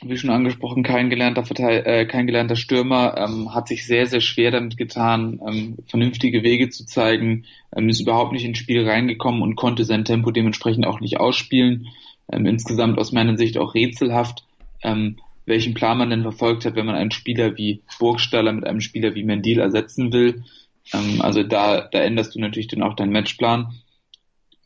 wie 0.00 0.16
schon 0.16 0.30
angesprochen, 0.30 0.84
kein 0.84 1.10
gelernter 1.10 1.44
Verteil 1.44 1.82
äh, 1.84 2.06
kein 2.06 2.26
gelernter 2.26 2.54
Stürmer, 2.54 3.16
ähm, 3.18 3.52
hat 3.52 3.68
sich 3.68 3.84
sehr, 3.84 4.06
sehr 4.06 4.20
schwer 4.20 4.52
damit 4.52 4.76
getan, 4.76 5.40
ähm, 5.46 5.78
vernünftige 5.86 6.42
Wege 6.42 6.68
zu 6.68 6.86
zeigen, 6.86 7.46
ähm, 7.74 7.88
ist 7.88 8.00
überhaupt 8.00 8.32
nicht 8.32 8.44
ins 8.44 8.58
Spiel 8.58 8.88
reingekommen 8.88 9.42
und 9.42 9.56
konnte 9.56 9.84
sein 9.84 10.04
Tempo 10.04 10.30
dementsprechend 10.30 10.86
auch 10.86 11.00
nicht 11.00 11.18
ausspielen. 11.18 11.88
Ähm, 12.30 12.46
insgesamt 12.46 12.98
aus 12.98 13.10
meiner 13.10 13.36
Sicht 13.36 13.58
auch 13.58 13.74
rätselhaft, 13.74 14.44
ähm, 14.82 15.16
welchen 15.48 15.74
Plan 15.74 15.98
man 15.98 16.10
denn 16.10 16.22
verfolgt 16.22 16.64
hat, 16.64 16.76
wenn 16.76 16.86
man 16.86 16.94
einen 16.94 17.10
Spieler 17.10 17.56
wie 17.56 17.82
Burgstaller 17.98 18.52
mit 18.52 18.66
einem 18.66 18.80
Spieler 18.80 19.14
wie 19.14 19.24
Mendil 19.24 19.58
ersetzen 19.58 20.12
will. 20.12 20.44
Ähm, 20.92 21.20
also 21.20 21.42
da, 21.42 21.82
da 21.82 22.00
änderst 22.00 22.34
du 22.34 22.40
natürlich 22.40 22.68
dann 22.68 22.82
auch 22.82 22.94
deinen 22.94 23.12
Matchplan. 23.12 23.74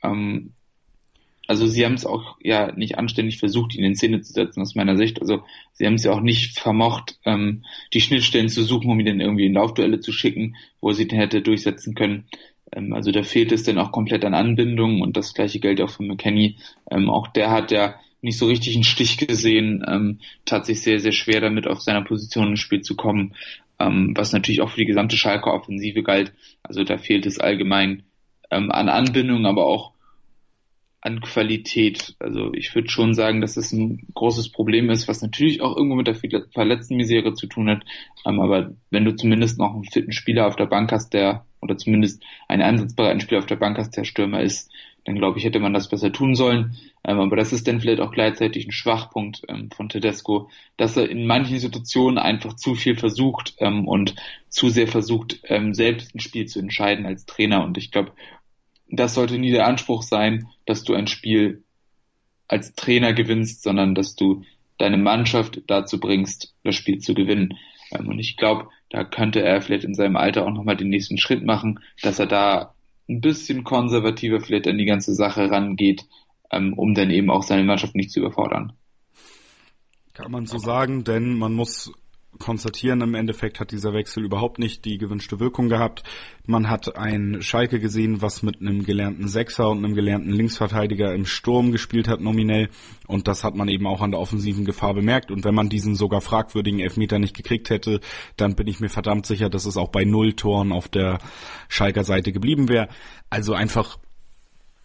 Ähm, 0.02 0.52
also 1.48 1.66
sie 1.66 1.84
haben 1.84 1.94
es 1.94 2.06
auch 2.06 2.36
ja 2.40 2.72
nicht 2.72 2.98
anständig 2.98 3.38
versucht, 3.38 3.74
ihn 3.74 3.84
in 3.84 3.96
Szene 3.96 4.20
zu 4.20 4.32
setzen, 4.32 4.62
aus 4.62 4.74
meiner 4.74 4.96
Sicht. 4.96 5.20
Also 5.20 5.42
sie 5.72 5.86
haben 5.86 5.94
es 5.94 6.04
ja 6.04 6.12
auch 6.12 6.20
nicht 6.20 6.58
vermocht, 6.58 7.18
ähm, 7.24 7.64
die 7.92 8.00
Schnittstellen 8.00 8.48
zu 8.48 8.62
suchen, 8.62 8.90
um 8.90 9.00
ihn 9.00 9.06
dann 9.06 9.20
irgendwie 9.20 9.46
in 9.46 9.54
Laufduelle 9.54 10.00
zu 10.00 10.12
schicken, 10.12 10.56
wo 10.80 10.92
sie 10.92 11.08
den 11.08 11.18
hätte 11.18 11.42
durchsetzen 11.42 11.94
können. 11.94 12.24
Ähm, 12.72 12.92
also 12.92 13.10
da 13.10 13.22
fehlt 13.22 13.52
es 13.52 13.64
dann 13.64 13.78
auch 13.78 13.92
komplett 13.92 14.24
an 14.24 14.34
Anbindung 14.34 15.02
und 15.02 15.16
das 15.16 15.34
gleiche 15.34 15.60
gilt 15.60 15.80
auch 15.80 15.90
für 15.90 16.04
McKenny. 16.04 16.56
Ähm, 16.90 17.10
auch 17.10 17.28
der 17.28 17.50
hat 17.50 17.70
ja 17.70 17.96
nicht 18.22 18.38
so 18.38 18.46
richtig 18.46 18.74
einen 18.74 18.84
Stich 18.84 19.18
gesehen, 19.18 19.84
ähm, 19.86 20.20
tat 20.44 20.64
sich 20.64 20.80
sehr, 20.80 20.98
sehr 21.00 21.12
schwer 21.12 21.40
damit, 21.40 21.66
auf 21.66 21.80
seiner 21.80 22.02
Position 22.02 22.50
ins 22.50 22.60
Spiel 22.60 22.80
zu 22.80 22.96
kommen, 22.96 23.34
ähm, 23.78 24.12
was 24.16 24.32
natürlich 24.32 24.62
auch 24.62 24.70
für 24.70 24.80
die 24.80 24.86
gesamte 24.86 25.16
Schalke 25.16 25.52
Offensive 25.52 26.02
galt. 26.02 26.32
Also 26.62 26.84
da 26.84 26.98
fehlt 26.98 27.26
es 27.26 27.38
allgemein 27.38 28.04
ähm, 28.50 28.70
an 28.70 28.88
Anbindung, 28.88 29.44
aber 29.44 29.66
auch 29.66 29.92
an 31.02 31.20
Qualität. 31.20 32.14
Also 32.20 32.54
ich 32.54 32.72
würde 32.76 32.88
schon 32.88 33.14
sagen, 33.14 33.40
dass 33.40 33.56
es 33.56 33.72
ein 33.72 34.06
großes 34.14 34.50
Problem 34.50 34.88
ist, 34.88 35.08
was 35.08 35.20
natürlich 35.20 35.60
auch 35.60 35.76
irgendwo 35.76 35.96
mit 35.96 36.06
der 36.06 36.14
verletzten 36.52 36.96
Misere 36.96 37.34
zu 37.34 37.48
tun 37.48 37.68
hat. 37.68 37.82
Ähm, 38.24 38.40
aber 38.40 38.72
wenn 38.90 39.04
du 39.04 39.16
zumindest 39.16 39.58
noch 39.58 39.74
einen 39.74 39.84
fitten 39.84 40.12
Spieler 40.12 40.46
auf 40.46 40.54
der 40.54 40.66
Bank 40.66 40.92
hast, 40.92 41.12
der, 41.12 41.44
oder 41.60 41.76
zumindest 41.76 42.22
einen 42.46 42.62
einsatzbereiten 42.62 43.20
Spieler 43.20 43.40
auf 43.40 43.46
der 43.46 43.56
Bank 43.56 43.78
hast, 43.78 43.96
der 43.96 44.04
Stürmer 44.04 44.42
ist, 44.42 44.70
dann 45.04 45.16
glaube 45.16 45.38
ich, 45.38 45.44
hätte 45.44 45.58
man 45.58 45.72
das 45.72 45.88
besser 45.88 46.12
tun 46.12 46.34
sollen. 46.34 46.76
Ähm, 47.04 47.18
aber 47.18 47.36
das 47.36 47.52
ist 47.52 47.66
dann 47.66 47.80
vielleicht 47.80 48.00
auch 48.00 48.12
gleichzeitig 48.12 48.66
ein 48.66 48.72
Schwachpunkt 48.72 49.42
ähm, 49.48 49.70
von 49.70 49.88
Tedesco, 49.88 50.48
dass 50.76 50.96
er 50.96 51.10
in 51.10 51.26
manchen 51.26 51.58
Situationen 51.58 52.18
einfach 52.18 52.54
zu 52.54 52.74
viel 52.74 52.96
versucht 52.96 53.54
ähm, 53.58 53.88
und 53.88 54.14
zu 54.48 54.68
sehr 54.68 54.86
versucht, 54.86 55.40
ähm, 55.44 55.74
selbst 55.74 56.14
ein 56.14 56.20
Spiel 56.20 56.46
zu 56.46 56.60
entscheiden 56.60 57.06
als 57.06 57.26
Trainer. 57.26 57.64
Und 57.64 57.78
ich 57.78 57.90
glaube, 57.90 58.12
das 58.88 59.14
sollte 59.14 59.38
nie 59.38 59.50
der 59.50 59.66
Anspruch 59.66 60.02
sein, 60.02 60.48
dass 60.66 60.84
du 60.84 60.94
ein 60.94 61.06
Spiel 61.08 61.64
als 62.46 62.74
Trainer 62.74 63.12
gewinnst, 63.12 63.62
sondern 63.62 63.94
dass 63.94 64.14
du 64.14 64.44
deine 64.78 64.98
Mannschaft 64.98 65.62
dazu 65.66 65.98
bringst, 65.98 66.54
das 66.62 66.76
Spiel 66.76 66.98
zu 66.98 67.14
gewinnen. 67.14 67.58
Ähm, 67.90 68.08
und 68.08 68.18
ich 68.20 68.36
glaube, 68.36 68.68
da 68.90 69.02
könnte 69.02 69.42
er 69.42 69.62
vielleicht 69.62 69.84
in 69.84 69.94
seinem 69.94 70.16
Alter 70.16 70.44
auch 70.44 70.52
nochmal 70.52 70.76
den 70.76 70.90
nächsten 70.90 71.18
Schritt 71.18 71.44
machen, 71.44 71.80
dass 72.02 72.18
er 72.18 72.26
da 72.26 72.74
ein 73.08 73.20
bisschen 73.20 73.64
konservativer 73.64 74.40
vielleicht 74.40 74.66
an 74.66 74.78
die 74.78 74.84
ganze 74.84 75.14
Sache 75.14 75.50
rangeht, 75.50 76.06
ähm, 76.50 76.74
um 76.74 76.94
dann 76.94 77.10
eben 77.10 77.30
auch 77.30 77.42
seine 77.42 77.64
Mannschaft 77.64 77.94
nicht 77.94 78.10
zu 78.10 78.20
überfordern. 78.20 78.72
Kann 80.12 80.30
man 80.30 80.46
so 80.46 80.58
sagen, 80.58 81.04
denn 81.04 81.38
man 81.38 81.54
muss 81.54 81.90
konstatieren, 82.42 83.00
im 83.00 83.14
Endeffekt 83.14 83.60
hat 83.60 83.70
dieser 83.70 83.94
Wechsel 83.94 84.24
überhaupt 84.24 84.58
nicht 84.58 84.84
die 84.84 84.98
gewünschte 84.98 85.40
Wirkung 85.40 85.68
gehabt. 85.68 86.02
Man 86.44 86.68
hat 86.68 86.96
ein 86.96 87.40
Schalke 87.40 87.80
gesehen, 87.80 88.20
was 88.20 88.42
mit 88.42 88.60
einem 88.60 88.84
gelernten 88.84 89.28
Sechser 89.28 89.70
und 89.70 89.78
einem 89.78 89.94
gelernten 89.94 90.30
Linksverteidiger 90.30 91.14
im 91.14 91.24
Sturm 91.24 91.72
gespielt 91.72 92.08
hat, 92.08 92.20
nominell. 92.20 92.68
Und 93.06 93.28
das 93.28 93.44
hat 93.44 93.54
man 93.54 93.68
eben 93.68 93.86
auch 93.86 94.00
an 94.00 94.10
der 94.10 94.20
offensiven 94.20 94.64
Gefahr 94.64 94.92
bemerkt. 94.92 95.30
Und 95.30 95.44
wenn 95.44 95.54
man 95.54 95.68
diesen 95.68 95.94
sogar 95.94 96.20
fragwürdigen 96.20 96.80
Elfmeter 96.80 97.18
nicht 97.18 97.36
gekriegt 97.36 97.70
hätte, 97.70 98.00
dann 98.36 98.56
bin 98.56 98.66
ich 98.66 98.80
mir 98.80 98.88
verdammt 98.88 99.26
sicher, 99.26 99.48
dass 99.48 99.64
es 99.64 99.76
auch 99.76 99.88
bei 99.88 100.04
Null 100.04 100.34
Toren 100.34 100.72
auf 100.72 100.88
der 100.88 101.18
Schalker 101.68 102.04
Seite 102.04 102.32
geblieben 102.32 102.68
wäre. 102.68 102.88
Also 103.30 103.54
einfach 103.54 103.98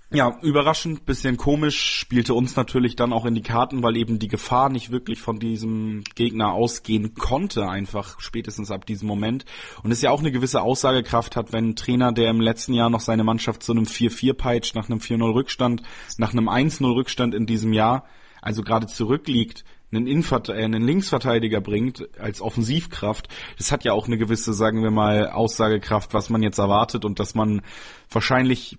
ja, 0.10 0.38
überraschend, 0.42 1.06
bisschen 1.06 1.36
komisch, 1.36 2.00
spielte 2.00 2.34
uns 2.34 2.56
natürlich 2.56 2.96
dann 2.96 3.12
auch 3.12 3.26
in 3.26 3.36
die 3.36 3.42
Karten, 3.42 3.84
weil 3.84 3.98
eben 3.98 4.20
die 4.20 4.30
Gefahr 4.30 4.70
nicht 4.70 4.90
wirklich 4.90 5.20
von 5.22 5.38
diesem 5.38 6.06
Gegner 6.16 6.54
ausgehen 6.54 7.14
konnte, 7.14 7.68
einfach 7.68 8.22
spätestens 8.22 8.72
ab 8.72 8.86
diesem 8.86 9.08
Moment. 9.08 9.44
Und 9.84 9.92
es 9.92 10.02
ja 10.02 10.12
auch 10.12 10.22
eine 10.22 10.32
gewisse 10.32 10.62
Aussagekraft 10.62 11.36
hat, 11.36 11.52
wenn 11.52 11.70
ein 11.70 11.76
Trainer, 11.76 12.14
der 12.14 12.30
im 12.30 12.40
letzten 12.40 12.74
Jahr 12.74 12.90
noch 12.90 13.02
seine 13.02 13.26
Mannschaft 13.26 13.64
zu 13.64 13.74
einem 13.74 13.84
4-4 13.84 14.34
peitscht, 14.34 14.76
nach 14.76 14.90
einem 14.90 15.00
4-0 15.00 15.34
Rückstand, 15.34 15.84
nach 16.18 16.32
einem 16.32 16.48
1-0 16.48 16.86
Rückstand 16.96 17.36
in 17.36 17.46
diesem 17.46 17.74
Jahr, 17.74 18.06
also 18.42 18.64
gerade 18.64 18.88
zurückliegt, 18.88 19.66
einen, 19.92 20.08
Invert 20.08 20.48
äh, 20.48 20.54
einen 20.54 20.84
Linksverteidiger 20.84 21.60
bringt 21.60 22.08
als 22.18 22.42
Offensivkraft, 22.42 23.28
das 23.58 23.74
hat 23.74 23.84
ja 23.84 23.92
auch 23.92 24.08
eine 24.08 24.18
gewisse, 24.18 24.54
sagen 24.54 24.84
wir 24.84 24.92
mal, 24.92 25.30
Aussagekraft, 25.30 26.14
was 26.14 26.30
man 26.30 26.44
jetzt 26.44 26.60
erwartet 26.60 27.04
und 27.04 27.20
dass 27.20 27.36
man 27.36 27.62
wahrscheinlich 28.10 28.78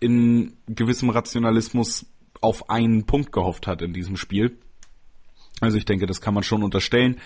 in 0.00 0.56
gewissem 0.66 1.10
Rationalismus 1.10 2.06
auf 2.40 2.70
einen 2.70 3.04
Punkt 3.04 3.32
gehofft 3.32 3.66
hat 3.66 3.82
in 3.82 3.92
diesem 3.92 4.16
Spiel. 4.16 4.58
Also 5.60 5.76
ich 5.76 5.84
denke, 5.84 6.06
das 6.06 6.20
kann 6.20 6.34
man 6.34 6.42
schon 6.42 6.62
unterstellen. 6.62 7.20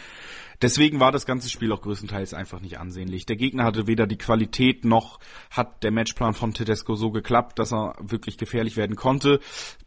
deswegen 0.61 0.99
war 0.99 1.13
das 1.13 1.27
ganze 1.27 1.49
Spiel 1.51 1.73
auch 1.73 1.83
größtenteils 1.83 2.35
einfach 2.35 2.61
nicht 2.61 2.79
ansehnlich. 2.79 3.27
Der 3.27 3.37
Gegner 3.37 3.65
hatte 3.65 3.87
weder 3.87 4.07
die 4.07 4.19
Qualität 4.19 4.85
noch 4.85 5.21
hat 5.51 5.83
der 5.85 5.91
Matchplan 5.93 6.35
von 6.35 6.53
Tedesco 6.53 6.97
so 6.97 7.11
geklappt, 7.11 7.59
dass 7.59 7.73
er 7.73 7.95
wirklich 8.01 8.39
gefährlich 8.39 8.77
werden 8.77 8.97
konnte. 8.97 9.41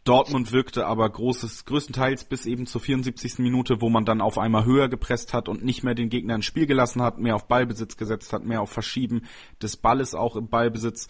Dortmund 0.04 0.52
wirkte 0.52 0.86
aber 0.86 1.08
großes, 1.08 1.66
größtenteils 1.66 2.24
bis 2.24 2.46
eben 2.46 2.66
zur 2.66 2.80
74. 2.80 3.38
Minute, 3.38 3.82
wo 3.82 3.90
man 3.90 4.04
dann 4.04 4.20
auf 4.22 4.38
einmal 4.38 4.64
höher 4.64 4.88
gepresst 4.88 5.34
hat 5.34 5.48
und 5.48 5.64
nicht 5.64 5.82
mehr 5.82 5.94
den 5.94 6.08
Gegner 6.08 6.36
ins 6.36 6.46
Spiel 6.46 6.66
gelassen 6.66 7.02
hat, 7.02 7.18
mehr 7.18 7.34
auf 7.34 7.48
Ballbesitz 7.48 7.96
gesetzt 7.96 8.32
hat, 8.32 8.44
mehr 8.44 8.62
auf 8.62 8.70
Verschieben 8.70 9.22
des 9.60 9.76
Balles 9.76 10.14
auch 10.14 10.36
im 10.36 10.48
Ballbesitz. 10.48 11.08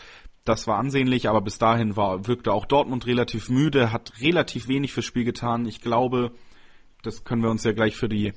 Das 0.48 0.66
war 0.66 0.78
ansehnlich, 0.78 1.28
aber 1.28 1.42
bis 1.42 1.58
dahin 1.58 1.94
war, 1.94 2.26
wirkte 2.26 2.54
auch 2.54 2.64
Dortmund 2.64 3.06
relativ 3.06 3.50
müde, 3.50 3.92
hat 3.92 4.14
relativ 4.22 4.66
wenig 4.66 4.94
fürs 4.94 5.04
Spiel 5.04 5.24
getan. 5.24 5.66
Ich 5.66 5.82
glaube, 5.82 6.32
das 7.02 7.22
können 7.22 7.42
wir 7.42 7.50
uns 7.50 7.64
ja 7.64 7.72
gleich 7.72 7.96
für 7.96 8.08
die 8.08 8.32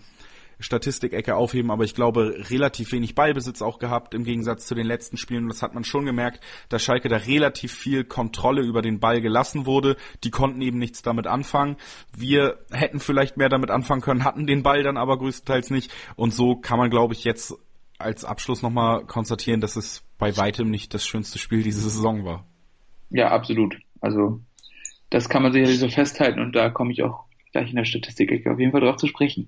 Statistikecke 0.59 1.37
aufheben, 1.37 1.71
aber 1.71 1.85
ich 1.85 1.95
glaube, 1.95 2.35
relativ 2.49 2.91
wenig 2.91 3.15
Ballbesitz 3.15 3.61
auch 3.61 3.79
gehabt 3.79 4.13
im 4.13 4.25
Gegensatz 4.25 4.67
zu 4.67 4.75
den 4.75 4.87
letzten 4.87 5.15
Spielen. 5.15 5.43
Und 5.43 5.53
das 5.53 5.61
hat 5.61 5.73
man 5.73 5.85
schon 5.85 6.03
gemerkt, 6.03 6.43
dass 6.67 6.83
Schalke 6.83 7.07
da 7.07 7.15
relativ 7.15 7.71
viel 7.71 8.03
Kontrolle 8.03 8.61
über 8.61 8.81
den 8.81 8.99
Ball 8.99 9.21
gelassen 9.21 9.65
wurde. 9.65 9.95
Die 10.25 10.31
konnten 10.31 10.61
eben 10.61 10.79
nichts 10.79 11.03
damit 11.03 11.27
anfangen. 11.27 11.77
Wir 12.13 12.59
hätten 12.71 12.99
vielleicht 12.99 13.37
mehr 13.37 13.47
damit 13.47 13.71
anfangen 13.71 14.01
können, 14.01 14.25
hatten 14.25 14.47
den 14.47 14.63
Ball 14.63 14.83
dann 14.83 14.97
aber 14.97 15.17
größtenteils 15.17 15.69
nicht. 15.69 15.93
Und 16.17 16.33
so 16.33 16.57
kann 16.57 16.77
man, 16.77 16.89
glaube 16.89 17.13
ich, 17.13 17.23
jetzt 17.23 17.55
als 18.01 18.25
Abschluss 18.25 18.61
nochmal 18.61 19.05
konstatieren, 19.05 19.61
dass 19.61 19.75
es 19.75 20.03
bei 20.17 20.35
weitem 20.37 20.69
nicht 20.69 20.93
das 20.93 21.05
schönste 21.05 21.39
Spiel 21.39 21.63
diese 21.63 21.81
Saison 21.81 22.25
war. 22.25 22.45
Ja, 23.09 23.29
absolut. 23.29 23.77
Also 23.99 24.39
das 25.09 25.29
kann 25.29 25.43
man 25.43 25.51
sicherlich 25.51 25.79
so 25.79 25.89
festhalten 25.89 26.39
und 26.39 26.55
da 26.55 26.69
komme 26.69 26.91
ich 26.91 27.03
auch 27.03 27.25
gleich 27.51 27.69
in 27.69 27.75
der 27.75 27.85
Statistik 27.85 28.47
auf 28.47 28.59
jeden 28.59 28.71
Fall 28.71 28.81
drauf 28.81 28.97
zu 28.97 29.07
sprechen. 29.07 29.47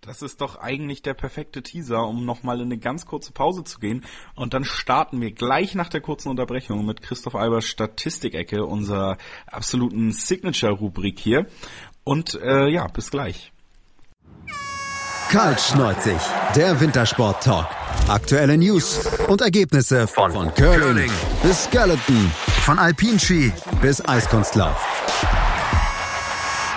Das 0.00 0.20
ist 0.20 0.42
doch 0.42 0.56
eigentlich 0.56 1.00
der 1.00 1.14
perfekte 1.14 1.62
Teaser, 1.62 2.06
um 2.06 2.26
nochmal 2.26 2.60
in 2.60 2.66
eine 2.66 2.76
ganz 2.76 3.06
kurze 3.06 3.32
Pause 3.32 3.64
zu 3.64 3.78
gehen. 3.78 4.04
Und 4.34 4.52
dann 4.52 4.64
starten 4.64 5.18
wir 5.22 5.32
gleich 5.32 5.74
nach 5.74 5.88
der 5.88 6.02
kurzen 6.02 6.28
Unterbrechung 6.28 6.84
mit 6.84 7.00
Christoph 7.00 7.34
Albers 7.34 7.64
Statistikecke, 7.64 8.66
unserer 8.66 9.16
absoluten 9.46 10.12
Signature-Rubrik 10.12 11.18
hier. 11.18 11.46
Und 12.04 12.34
äh, 12.34 12.68
ja, 12.68 12.86
bis 12.88 13.10
gleich. 13.10 13.53
Kaltschneuzig, 15.34 16.20
der 16.54 16.78
Wintersport-Talk. 16.80 17.66
Aktuelle 18.06 18.56
News 18.56 19.00
und 19.26 19.40
Ergebnisse 19.40 20.06
von, 20.06 20.30
von 20.30 20.54
Curling, 20.54 20.80
Curling 20.80 21.10
bis 21.42 21.64
Skeleton, 21.64 22.30
von 22.62 22.78
Alpinski 22.78 23.52
bis 23.82 24.00
Eiskunstlauf. 24.06 24.76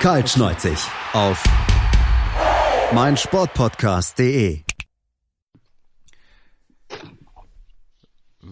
Kaltschneuzig 0.01 0.79
auf 1.13 1.43
meinsportpodcast.de. 2.93 4.66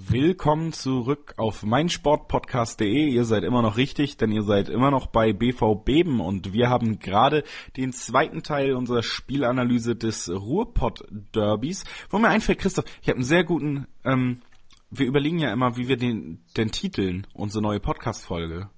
Willkommen 0.08 0.72
zurück 0.72 1.34
auf 1.38 1.64
meinsportpodcast.de. 1.64 3.10
Ihr 3.10 3.26
seid 3.26 3.44
immer 3.44 3.64
noch 3.64 3.76
richtig, 3.76 4.18
denn 4.18 4.32
ihr 4.32 4.44
seid 4.44 4.70
immer 4.70 4.92
noch 4.92 5.08
bei 5.08 5.34
BV 5.34 5.74
Beben 5.84 6.20
und 6.20 6.54
wir 6.54 6.70
haben 6.70 7.00
gerade 7.00 7.44
den 7.76 7.92
zweiten 7.92 8.44
Teil 8.44 8.74
unserer 8.74 9.02
Spielanalyse 9.02 9.96
des 9.96 10.30
Ruhrpott 10.30 11.08
Derbys. 11.34 11.86
Wo 12.12 12.20
mir 12.20 12.28
einfällt, 12.28 12.60
Christoph, 12.60 12.86
ich 13.02 13.08
habe 13.08 13.16
einen 13.16 13.26
sehr 13.26 13.44
guten, 13.44 13.88
ähm, 14.04 14.42
wir 14.92 15.08
überlegen 15.08 15.40
ja 15.40 15.52
immer, 15.52 15.76
wie 15.76 15.88
wir 15.88 15.98
den, 15.98 16.44
den 16.56 16.72
titeln, 16.72 17.26
unsere 17.34 17.64
neue 17.64 17.80
Podcast-Folge. 17.80 18.70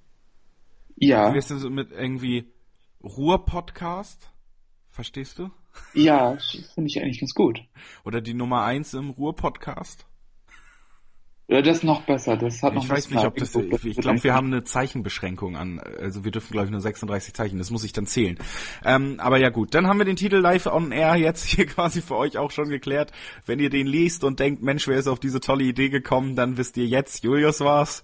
Ja. 0.96 1.34
Wie 1.34 1.38
ist 1.38 1.50
denn 1.50 1.58
so 1.58 1.68
mit 1.68 1.92
irgendwie 1.92 2.50
Ruhr-Podcast? 3.04 4.32
Verstehst 4.88 5.38
du? 5.38 5.50
Ja, 5.92 6.38
finde 6.74 6.88
ich 6.88 6.98
eigentlich 7.02 7.20
ganz 7.20 7.34
gut. 7.34 7.60
Oder 8.06 8.22
die 8.22 8.34
Nummer 8.34 8.62
eins 8.62 8.94
im 8.94 9.10
Ruhr-Podcast? 9.10 10.07
Ja, 11.50 11.62
das 11.62 11.78
ist 11.78 11.82
noch 11.84 12.02
besser. 12.02 12.36
Das 12.36 12.62
hat 12.62 12.74
noch 12.74 12.84
ich 12.84 12.90
weiß 12.90 13.08
nicht, 13.08 13.24
ob 13.24 13.34
das, 13.36 13.54
ich, 13.54 13.84
ich 13.86 13.96
glaube, 13.96 14.22
wir 14.22 14.34
haben 14.34 14.48
eine 14.48 14.64
Zeichenbeschränkung 14.64 15.56
an, 15.56 15.80
also 15.98 16.22
wir 16.22 16.30
dürfen, 16.30 16.52
glaube 16.52 16.66
ich, 16.66 16.70
nur 16.70 16.82
36 16.82 17.32
Zeichen, 17.32 17.56
das 17.56 17.70
muss 17.70 17.84
ich 17.84 17.94
dann 17.94 18.06
zählen. 18.06 18.38
Ähm, 18.84 19.14
aber 19.18 19.38
ja 19.38 19.48
gut, 19.48 19.74
dann 19.74 19.86
haben 19.86 19.96
wir 19.96 20.04
den 20.04 20.16
Titel 20.16 20.36
live 20.36 20.66
on 20.66 20.92
air 20.92 21.16
jetzt 21.16 21.46
hier 21.46 21.64
quasi 21.66 22.02
für 22.02 22.16
euch 22.16 22.36
auch 22.36 22.50
schon 22.50 22.68
geklärt. 22.68 23.12
Wenn 23.46 23.60
ihr 23.60 23.70
den 23.70 23.86
liest 23.86 24.24
und 24.24 24.40
denkt, 24.40 24.62
Mensch, 24.62 24.86
wer 24.88 24.98
ist 24.98 25.08
auf 25.08 25.20
diese 25.20 25.40
tolle 25.40 25.64
Idee 25.64 25.88
gekommen, 25.88 26.36
dann 26.36 26.58
wisst 26.58 26.76
ihr 26.76 26.86
jetzt, 26.86 27.24
Julius 27.24 27.60
war's. 27.60 28.02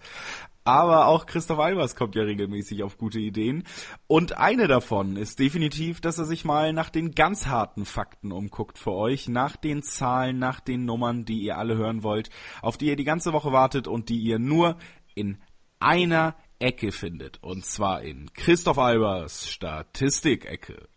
Aber 0.64 1.08
auch 1.08 1.26
Christoph 1.26 1.58
Albers 1.58 1.94
kommt 1.94 2.14
ja 2.14 2.22
regelmäßig 2.22 2.82
auf 2.82 2.96
gute 2.96 3.18
Ideen. 3.18 3.64
Und 4.06 4.38
eine 4.38 4.66
davon 4.66 5.16
ist 5.16 5.38
definitiv, 5.38 6.00
dass 6.00 6.18
er 6.18 6.24
sich 6.24 6.46
mal 6.46 6.72
nach 6.72 6.88
den 6.88 7.14
ganz 7.14 7.46
harten 7.46 7.84
Fakten 7.84 8.32
umguckt 8.32 8.78
für 8.78 8.92
euch, 8.92 9.28
nach 9.28 9.56
den 9.56 9.82
Zahlen, 9.82 10.38
nach 10.38 10.60
den 10.60 10.86
Nummern, 10.86 11.26
die 11.26 11.42
ihr 11.42 11.58
alle 11.58 11.76
hören 11.76 12.02
wollt, 12.02 12.30
auf 12.62 12.78
die 12.78 12.86
ihr 12.86 12.96
die 12.96 13.04
ganze 13.04 13.34
Woche 13.34 13.52
wartet 13.52 13.86
und 13.86 14.08
die 14.08 14.18
ihr 14.18 14.38
nur 14.38 14.78
in 15.14 15.36
einer 15.80 16.34
Ecke 16.58 16.92
findet. 16.92 17.42
Und 17.42 17.66
zwar 17.66 18.00
in 18.02 18.32
Christoph 18.32 18.78
Albers 18.78 19.46
Statistikecke. 19.46 20.88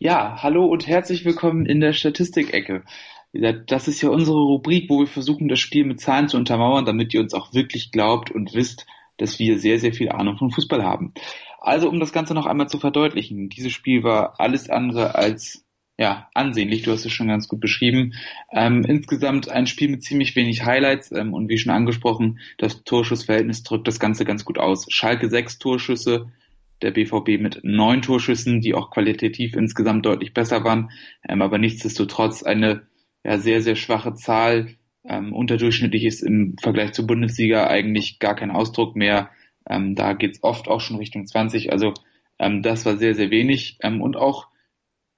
Ja, 0.00 0.42
hallo 0.42 0.66
und 0.66 0.88
herzlich 0.88 1.24
willkommen 1.24 1.66
in 1.66 1.78
der 1.78 1.92
Statistikecke 1.92 2.82
das 3.32 3.88
ist 3.88 4.02
ja 4.02 4.10
unsere 4.10 4.38
Rubrik, 4.38 4.90
wo 4.90 5.00
wir 5.00 5.06
versuchen, 5.06 5.48
das 5.48 5.58
Spiel 5.58 5.84
mit 5.84 6.00
Zahlen 6.00 6.28
zu 6.28 6.36
untermauern, 6.36 6.84
damit 6.84 7.14
ihr 7.14 7.20
uns 7.20 7.34
auch 7.34 7.54
wirklich 7.54 7.90
glaubt 7.90 8.30
und 8.30 8.54
wisst, 8.54 8.86
dass 9.16 9.38
wir 9.38 9.58
sehr, 9.58 9.78
sehr 9.78 9.92
viel 9.92 10.10
Ahnung 10.10 10.36
von 10.36 10.50
Fußball 10.50 10.82
haben. 10.82 11.14
Also, 11.60 11.88
um 11.88 12.00
das 12.00 12.12
Ganze 12.12 12.34
noch 12.34 12.46
einmal 12.46 12.68
zu 12.68 12.78
verdeutlichen, 12.78 13.48
dieses 13.48 13.72
Spiel 13.72 14.02
war 14.02 14.40
alles 14.40 14.68
andere 14.68 15.14
als 15.14 15.64
ja, 15.98 16.28
ansehnlich, 16.34 16.82
du 16.82 16.90
hast 16.90 17.04
es 17.04 17.12
schon 17.12 17.28
ganz 17.28 17.48
gut 17.48 17.60
beschrieben. 17.60 18.14
Ähm, 18.50 18.84
insgesamt 18.84 19.50
ein 19.50 19.66
Spiel 19.66 19.88
mit 19.88 20.02
ziemlich 20.02 20.34
wenig 20.34 20.64
Highlights 20.64 21.12
ähm, 21.12 21.34
und 21.34 21.48
wie 21.48 21.58
schon 21.58 21.72
angesprochen, 21.72 22.40
das 22.58 22.82
Torschussverhältnis 22.82 23.62
drückt 23.62 23.86
das 23.86 24.00
Ganze 24.00 24.24
ganz 24.24 24.44
gut 24.44 24.58
aus. 24.58 24.86
Schalke 24.88 25.28
sechs 25.28 25.58
Torschüsse, 25.58 26.32
der 26.80 26.90
BVB 26.90 27.40
mit 27.40 27.60
neun 27.62 28.02
Torschüssen, 28.02 28.60
die 28.60 28.74
auch 28.74 28.90
qualitativ 28.90 29.54
insgesamt 29.54 30.04
deutlich 30.04 30.34
besser 30.34 30.64
waren, 30.64 30.90
ähm, 31.28 31.42
aber 31.42 31.58
nichtsdestotrotz 31.58 32.42
eine 32.42 32.82
ja, 33.24 33.38
sehr, 33.38 33.62
sehr 33.62 33.76
schwache 33.76 34.14
Zahl. 34.14 34.74
Ähm, 35.04 35.32
unterdurchschnittlich 35.32 36.04
ist 36.04 36.22
im 36.22 36.56
Vergleich 36.60 36.92
zur 36.92 37.06
Bundesliga 37.06 37.66
eigentlich 37.66 38.18
gar 38.18 38.36
kein 38.36 38.50
Ausdruck 38.50 38.94
mehr. 38.96 39.30
Ähm, 39.68 39.94
da 39.94 40.12
geht's 40.12 40.42
oft 40.42 40.68
auch 40.68 40.80
schon 40.80 40.96
Richtung 40.98 41.26
20. 41.26 41.72
Also 41.72 41.94
ähm, 42.38 42.62
das 42.62 42.86
war 42.86 42.96
sehr, 42.96 43.14
sehr 43.14 43.30
wenig. 43.30 43.78
Ähm, 43.82 44.00
und 44.00 44.16
auch 44.16 44.48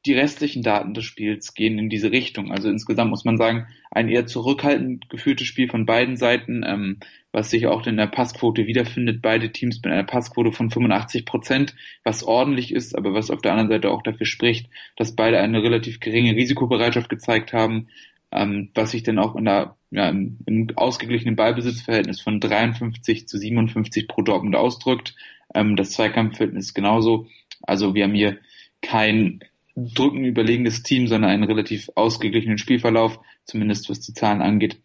die 0.06 0.12
restlichen 0.12 0.62
Daten 0.62 0.92
des 0.92 1.04
Spiels 1.04 1.54
gehen 1.54 1.78
in 1.78 1.88
diese 1.88 2.12
Richtung. 2.12 2.52
Also 2.52 2.68
insgesamt 2.68 3.10
muss 3.10 3.24
man 3.24 3.38
sagen, 3.38 3.66
ein 3.90 4.08
eher 4.08 4.26
zurückhaltend 4.26 5.08
geführtes 5.08 5.46
Spiel 5.46 5.68
von 5.68 5.86
beiden 5.86 6.16
Seiten, 6.16 6.62
ähm, 6.66 6.98
was 7.32 7.50
sich 7.50 7.66
auch 7.66 7.86
in 7.86 7.96
der 7.96 8.06
Passquote 8.06 8.66
wiederfindet. 8.66 9.22
Beide 9.22 9.50
Teams 9.50 9.80
mit 9.82 9.92
einer 9.92 10.04
Passquote 10.04 10.52
von 10.52 10.70
85 10.70 11.24
Prozent, 11.24 11.74
was 12.02 12.22
ordentlich 12.22 12.72
ist, 12.72 12.96
aber 12.96 13.14
was 13.14 13.30
auf 13.30 13.40
der 13.40 13.52
anderen 13.52 13.70
Seite 13.70 13.90
auch 13.90 14.02
dafür 14.02 14.26
spricht, 14.26 14.68
dass 14.96 15.16
beide 15.16 15.40
eine 15.40 15.62
relativ 15.62 16.00
geringe 16.00 16.34
Risikobereitschaft 16.36 17.08
gezeigt 17.08 17.54
haben, 17.54 17.88
ähm, 18.30 18.70
was 18.74 18.90
sich 18.90 19.04
dann 19.04 19.18
auch 19.18 19.36
in 19.36 19.46
der, 19.46 19.76
ja, 19.90 20.10
im, 20.10 20.68
ausgeglichenen 20.76 21.36
Ballbesitzverhältnis 21.36 22.20
von 22.20 22.40
53 22.40 23.26
zu 23.26 23.38
57 23.38 24.06
pro 24.06 24.20
Dortmund 24.20 24.54
ausdrückt. 24.54 25.14
Ähm, 25.54 25.76
das 25.76 25.92
Zweikampfverhältnis 25.92 26.74
genauso. 26.74 27.26
Also 27.62 27.94
wir 27.94 28.04
haben 28.04 28.14
hier 28.14 28.38
kein 28.82 29.40
drücken 29.76 30.24
überlegenes 30.24 30.82
Team, 30.82 31.06
sondern 31.06 31.30
einen 31.30 31.44
relativ 31.44 31.90
ausgeglichenen 31.94 32.58
Spielverlauf, 32.58 33.18
zumindest 33.44 33.90
was 33.90 34.00
die 34.00 34.14
Zahlen 34.14 34.42
angeht. 34.42 34.80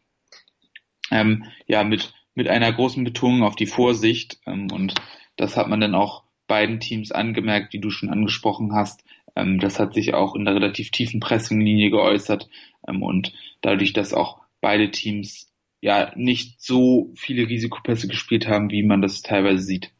Ähm, 1.11 1.45
ja, 1.67 1.83
mit, 1.83 2.13
mit 2.35 2.47
einer 2.47 2.71
großen 2.71 3.03
Betonung 3.03 3.43
auf 3.43 3.55
die 3.55 3.67
Vorsicht. 3.67 4.39
Ähm, 4.45 4.71
und 4.71 4.95
das 5.35 5.57
hat 5.57 5.67
man 5.67 5.79
dann 5.79 5.95
auch 5.95 6.23
beiden 6.47 6.79
Teams 6.79 7.11
angemerkt, 7.11 7.73
wie 7.73 7.79
du 7.79 7.89
schon 7.91 8.09
angesprochen 8.09 8.73
hast. 8.73 9.03
Ähm, 9.35 9.59
das 9.59 9.79
hat 9.79 9.93
sich 9.93 10.13
auch 10.13 10.35
in 10.35 10.45
der 10.45 10.55
relativ 10.55 10.91
tiefen 10.91 11.19
Pressinglinie 11.19 11.91
geäußert. 11.91 12.49
Ähm, 12.87 13.03
und 13.03 13.33
dadurch, 13.61 13.93
dass 13.93 14.13
auch 14.13 14.39
beide 14.61 14.91
Teams 14.91 15.53
ja 15.81 16.11
nicht 16.15 16.61
so 16.61 17.11
viele 17.15 17.47
Risikopässe 17.47 18.07
gespielt 18.07 18.47
haben, 18.47 18.69
wie 18.69 18.83
man 18.83 19.01
das 19.01 19.21
teilweise 19.21 19.63
sieht. 19.63 19.91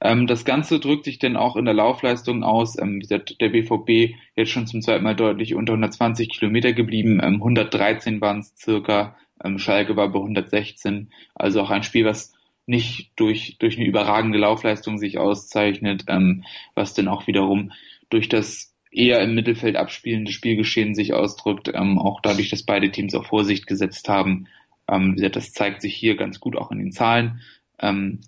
Ähm, 0.00 0.26
das 0.26 0.44
Ganze 0.44 0.78
drückt 0.80 1.04
sich 1.04 1.18
dann 1.18 1.36
auch 1.36 1.56
in 1.56 1.64
der 1.64 1.74
Laufleistung 1.74 2.44
aus. 2.44 2.78
Ähm, 2.78 3.00
der 3.00 3.48
BVB 3.48 4.14
jetzt 4.34 4.50
schon 4.50 4.66
zum 4.66 4.82
zweiten 4.82 5.04
Mal 5.04 5.16
deutlich 5.16 5.54
unter 5.54 5.72
120 5.72 6.28
Kilometer 6.28 6.72
geblieben. 6.72 7.20
Ähm, 7.22 7.36
113 7.36 8.20
waren 8.20 8.40
es 8.40 8.54
circa. 8.56 9.16
Ähm, 9.42 9.58
Schalke 9.58 9.96
war 9.96 10.08
bei 10.10 10.18
116. 10.18 11.10
Also 11.34 11.62
auch 11.62 11.70
ein 11.70 11.82
Spiel, 11.82 12.04
was 12.04 12.34
nicht 12.66 13.12
durch, 13.16 13.56
durch 13.58 13.76
eine 13.76 13.86
überragende 13.86 14.38
Laufleistung 14.38 14.98
sich 14.98 15.18
auszeichnet, 15.18 16.04
ähm, 16.08 16.44
was 16.74 16.94
dann 16.94 17.08
auch 17.08 17.26
wiederum 17.26 17.72
durch 18.10 18.28
das 18.28 18.74
eher 18.90 19.20
im 19.22 19.34
Mittelfeld 19.34 19.76
abspielende 19.76 20.32
Spielgeschehen 20.32 20.94
sich 20.94 21.12
ausdrückt, 21.12 21.70
ähm, 21.72 21.98
auch 21.98 22.20
dadurch, 22.22 22.48
dass 22.48 22.64
beide 22.64 22.90
Teams 22.90 23.14
auf 23.14 23.26
Vorsicht 23.26 23.66
gesetzt 23.66 24.08
haben. 24.08 24.48
Ähm, 24.88 25.12
wie 25.12 25.16
gesagt, 25.16 25.36
das 25.36 25.52
zeigt 25.52 25.82
sich 25.82 25.94
hier 25.94 26.16
ganz 26.16 26.40
gut 26.40 26.56
auch 26.56 26.70
in 26.70 26.78
den 26.78 26.92
Zahlen. 26.92 27.40
Ähm, 27.78 28.20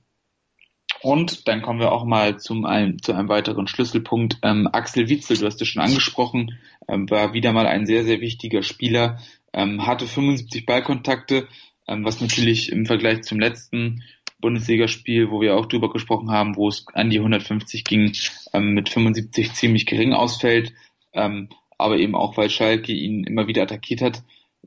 Und 1.00 1.46
dann 1.46 1.62
kommen 1.62 1.80
wir 1.80 1.92
auch 1.92 2.04
mal 2.04 2.38
zum 2.38 2.64
ein, 2.64 2.98
zu 3.00 3.12
einem 3.12 3.28
weiteren 3.28 3.68
Schlüsselpunkt. 3.68 4.38
Ähm, 4.42 4.68
Axel 4.72 5.08
Witzel, 5.08 5.38
du 5.38 5.46
hast 5.46 5.60
es 5.60 5.68
schon 5.68 5.82
angesprochen, 5.82 6.58
ähm, 6.88 7.08
war 7.10 7.32
wieder 7.32 7.52
mal 7.52 7.66
ein 7.66 7.86
sehr, 7.86 8.04
sehr 8.04 8.20
wichtiger 8.20 8.62
Spieler, 8.62 9.18
ähm, 9.52 9.86
hatte 9.86 10.06
75 10.06 10.66
Ballkontakte, 10.66 11.46
ähm, 11.86 12.04
was 12.04 12.20
natürlich 12.20 12.72
im 12.72 12.86
Vergleich 12.86 13.22
zum 13.22 13.38
letzten 13.38 14.02
Bundesligaspiel, 14.40 15.30
wo 15.30 15.40
wir 15.40 15.56
auch 15.56 15.66
drüber 15.66 15.90
gesprochen 15.92 16.30
haben, 16.30 16.56
wo 16.56 16.68
es 16.68 16.86
an 16.92 17.10
die 17.10 17.18
150 17.18 17.84
ging, 17.84 18.12
ähm, 18.52 18.74
mit 18.74 18.88
75 18.88 19.52
ziemlich 19.52 19.86
gering 19.86 20.12
ausfällt, 20.12 20.72
ähm, 21.12 21.48
aber 21.76 21.98
eben 21.98 22.14
auch, 22.14 22.36
weil 22.36 22.50
Schalke 22.50 22.92
ihn 22.92 23.24
immer 23.24 23.46
wieder 23.46 23.62
attackiert 23.62 24.02
hat. 24.02 24.22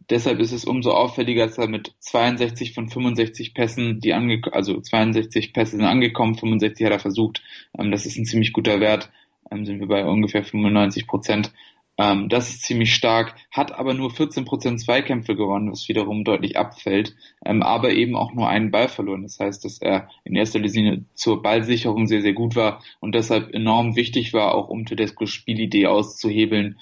Deshalb 0.10 0.40
ist 0.40 0.52
es 0.52 0.66
umso 0.66 0.92
auffälliger, 0.92 1.46
dass 1.46 1.58
er 1.58 1.68
mit 1.68 1.94
62 2.00 2.74
von 2.74 2.90
65 2.90 3.54
Pässen, 3.54 4.00
die 4.00 4.14
ange 4.14 4.42
also 4.52 4.80
62 4.80 5.54
Pässe 5.54 5.78
sind 5.78 5.86
angekommen, 5.86 6.36
65 6.36 6.86
hat 6.86 6.94
er 6.94 7.00
versucht. 7.00 7.42
Ähm, 7.78 7.92
das 7.92 8.06
ist 8.06 8.18
ein 8.18 8.26
ziemlich 8.26 8.54
guter 8.54 8.80
Wert. 8.80 9.12
Ähm, 9.50 9.66
sind 9.66 9.80
wir 9.80 9.88
bei 9.88 10.06
ungefähr 10.06 10.44
95 10.44 11.08
Prozent. 11.08 11.52
Ähm, 11.98 12.30
das 12.30 12.50
ist 12.50 12.64
ziemlich 12.64 12.96
stark, 12.96 13.36
hat 13.52 13.74
aber 13.74 13.94
nur 13.94 14.10
14 14.10 14.46
Prozent 14.46 14.80
Zweikämpfe 14.80 15.36
gewonnen, 15.36 15.72
was 15.72 15.88
wiederum 15.88 16.24
deutlich 16.24 16.58
abfällt, 16.58 17.16
ähm, 17.46 17.62
aber 17.62 17.92
eben 17.92 18.16
auch 18.16 18.34
nur 18.34 18.48
einen 18.48 18.72
Ball 18.72 18.88
verloren. 18.88 19.24
Das 19.24 19.40
heißt, 19.40 19.64
dass 19.66 19.80
er 19.80 20.10
in 20.24 20.36
erster 20.36 20.60
Linie 20.60 21.06
zur 21.14 21.42
Ballsicherung 21.42 22.08
sehr, 22.08 22.22
sehr 22.22 22.34
gut 22.34 22.56
war 22.56 22.82
und 23.02 23.14
deshalb 23.14 23.54
enorm 23.54 23.96
wichtig 23.96 24.34
war, 24.34 24.56
auch 24.56 24.70
um 24.70 24.86
Tedescos 24.86 25.30
Spielidee 25.30 25.88
auszuhebeln 25.88 26.80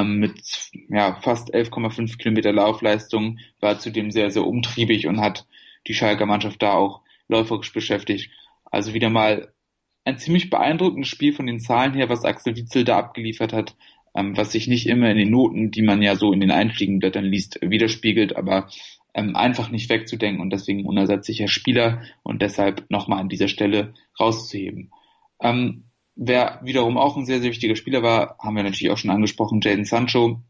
ähm, 0.00 0.18
mit 0.18 0.34
ja, 0.88 1.18
fast 1.20 1.54
11,5 1.54 2.18
Kilometer 2.18 2.52
Laufleistung, 2.52 3.38
war 3.60 3.78
zudem 3.78 4.10
sehr, 4.10 4.30
sehr 4.30 4.46
umtriebig 4.46 5.06
und 5.06 5.20
hat 5.20 5.46
die 5.86 5.94
Schalker 5.94 6.26
Mannschaft 6.26 6.62
da 6.62 6.72
auch 6.72 7.00
läuferisch 7.28 7.72
beschäftigt. 7.72 8.30
Also 8.64 8.94
wieder 8.94 9.10
mal 9.10 9.52
ein 10.04 10.18
ziemlich 10.18 10.50
beeindruckendes 10.50 11.08
Spiel 11.08 11.32
von 11.32 11.46
den 11.46 11.60
Zahlen 11.60 11.94
her, 11.94 12.08
was 12.08 12.24
Axel 12.24 12.56
Witzel 12.56 12.84
da 12.84 12.98
abgeliefert 12.98 13.52
hat, 13.52 13.76
ähm, 14.14 14.36
was 14.36 14.52
sich 14.52 14.68
nicht 14.68 14.86
immer 14.86 15.10
in 15.10 15.18
den 15.18 15.30
Noten, 15.30 15.70
die 15.70 15.82
man 15.82 16.02
ja 16.02 16.14
so 16.14 16.32
in 16.32 16.40
den 16.40 16.50
Einstiegenblättern 16.50 17.24
liest, 17.24 17.58
widerspiegelt, 17.62 18.36
aber 18.36 18.68
ähm, 19.14 19.34
einfach 19.34 19.70
nicht 19.70 19.88
wegzudenken 19.88 20.40
und 20.42 20.50
deswegen 20.50 20.84
unersetzlicher 20.84 21.48
Spieler 21.48 22.02
und 22.22 22.42
deshalb 22.42 22.88
nochmal 22.90 23.20
an 23.20 23.28
dieser 23.28 23.48
Stelle 23.48 23.94
rauszuheben. 24.20 24.90
Ähm, 25.40 25.85
Wer 26.16 26.60
wiederum 26.62 26.96
auch 26.96 27.16
ein 27.16 27.26
sehr, 27.26 27.40
sehr 27.40 27.50
wichtiger 27.50 27.76
Spieler 27.76 28.02
war, 28.02 28.36
haben 28.38 28.56
wir 28.56 28.62
natürlich 28.62 28.90
auch 28.90 28.96
schon 28.96 29.10
angesprochen, 29.10 29.60
Jaden 29.62 29.84
Sancho. 29.84 30.40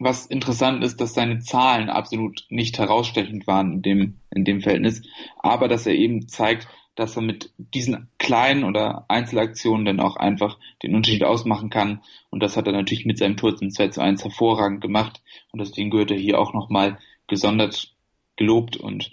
Was 0.00 0.26
interessant 0.26 0.82
ist, 0.82 1.00
dass 1.00 1.14
seine 1.14 1.38
Zahlen 1.38 1.88
absolut 1.88 2.44
nicht 2.48 2.78
herausstechend 2.78 3.46
waren 3.46 3.74
in 3.74 3.82
dem, 3.82 4.20
in 4.30 4.44
dem 4.44 4.60
Verhältnis, 4.60 5.02
aber 5.38 5.68
dass 5.68 5.86
er 5.86 5.94
eben 5.94 6.26
zeigt, 6.26 6.66
dass 6.96 7.16
er 7.16 7.22
mit 7.22 7.52
diesen 7.56 8.08
kleinen 8.18 8.64
oder 8.64 9.04
Einzelaktionen 9.08 9.86
dann 9.86 10.00
auch 10.00 10.16
einfach 10.16 10.58
den 10.82 10.96
Unterschied 10.96 11.22
ausmachen 11.22 11.70
kann. 11.70 12.02
Und 12.30 12.42
das 12.42 12.56
hat 12.56 12.66
er 12.66 12.72
natürlich 12.72 13.06
mit 13.06 13.18
seinem 13.18 13.36
Tor 13.36 13.56
zum 13.56 13.70
2 13.70 13.88
zu 13.88 14.02
1 14.02 14.24
hervorragend 14.24 14.80
gemacht. 14.80 15.22
Und 15.52 15.60
deswegen 15.60 15.90
gehört 15.90 16.10
er 16.10 16.18
hier 16.18 16.38
auch 16.38 16.52
nochmal 16.52 16.98
gesondert 17.28 17.94
gelobt 18.36 18.76
und 18.76 19.12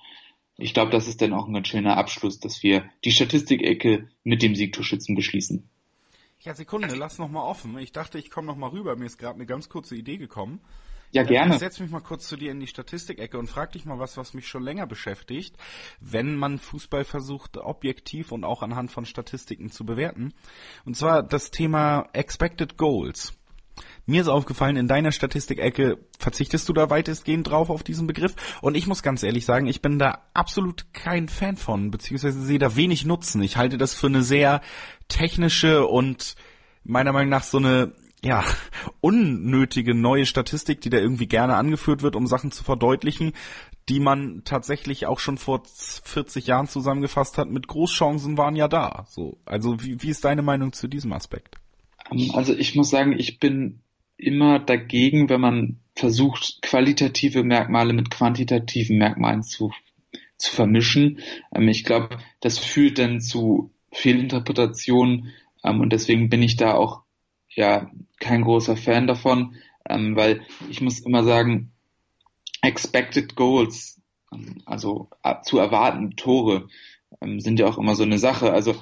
ich 0.60 0.74
glaube, 0.74 0.92
das 0.92 1.08
ist 1.08 1.22
dann 1.22 1.34
auch 1.34 1.48
ein 1.48 1.54
ganz 1.54 1.68
schöner 1.68 1.98
Abschluss, 1.98 2.40
dass 2.40 2.64
wir 2.64 2.90
die 3.04 3.12
Statistikecke 3.12 4.10
mit 4.24 4.42
dem 4.42 4.56
Siegtorschützen 4.56 5.16
beschließen. 5.16 5.68
Ja, 6.42 6.54
Sekunde, 6.54 6.96
lass 6.96 7.18
noch 7.18 7.30
mal 7.30 7.44
offen. 7.44 7.78
Ich 7.80 7.92
dachte, 7.92 8.18
ich 8.18 8.30
komme 8.30 8.48
noch 8.48 8.56
mal 8.56 8.70
rüber. 8.70 8.96
Mir 8.96 9.06
ist 9.06 9.18
gerade 9.18 9.36
eine 9.36 9.46
ganz 9.46 9.68
kurze 9.68 9.96
Idee 9.96 10.18
gekommen. 10.18 10.62
Ja, 11.12 11.24
gerne. 11.24 11.54
Ich 11.54 11.60
setz 11.60 11.80
mich 11.80 11.90
mal 11.90 12.02
kurz 12.02 12.28
zu 12.28 12.38
dir 12.38 12.52
in 12.52 12.60
die 12.60 12.68
Statistikecke 12.68 13.40
und 13.40 13.48
frag 13.48 13.72
dich 13.72 13.86
mal 13.86 13.98
was, 13.98 14.16
was 14.16 14.34
mich 14.34 14.48
schon 14.48 14.64
länger 14.64 14.86
beschäftigt, 14.86 15.56
wenn 16.00 16.36
man 16.36 16.60
Fußball 16.60 17.04
versucht, 17.04 17.58
objektiv 17.58 18.32
und 18.32 18.44
auch 18.44 18.62
anhand 18.62 18.92
von 18.92 19.06
Statistiken 19.06 19.72
zu 19.72 19.86
bewerten. 19.86 20.34
Und 20.86 20.96
zwar 20.96 21.24
das 21.24 21.52
Thema 21.52 22.08
Expected 22.14 22.78
Goals. 22.78 23.39
Mir 24.06 24.22
ist 24.22 24.28
aufgefallen, 24.28 24.76
in 24.76 24.88
deiner 24.88 25.12
Statistikecke 25.12 25.98
verzichtest 26.18 26.68
du 26.68 26.74
da 26.74 26.90
weitestgehend 26.90 27.48
drauf 27.48 27.70
auf 27.70 27.84
diesen 27.84 28.08
Begriff. 28.08 28.36
Und 28.62 28.76
ich 28.76 28.88
muss 28.88 29.04
ganz 29.04 29.24
ehrlich 29.24 29.46
sagen, 29.46 29.68
ich 29.68 29.82
bin 29.82 30.00
da 30.00 30.20
absolut 30.34 30.94
kein 30.94 31.30
Fan 31.30 31.58
von, 31.58 31.92
beziehungsweise 31.92 32.42
sehe 32.42 32.60
da 32.60 32.76
wenig 32.76 33.06
Nutzen. 33.06 33.42
Ich 33.42 33.58
halte 33.58 33.78
das 33.78 33.94
für 33.94 34.08
eine 34.08 34.24
sehr 34.24 34.62
technische 35.08 35.86
und 35.86 36.36
meiner 36.84 37.14
Meinung 37.14 37.30
nach 37.30 37.44
so 37.44 37.58
eine 37.58 37.94
ja, 38.22 38.44
unnötige 39.00 39.96
neue 39.96 40.26
Statistik, 40.26 40.82
die 40.82 40.90
da 40.90 40.98
irgendwie 40.98 41.28
gerne 41.28 41.56
angeführt 41.56 42.02
wird, 42.02 42.16
um 42.16 42.28
Sachen 42.28 42.52
zu 42.52 42.64
verdeutlichen, 42.64 43.34
die 43.88 44.00
man 44.00 44.44
tatsächlich 44.44 45.06
auch 45.06 45.20
schon 45.20 45.38
vor 45.38 45.64
40 45.66 46.48
Jahren 46.48 46.68
zusammengefasst 46.68 47.38
hat, 47.38 47.50
mit 47.50 47.68
Großchancen 47.68 48.38
waren 48.38 48.56
ja 48.56 48.68
da. 48.68 49.06
So, 49.10 49.38
also 49.46 49.82
wie, 49.82 50.02
wie 50.02 50.10
ist 50.10 50.26
deine 50.26 50.42
Meinung 50.42 50.74
zu 50.74 50.88
diesem 50.88 51.14
Aspekt? 51.14 51.56
Ähm, 52.12 52.32
also 52.34 52.54
ich 52.54 52.76
muss 52.76 52.90
sagen, 52.90 53.18
ich 53.18 53.40
bin 53.40 53.80
immer 54.18 54.60
dagegen, 54.60 55.30
wenn 55.30 55.42
man 55.42 55.80
versucht, 55.96 56.62
qualitative 56.62 57.44
Merkmale 57.44 57.94
mit 57.94 58.10
quantitativen 58.10 58.98
Merkmalen 58.98 59.44
zu, 59.44 59.72
zu 60.38 60.56
vermischen. 60.56 61.20
Ähm, 61.54 61.68
ich 61.68 61.84
glaube, 61.84 62.20
das 62.42 62.58
führt 62.58 63.00
dann 63.00 63.22
zu 63.22 63.72
Fehlinterpretationen 63.92 65.32
ähm, 65.64 65.82
und 65.82 65.92
deswegen 65.92 66.30
bin 66.30 66.44
ich 66.44 66.58
da 66.58 66.74
auch 66.74 67.04
ja 67.50 67.90
kein 68.20 68.44
großer 68.44 68.78
Fan 68.78 69.08
davon, 69.08 69.56
weil 69.86 70.42
ich 70.70 70.82
muss 70.82 71.00
immer 71.00 71.24
sagen, 71.24 71.72
expected 72.62 73.36
goals, 73.36 74.00
also 74.66 75.10
zu 75.44 75.58
erwarten 75.58 76.16
Tore, 76.16 76.68
sind 77.38 77.60
ja 77.60 77.66
auch 77.66 77.80
immer 77.80 77.96
so 77.96 78.04
eine 78.04 78.20
Sache. 78.20 78.54
Also 78.54 78.76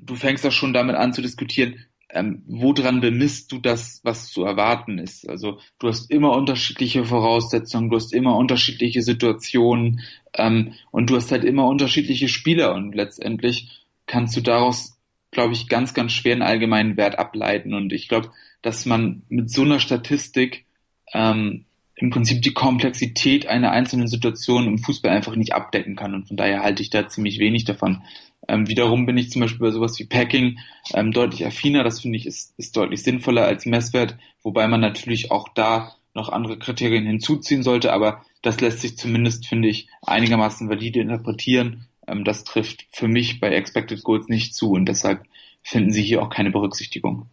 du 0.00 0.14
fängst 0.14 0.44
doch 0.46 0.52
schon 0.52 0.72
damit 0.72 0.96
an 0.96 1.12
zu 1.12 1.20
diskutieren, 1.20 1.84
ähm, 2.10 2.42
woran 2.46 3.00
bemisst 3.00 3.52
du 3.52 3.58
das, 3.58 4.00
was 4.02 4.30
zu 4.30 4.44
erwarten 4.44 4.98
ist? 4.98 5.28
Also 5.28 5.58
du 5.78 5.88
hast 5.88 6.10
immer 6.10 6.36
unterschiedliche 6.36 7.04
Voraussetzungen, 7.04 7.90
du 7.90 7.96
hast 7.96 8.12
immer 8.12 8.36
unterschiedliche 8.36 9.02
Situationen 9.02 10.00
ähm, 10.34 10.74
und 10.90 11.10
du 11.10 11.16
hast 11.16 11.30
halt 11.30 11.44
immer 11.44 11.66
unterschiedliche 11.66 12.28
Spieler 12.28 12.74
und 12.74 12.94
letztendlich 12.94 13.84
kannst 14.06 14.36
du 14.36 14.40
daraus, 14.40 14.98
glaube 15.30 15.52
ich, 15.52 15.68
ganz, 15.68 15.92
ganz 15.92 16.12
schwer 16.12 16.32
einen 16.32 16.42
allgemeinen 16.42 16.96
Wert 16.96 17.18
ableiten. 17.18 17.74
Und 17.74 17.92
ich 17.92 18.08
glaube, 18.08 18.30
dass 18.62 18.86
man 18.86 19.22
mit 19.28 19.50
so 19.50 19.62
einer 19.62 19.78
Statistik 19.78 20.64
ähm, 21.12 21.66
im 21.94 22.10
Prinzip 22.10 22.42
die 22.42 22.54
Komplexität 22.54 23.46
einer 23.46 23.70
einzelnen 23.70 24.08
Situation 24.08 24.66
im 24.66 24.78
Fußball 24.78 25.10
einfach 25.10 25.36
nicht 25.36 25.52
abdecken 25.52 25.96
kann. 25.96 26.14
Und 26.14 26.28
von 26.28 26.36
daher 26.36 26.62
halte 26.62 26.82
ich 26.82 26.90
da 26.90 27.08
ziemlich 27.08 27.38
wenig 27.38 27.64
davon. 27.64 28.02
Ähm, 28.46 28.68
wiederum 28.68 29.06
bin 29.06 29.16
ich 29.16 29.30
zum 29.30 29.40
Beispiel 29.40 29.66
bei 29.66 29.70
sowas 29.70 29.98
wie 29.98 30.06
Packing 30.06 30.58
ähm, 30.94 31.12
deutlich 31.12 31.44
affiner. 31.44 31.82
Das 31.82 32.00
finde 32.00 32.18
ich 32.18 32.26
ist, 32.26 32.54
ist 32.58 32.76
deutlich 32.76 33.02
sinnvoller 33.02 33.44
als 33.44 33.66
Messwert, 33.66 34.16
wobei 34.42 34.68
man 34.68 34.80
natürlich 34.80 35.30
auch 35.30 35.48
da 35.48 35.94
noch 36.14 36.28
andere 36.28 36.58
Kriterien 36.58 37.06
hinzuziehen 37.06 37.62
sollte. 37.62 37.92
Aber 37.92 38.24
das 38.42 38.60
lässt 38.60 38.80
sich 38.80 38.96
zumindest, 38.96 39.46
finde 39.46 39.68
ich, 39.68 39.88
einigermaßen 40.02 40.68
valide 40.68 41.00
interpretieren. 41.00 41.86
Ähm, 42.06 42.24
das 42.24 42.44
trifft 42.44 42.86
für 42.92 43.08
mich 43.08 43.40
bei 43.40 43.48
Expected 43.48 44.02
Goals 44.02 44.28
nicht 44.28 44.54
zu 44.54 44.70
und 44.70 44.86
deshalb 44.86 45.24
finden 45.62 45.92
Sie 45.92 46.02
hier 46.02 46.22
auch 46.22 46.30
keine 46.30 46.50
Berücksichtigung. 46.50 47.26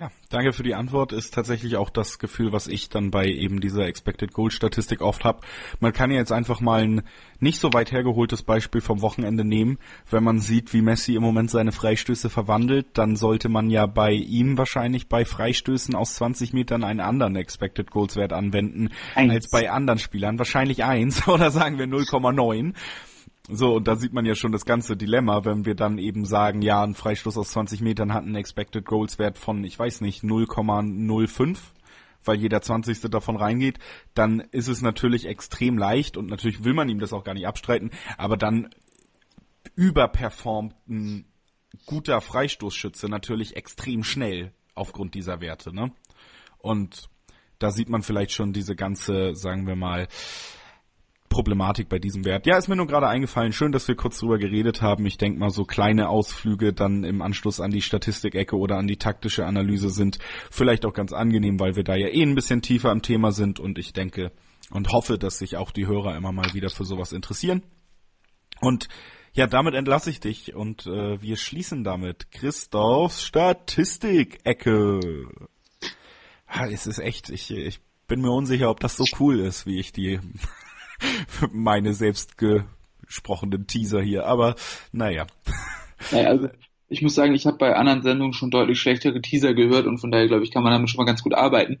Ja, 0.00 0.10
danke 0.30 0.54
für 0.54 0.62
die 0.62 0.74
Antwort. 0.74 1.12
Ist 1.12 1.34
tatsächlich 1.34 1.76
auch 1.76 1.90
das 1.90 2.18
Gefühl, 2.18 2.52
was 2.52 2.68
ich 2.68 2.88
dann 2.88 3.10
bei 3.10 3.26
eben 3.26 3.60
dieser 3.60 3.86
Expected 3.86 4.32
Goal 4.32 4.50
Statistik 4.50 5.02
oft 5.02 5.24
habe. 5.24 5.40
Man 5.78 5.92
kann 5.92 6.10
ja 6.10 6.16
jetzt 6.16 6.32
einfach 6.32 6.62
mal 6.62 6.80
ein 6.80 7.02
nicht 7.38 7.60
so 7.60 7.74
weit 7.74 7.92
hergeholtes 7.92 8.42
Beispiel 8.42 8.80
vom 8.80 9.02
Wochenende 9.02 9.44
nehmen. 9.44 9.78
Wenn 10.08 10.24
man 10.24 10.40
sieht, 10.40 10.72
wie 10.72 10.80
Messi 10.80 11.16
im 11.16 11.22
Moment 11.22 11.50
seine 11.50 11.70
Freistöße 11.70 12.30
verwandelt, 12.30 12.86
dann 12.94 13.14
sollte 13.14 13.50
man 13.50 13.68
ja 13.68 13.84
bei 13.84 14.12
ihm 14.12 14.56
wahrscheinlich 14.56 15.06
bei 15.06 15.26
Freistößen 15.26 15.94
aus 15.94 16.14
20 16.14 16.54
Metern 16.54 16.82
einen 16.82 17.00
anderen 17.00 17.36
Expected 17.36 17.90
Goals 17.90 18.16
Wert 18.16 18.32
anwenden 18.32 18.88
eins. 19.14 19.34
als 19.34 19.50
bei 19.50 19.70
anderen 19.70 19.98
Spielern. 19.98 20.38
Wahrscheinlich 20.38 20.82
eins 20.82 21.28
oder 21.28 21.50
sagen 21.50 21.76
wir 21.76 21.84
0,9. 21.84 22.72
So, 23.52 23.76
und 23.76 23.88
da 23.88 23.96
sieht 23.96 24.12
man 24.12 24.24
ja 24.24 24.34
schon 24.34 24.52
das 24.52 24.64
ganze 24.64 24.96
Dilemma, 24.96 25.44
wenn 25.44 25.64
wir 25.64 25.74
dann 25.74 25.98
eben 25.98 26.24
sagen, 26.24 26.62
ja, 26.62 26.82
ein 26.82 26.94
Freistoß 26.94 27.36
aus 27.36 27.50
20 27.50 27.80
Metern 27.80 28.14
hat 28.14 28.22
einen 28.22 28.36
Expected 28.36 28.84
Goals 28.84 29.18
Wert 29.18 29.38
von, 29.38 29.64
ich 29.64 29.78
weiß 29.78 30.00
nicht, 30.02 30.22
0,05 30.22 31.58
weil 32.24 32.36
jeder 32.36 32.60
20. 32.60 33.00
davon 33.10 33.36
reingeht, 33.36 33.78
dann 34.14 34.40
ist 34.40 34.68
es 34.68 34.82
natürlich 34.82 35.26
extrem 35.26 35.78
leicht 35.78 36.16
und 36.16 36.26
natürlich 36.28 36.64
will 36.64 36.74
man 36.74 36.88
ihm 36.88 36.98
das 36.98 37.14
auch 37.14 37.24
gar 37.24 37.34
nicht 37.34 37.46
abstreiten, 37.46 37.90
aber 38.18 38.36
dann 38.36 38.68
überperformt 39.74 40.74
ein 40.88 41.24
guter 41.86 42.20
Freistoßschütze 42.20 43.08
natürlich 43.08 43.56
extrem 43.56 44.04
schnell 44.04 44.52
aufgrund 44.74 45.14
dieser 45.14 45.40
Werte, 45.40 45.74
ne? 45.74 45.92
Und 46.58 47.08
da 47.58 47.70
sieht 47.70 47.88
man 47.88 48.02
vielleicht 48.02 48.32
schon 48.32 48.52
diese 48.52 48.76
ganze, 48.76 49.34
sagen 49.34 49.66
wir 49.66 49.76
mal, 49.76 50.08
Problematik 51.30 51.88
bei 51.88 51.98
diesem 51.98 52.26
Wert. 52.26 52.44
Ja, 52.46 52.58
ist 52.58 52.68
mir 52.68 52.76
nur 52.76 52.88
gerade 52.88 53.08
eingefallen. 53.08 53.52
Schön, 53.52 53.72
dass 53.72 53.88
wir 53.88 53.94
kurz 53.94 54.18
drüber 54.18 54.36
geredet 54.36 54.82
haben. 54.82 55.06
Ich 55.06 55.16
denke 55.16 55.38
mal, 55.38 55.48
so 55.48 55.64
kleine 55.64 56.10
Ausflüge 56.10 56.74
dann 56.74 57.04
im 57.04 57.22
Anschluss 57.22 57.60
an 57.60 57.70
die 57.70 57.80
Statistikecke 57.80 58.58
oder 58.58 58.76
an 58.76 58.88
die 58.88 58.98
taktische 58.98 59.46
Analyse 59.46 59.88
sind 59.88 60.18
vielleicht 60.50 60.84
auch 60.84 60.92
ganz 60.92 61.12
angenehm, 61.12 61.58
weil 61.58 61.76
wir 61.76 61.84
da 61.84 61.94
ja 61.94 62.08
eh 62.08 62.22
ein 62.22 62.34
bisschen 62.34 62.60
tiefer 62.60 62.90
am 62.90 63.00
Thema 63.00 63.32
sind 63.32 63.60
und 63.60 63.78
ich 63.78 63.94
denke 63.94 64.32
und 64.70 64.92
hoffe, 64.92 65.18
dass 65.18 65.38
sich 65.38 65.56
auch 65.56 65.70
die 65.70 65.86
Hörer 65.86 66.16
immer 66.16 66.32
mal 66.32 66.52
wieder 66.52 66.68
für 66.68 66.84
sowas 66.84 67.12
interessieren. 67.12 67.62
Und 68.60 68.88
ja, 69.32 69.46
damit 69.46 69.74
entlasse 69.74 70.10
ich 70.10 70.18
dich 70.18 70.54
und 70.54 70.86
äh, 70.86 71.22
wir 71.22 71.36
schließen 71.36 71.84
damit 71.84 72.32
Christophs 72.32 73.22
Statistik-Ecke. 73.22 75.00
Ja, 76.52 76.66
es 76.66 76.88
ist 76.88 76.98
echt, 76.98 77.30
ich, 77.30 77.52
ich 77.52 77.80
bin 78.08 78.20
mir 78.20 78.32
unsicher, 78.32 78.68
ob 78.68 78.80
das 78.80 78.96
so 78.96 79.04
cool 79.20 79.38
ist, 79.38 79.66
wie 79.66 79.78
ich 79.78 79.92
die 79.92 80.18
meine 81.52 81.94
selbst 81.94 82.36
gesprochenen 82.38 83.66
Teaser 83.66 84.00
hier, 84.00 84.26
aber 84.26 84.54
naja. 84.92 85.26
naja 86.12 86.28
also 86.28 86.48
ich 86.90 87.02
muss 87.02 87.14
sagen, 87.14 87.34
ich 87.34 87.46
habe 87.46 87.56
bei 87.56 87.76
anderen 87.76 88.02
Sendungen 88.02 88.32
schon 88.32 88.50
deutlich 88.50 88.80
schlechtere 88.80 89.22
Teaser 89.22 89.54
gehört 89.54 89.86
und 89.86 89.98
von 89.98 90.10
daher 90.10 90.26
glaube 90.26 90.42
ich, 90.42 90.50
kann 90.50 90.64
man 90.64 90.72
damit 90.72 90.90
schon 90.90 90.98
mal 90.98 91.06
ganz 91.06 91.22
gut 91.22 91.34
arbeiten. 91.34 91.78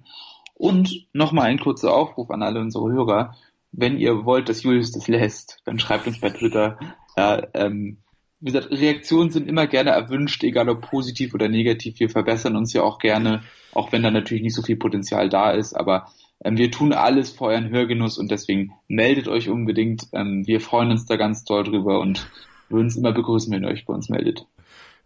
Und 0.54 1.06
nochmal 1.12 1.46
ein 1.46 1.58
kurzer 1.58 1.92
Aufruf 1.92 2.30
an 2.30 2.42
alle 2.42 2.60
unsere 2.60 2.92
Hörer. 2.92 3.34
Wenn 3.72 3.98
ihr 3.98 4.24
wollt, 4.24 4.48
dass 4.48 4.62
Julius 4.62 4.92
das 4.92 5.08
lässt, 5.08 5.60
dann 5.64 5.78
schreibt 5.78 6.06
uns 6.06 6.20
bei 6.20 6.30
Twitter. 6.30 6.78
Ja, 7.16 7.42
ähm, 7.54 7.98
wie 8.40 8.52
gesagt, 8.52 8.70
Reaktionen 8.70 9.30
sind 9.30 9.48
immer 9.48 9.66
gerne 9.66 9.90
erwünscht, 9.90 10.42
egal 10.44 10.68
ob 10.68 10.82
positiv 10.82 11.34
oder 11.34 11.48
negativ. 11.48 11.98
Wir 11.98 12.08
verbessern 12.08 12.56
uns 12.56 12.72
ja 12.72 12.82
auch 12.82 12.98
gerne, 12.98 13.42
auch 13.72 13.90
wenn 13.92 14.02
da 14.02 14.10
natürlich 14.10 14.42
nicht 14.42 14.54
so 14.54 14.62
viel 14.62 14.76
Potenzial 14.76 15.28
da 15.28 15.50
ist. 15.50 15.74
Aber 15.74 16.12
wir 16.42 16.70
tun 16.70 16.92
alles 16.92 17.30
für 17.30 17.44
euren 17.44 17.70
Hörgenuss 17.70 18.18
und 18.18 18.30
deswegen 18.30 18.72
meldet 18.88 19.28
euch 19.28 19.48
unbedingt. 19.48 20.08
Ähm, 20.12 20.46
wir 20.46 20.60
freuen 20.60 20.90
uns 20.90 21.06
da 21.06 21.16
ganz 21.16 21.44
toll 21.44 21.64
drüber 21.64 22.00
und 22.00 22.30
würden 22.68 22.86
es 22.86 22.96
immer 22.96 23.12
begrüßen, 23.12 23.52
wenn 23.52 23.64
ihr 23.64 23.70
euch 23.70 23.84
bei 23.84 23.94
uns 23.94 24.08
meldet. 24.08 24.46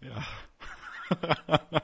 Ja. 0.00 0.24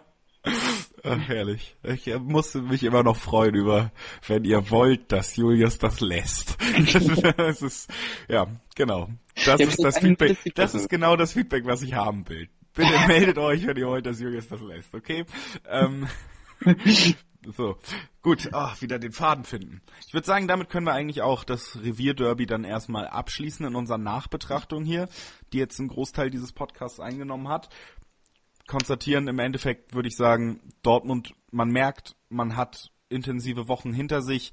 Ach, 1.02 1.28
herrlich. 1.28 1.76
Ich 1.82 2.06
musste 2.18 2.60
mich 2.60 2.82
immer 2.84 3.02
noch 3.02 3.16
freuen 3.16 3.54
über, 3.54 3.90
wenn 4.26 4.44
ihr 4.44 4.70
wollt, 4.70 5.10
dass 5.12 5.36
Julius 5.36 5.78
das 5.78 6.00
lässt. 6.00 6.58
das 7.36 7.62
ist, 7.62 7.90
ja, 8.28 8.46
genau. 8.76 9.08
Das 9.46 9.60
ja, 9.60 9.66
ist 9.66 9.82
das 9.82 9.98
Feedback, 9.98 10.36
das 10.54 10.74
ist 10.74 10.88
genau 10.88 11.16
das 11.16 11.32
Feedback, 11.32 11.64
was 11.64 11.82
ich 11.82 11.94
haben 11.94 12.28
will. 12.28 12.48
Bitte 12.74 12.92
meldet 13.08 13.38
euch, 13.38 13.66
wenn 13.66 13.76
ihr 13.76 13.86
wollt, 13.86 14.06
dass 14.06 14.20
Julius 14.20 14.48
das 14.48 14.60
lässt, 14.60 14.94
okay? 14.94 15.24
Ähm, 15.68 16.06
so, 17.56 17.76
gut, 18.22 18.50
oh, 18.52 18.68
wieder 18.80 18.98
den 18.98 19.12
Faden 19.12 19.44
finden. 19.44 19.80
Ich 20.06 20.14
würde 20.14 20.26
sagen, 20.26 20.48
damit 20.48 20.68
können 20.68 20.86
wir 20.86 20.92
eigentlich 20.92 21.22
auch 21.22 21.44
das 21.44 21.78
Revierderby 21.82 22.46
dann 22.46 22.64
erstmal 22.64 23.08
abschließen 23.08 23.66
in 23.66 23.74
unserer 23.74 23.98
Nachbetrachtung 23.98 24.84
hier, 24.84 25.08
die 25.52 25.58
jetzt 25.58 25.78
einen 25.78 25.88
Großteil 25.88 26.30
dieses 26.30 26.52
Podcasts 26.52 27.00
eingenommen 27.00 27.48
hat 27.48 27.70
konstatieren, 28.70 29.26
im 29.26 29.40
Endeffekt 29.40 29.94
würde 29.94 30.08
ich 30.08 30.16
sagen, 30.16 30.60
Dortmund, 30.82 31.34
man 31.50 31.70
merkt, 31.70 32.14
man 32.28 32.56
hat 32.56 32.92
intensive 33.08 33.66
Wochen 33.66 33.92
hinter 33.92 34.22
sich. 34.22 34.52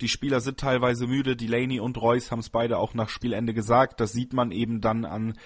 Die 0.00 0.08
Spieler 0.08 0.40
sind 0.40 0.58
teilweise 0.58 1.06
müde. 1.06 1.36
Delaney 1.36 1.78
und 1.78 1.96
Reus 1.96 2.32
haben 2.32 2.40
es 2.40 2.50
beide 2.50 2.78
auch 2.78 2.94
nach 2.94 3.08
Spielende 3.08 3.54
gesagt. 3.54 4.00
Das 4.00 4.12
sieht 4.12 4.32
man 4.32 4.50
eben 4.50 4.80
dann 4.80 5.04
an, 5.04 5.38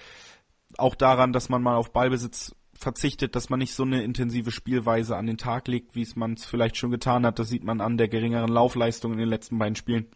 auch 0.79 0.95
daran, 0.95 1.31
dass 1.31 1.49
man 1.49 1.61
mal 1.61 1.75
auf 1.75 1.93
Ballbesitz 1.93 2.55
verzichtet, 2.77 3.35
dass 3.35 3.49
man 3.49 3.59
nicht 3.59 3.73
so 3.73 3.83
eine 3.83 4.03
intensive 4.03 4.51
Spielweise 4.51 5.17
an 5.17 5.27
den 5.27 5.37
Tag 5.37 5.67
legt, 5.67 5.95
wie 5.95 6.01
es 6.01 6.15
man 6.15 6.33
es 6.33 6.45
vielleicht 6.45 6.77
schon 6.77 6.91
getan 6.91 7.25
hat. 7.25 7.39
Das 7.39 7.49
sieht 7.49 7.63
man 7.63 7.81
an 7.81 7.97
der 7.97 8.07
geringeren 8.07 8.49
Laufleistung 8.49 9.13
in 9.13 9.17
den 9.17 9.29
letzten 9.29 9.57
beiden 9.57 9.75
Spielen. 9.75 10.07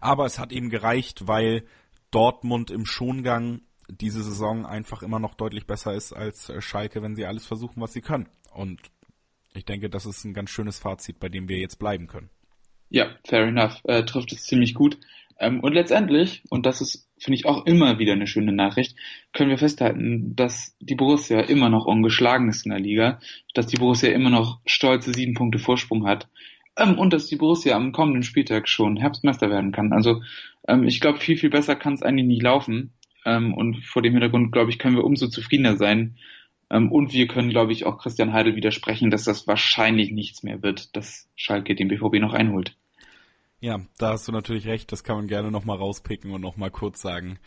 Aber 0.00 0.24
es 0.24 0.38
hat 0.38 0.52
eben 0.52 0.70
gereicht, 0.70 1.28
weil 1.28 1.64
Dortmund 2.10 2.70
im 2.70 2.86
Schongang 2.86 3.60
diese 3.88 4.22
Saison 4.22 4.66
einfach 4.66 5.02
immer 5.02 5.18
noch 5.18 5.34
deutlich 5.34 5.66
besser 5.66 5.94
ist 5.94 6.12
als 6.12 6.48
äh, 6.48 6.60
Schalke, 6.60 7.02
wenn 7.02 7.16
sie 7.16 7.26
alles 7.26 7.46
versuchen, 7.46 7.80
was 7.80 7.92
sie 7.92 8.00
können. 8.00 8.28
Und 8.52 8.80
ich 9.52 9.64
denke, 9.64 9.90
das 9.90 10.06
ist 10.06 10.24
ein 10.24 10.34
ganz 10.34 10.50
schönes 10.50 10.78
Fazit, 10.78 11.18
bei 11.18 11.28
dem 11.28 11.48
wir 11.48 11.58
jetzt 11.58 11.78
bleiben 11.78 12.06
können. 12.06 12.30
Ja, 12.88 13.16
fair 13.24 13.44
enough. 13.44 13.80
Äh, 13.84 14.04
trifft 14.04 14.32
es 14.32 14.44
ziemlich 14.44 14.74
gut. 14.74 14.98
Ähm, 15.38 15.60
und 15.60 15.72
letztendlich, 15.72 16.42
und 16.50 16.66
das 16.66 16.80
ist, 16.80 17.08
finde 17.20 17.36
ich, 17.36 17.46
auch 17.46 17.66
immer 17.66 17.98
wieder 17.98 18.12
eine 18.12 18.26
schöne 18.26 18.52
Nachricht, 18.52 18.96
können 19.32 19.50
wir 19.50 19.58
festhalten, 19.58 20.34
dass 20.34 20.76
die 20.80 20.94
Borussia 20.94 21.40
immer 21.40 21.68
noch 21.68 21.86
ungeschlagen 21.86 22.48
ist 22.48 22.64
in 22.64 22.70
der 22.70 22.80
Liga, 22.80 23.20
dass 23.54 23.66
die 23.66 23.76
Borussia 23.76 24.10
immer 24.10 24.30
noch 24.30 24.60
stolze 24.66 25.12
sieben 25.12 25.34
Punkte 25.34 25.58
Vorsprung 25.58 26.06
hat 26.06 26.28
ähm, 26.76 26.98
und 26.98 27.12
dass 27.12 27.26
die 27.26 27.36
Borussia 27.36 27.76
am 27.76 27.92
kommenden 27.92 28.22
Spieltag 28.22 28.68
schon 28.68 28.96
Herbstmeister 28.96 29.50
werden 29.50 29.72
kann. 29.72 29.92
Also 29.92 30.22
ähm, 30.66 30.84
ich 30.84 31.00
glaube, 31.00 31.20
viel, 31.20 31.36
viel 31.36 31.50
besser 31.50 31.76
kann 31.76 31.94
es 31.94 32.02
eigentlich 32.02 32.26
nicht 32.26 32.42
laufen. 32.42 32.92
Ähm, 33.24 33.54
und 33.54 33.84
vor 33.84 34.02
dem 34.02 34.12
Hintergrund, 34.12 34.52
glaube 34.52 34.70
ich, 34.70 34.78
können 34.78 34.96
wir 34.96 35.04
umso 35.04 35.28
zufriedener 35.28 35.76
sein. 35.76 36.16
Ähm, 36.70 36.90
und 36.90 37.12
wir 37.12 37.26
können, 37.26 37.50
glaube 37.50 37.72
ich, 37.72 37.84
auch 37.84 37.98
Christian 37.98 38.32
Heidel 38.32 38.56
widersprechen, 38.56 39.10
dass 39.10 39.24
das 39.24 39.46
wahrscheinlich 39.46 40.12
nichts 40.12 40.42
mehr 40.42 40.62
wird, 40.62 40.96
dass 40.96 41.28
Schalke 41.36 41.74
den 41.74 41.88
BVB 41.88 42.20
noch 42.20 42.32
einholt. 42.32 42.76
Ja, 43.60 43.80
da 43.98 44.12
hast 44.12 44.26
du 44.26 44.32
natürlich 44.32 44.66
recht. 44.66 44.90
Das 44.90 45.04
kann 45.04 45.16
man 45.16 45.26
gerne 45.26 45.50
nochmal 45.50 45.76
rauspicken 45.76 46.32
und 46.32 46.40
nochmal 46.40 46.70
kurz 46.70 47.02
sagen. 47.02 47.38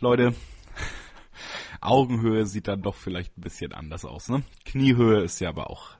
Leute, 0.00 0.34
Augenhöhe 1.80 2.46
sieht 2.46 2.68
dann 2.68 2.82
doch 2.82 2.94
vielleicht 2.94 3.36
ein 3.36 3.42
bisschen 3.42 3.72
anders 3.74 4.06
aus, 4.06 4.28
ne? 4.28 4.42
Kniehöhe 4.64 5.22
ist 5.22 5.40
ja 5.40 5.50
aber 5.50 5.70
auch. 5.70 5.90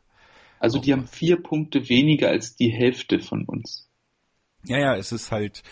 Also 0.58 0.78
auch 0.78 0.82
die 0.82 0.92
haben 0.92 1.06
vier 1.06 1.42
Punkte 1.42 1.88
weniger 1.88 2.28
als 2.28 2.56
die 2.56 2.70
Hälfte 2.70 3.20
von 3.20 3.44
uns. 3.44 3.90
Ja, 4.64 4.78
ja, 4.78 4.96
es 4.96 5.12
ist 5.12 5.30
halt, 5.30 5.62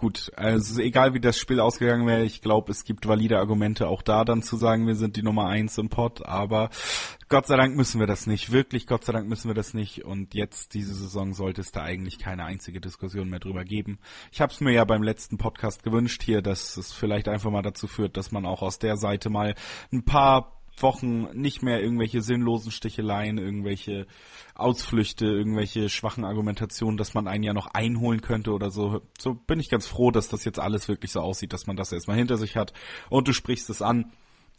gut, 0.00 0.32
also 0.34 0.80
egal 0.80 1.12
wie 1.12 1.20
das 1.20 1.38
Spiel 1.38 1.60
ausgegangen 1.60 2.06
wäre, 2.06 2.24
ich 2.24 2.40
glaube, 2.40 2.72
es 2.72 2.84
gibt 2.84 3.06
valide 3.06 3.38
Argumente 3.38 3.86
auch 3.86 4.00
da 4.00 4.24
dann 4.24 4.42
zu 4.42 4.56
sagen, 4.56 4.86
wir 4.86 4.94
sind 4.96 5.16
die 5.16 5.22
Nummer 5.22 5.46
eins 5.46 5.76
im 5.76 5.90
Pod, 5.90 6.24
aber 6.24 6.70
Gott 7.28 7.46
sei 7.46 7.58
Dank 7.58 7.76
müssen 7.76 8.00
wir 8.00 8.06
das 8.06 8.26
nicht, 8.26 8.50
wirklich 8.50 8.86
Gott 8.86 9.04
sei 9.04 9.12
Dank 9.12 9.28
müssen 9.28 9.48
wir 9.48 9.54
das 9.54 9.74
nicht. 9.74 10.04
Und 10.04 10.34
jetzt 10.34 10.72
diese 10.72 10.94
Saison 10.94 11.34
sollte 11.34 11.60
es 11.60 11.70
da 11.70 11.82
eigentlich 11.82 12.18
keine 12.18 12.44
einzige 12.44 12.80
Diskussion 12.80 13.28
mehr 13.28 13.40
drüber 13.40 13.64
geben. 13.64 13.98
Ich 14.32 14.40
habe 14.40 14.52
es 14.52 14.60
mir 14.60 14.72
ja 14.72 14.84
beim 14.84 15.02
letzten 15.02 15.36
Podcast 15.36 15.82
gewünscht 15.82 16.22
hier, 16.22 16.40
dass 16.40 16.78
es 16.78 16.92
vielleicht 16.92 17.28
einfach 17.28 17.50
mal 17.50 17.62
dazu 17.62 17.86
führt, 17.86 18.16
dass 18.16 18.32
man 18.32 18.46
auch 18.46 18.62
aus 18.62 18.78
der 18.78 18.96
Seite 18.96 19.28
mal 19.28 19.54
ein 19.92 20.04
paar 20.04 20.59
Wochen 20.82 21.28
nicht 21.32 21.62
mehr 21.62 21.82
irgendwelche 21.82 22.22
sinnlosen 22.22 22.70
Sticheleien, 22.70 23.38
irgendwelche 23.38 24.06
Ausflüchte, 24.54 25.26
irgendwelche 25.26 25.88
schwachen 25.88 26.24
Argumentationen, 26.24 26.96
dass 26.96 27.14
man 27.14 27.26
einen 27.26 27.44
ja 27.44 27.52
noch 27.52 27.68
einholen 27.68 28.20
könnte 28.20 28.52
oder 28.52 28.70
so. 28.70 29.02
So 29.18 29.34
bin 29.34 29.60
ich 29.60 29.70
ganz 29.70 29.86
froh, 29.86 30.10
dass 30.10 30.28
das 30.28 30.44
jetzt 30.44 30.58
alles 30.58 30.88
wirklich 30.88 31.12
so 31.12 31.20
aussieht, 31.20 31.52
dass 31.52 31.66
man 31.66 31.76
das 31.76 31.92
erstmal 31.92 32.16
hinter 32.16 32.36
sich 32.36 32.56
hat. 32.56 32.72
Und 33.08 33.28
du 33.28 33.32
sprichst 33.32 33.70
es 33.70 33.82
an. 33.82 34.12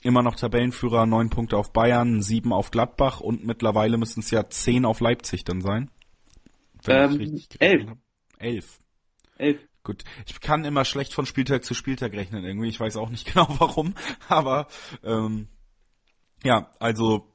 Immer 0.03 0.23
noch 0.23 0.35
Tabellenführer, 0.35 1.05
neun 1.05 1.29
Punkte 1.29 1.57
auf 1.57 1.73
Bayern, 1.73 2.23
sieben 2.23 2.53
auf 2.53 2.71
Gladbach 2.71 3.19
und 3.19 3.45
mittlerweile 3.45 3.99
müssen 3.99 4.21
es 4.21 4.31
ja 4.31 4.49
zehn 4.49 4.83
auf 4.83 4.99
Leipzig 4.99 5.43
dann 5.43 5.61
sein. 5.61 5.91
Ähm, 6.87 7.39
elf. 7.59 7.91
Elf. 8.39 8.79
Elf. 9.37 9.59
Gut, 9.83 10.03
ich 10.27 10.39
kann 10.41 10.63
immer 10.65 10.85
schlecht 10.85 11.13
von 11.13 11.25
Spieltag 11.25 11.63
zu 11.65 11.73
Spieltag 11.73 12.13
rechnen 12.13 12.43
irgendwie. 12.43 12.69
Ich 12.69 12.79
weiß 12.79 12.97
auch 12.97 13.09
nicht 13.09 13.25
genau 13.33 13.47
warum, 13.59 13.95
aber 14.27 14.67
ähm, 15.03 15.47
ja, 16.43 16.71
also 16.79 17.27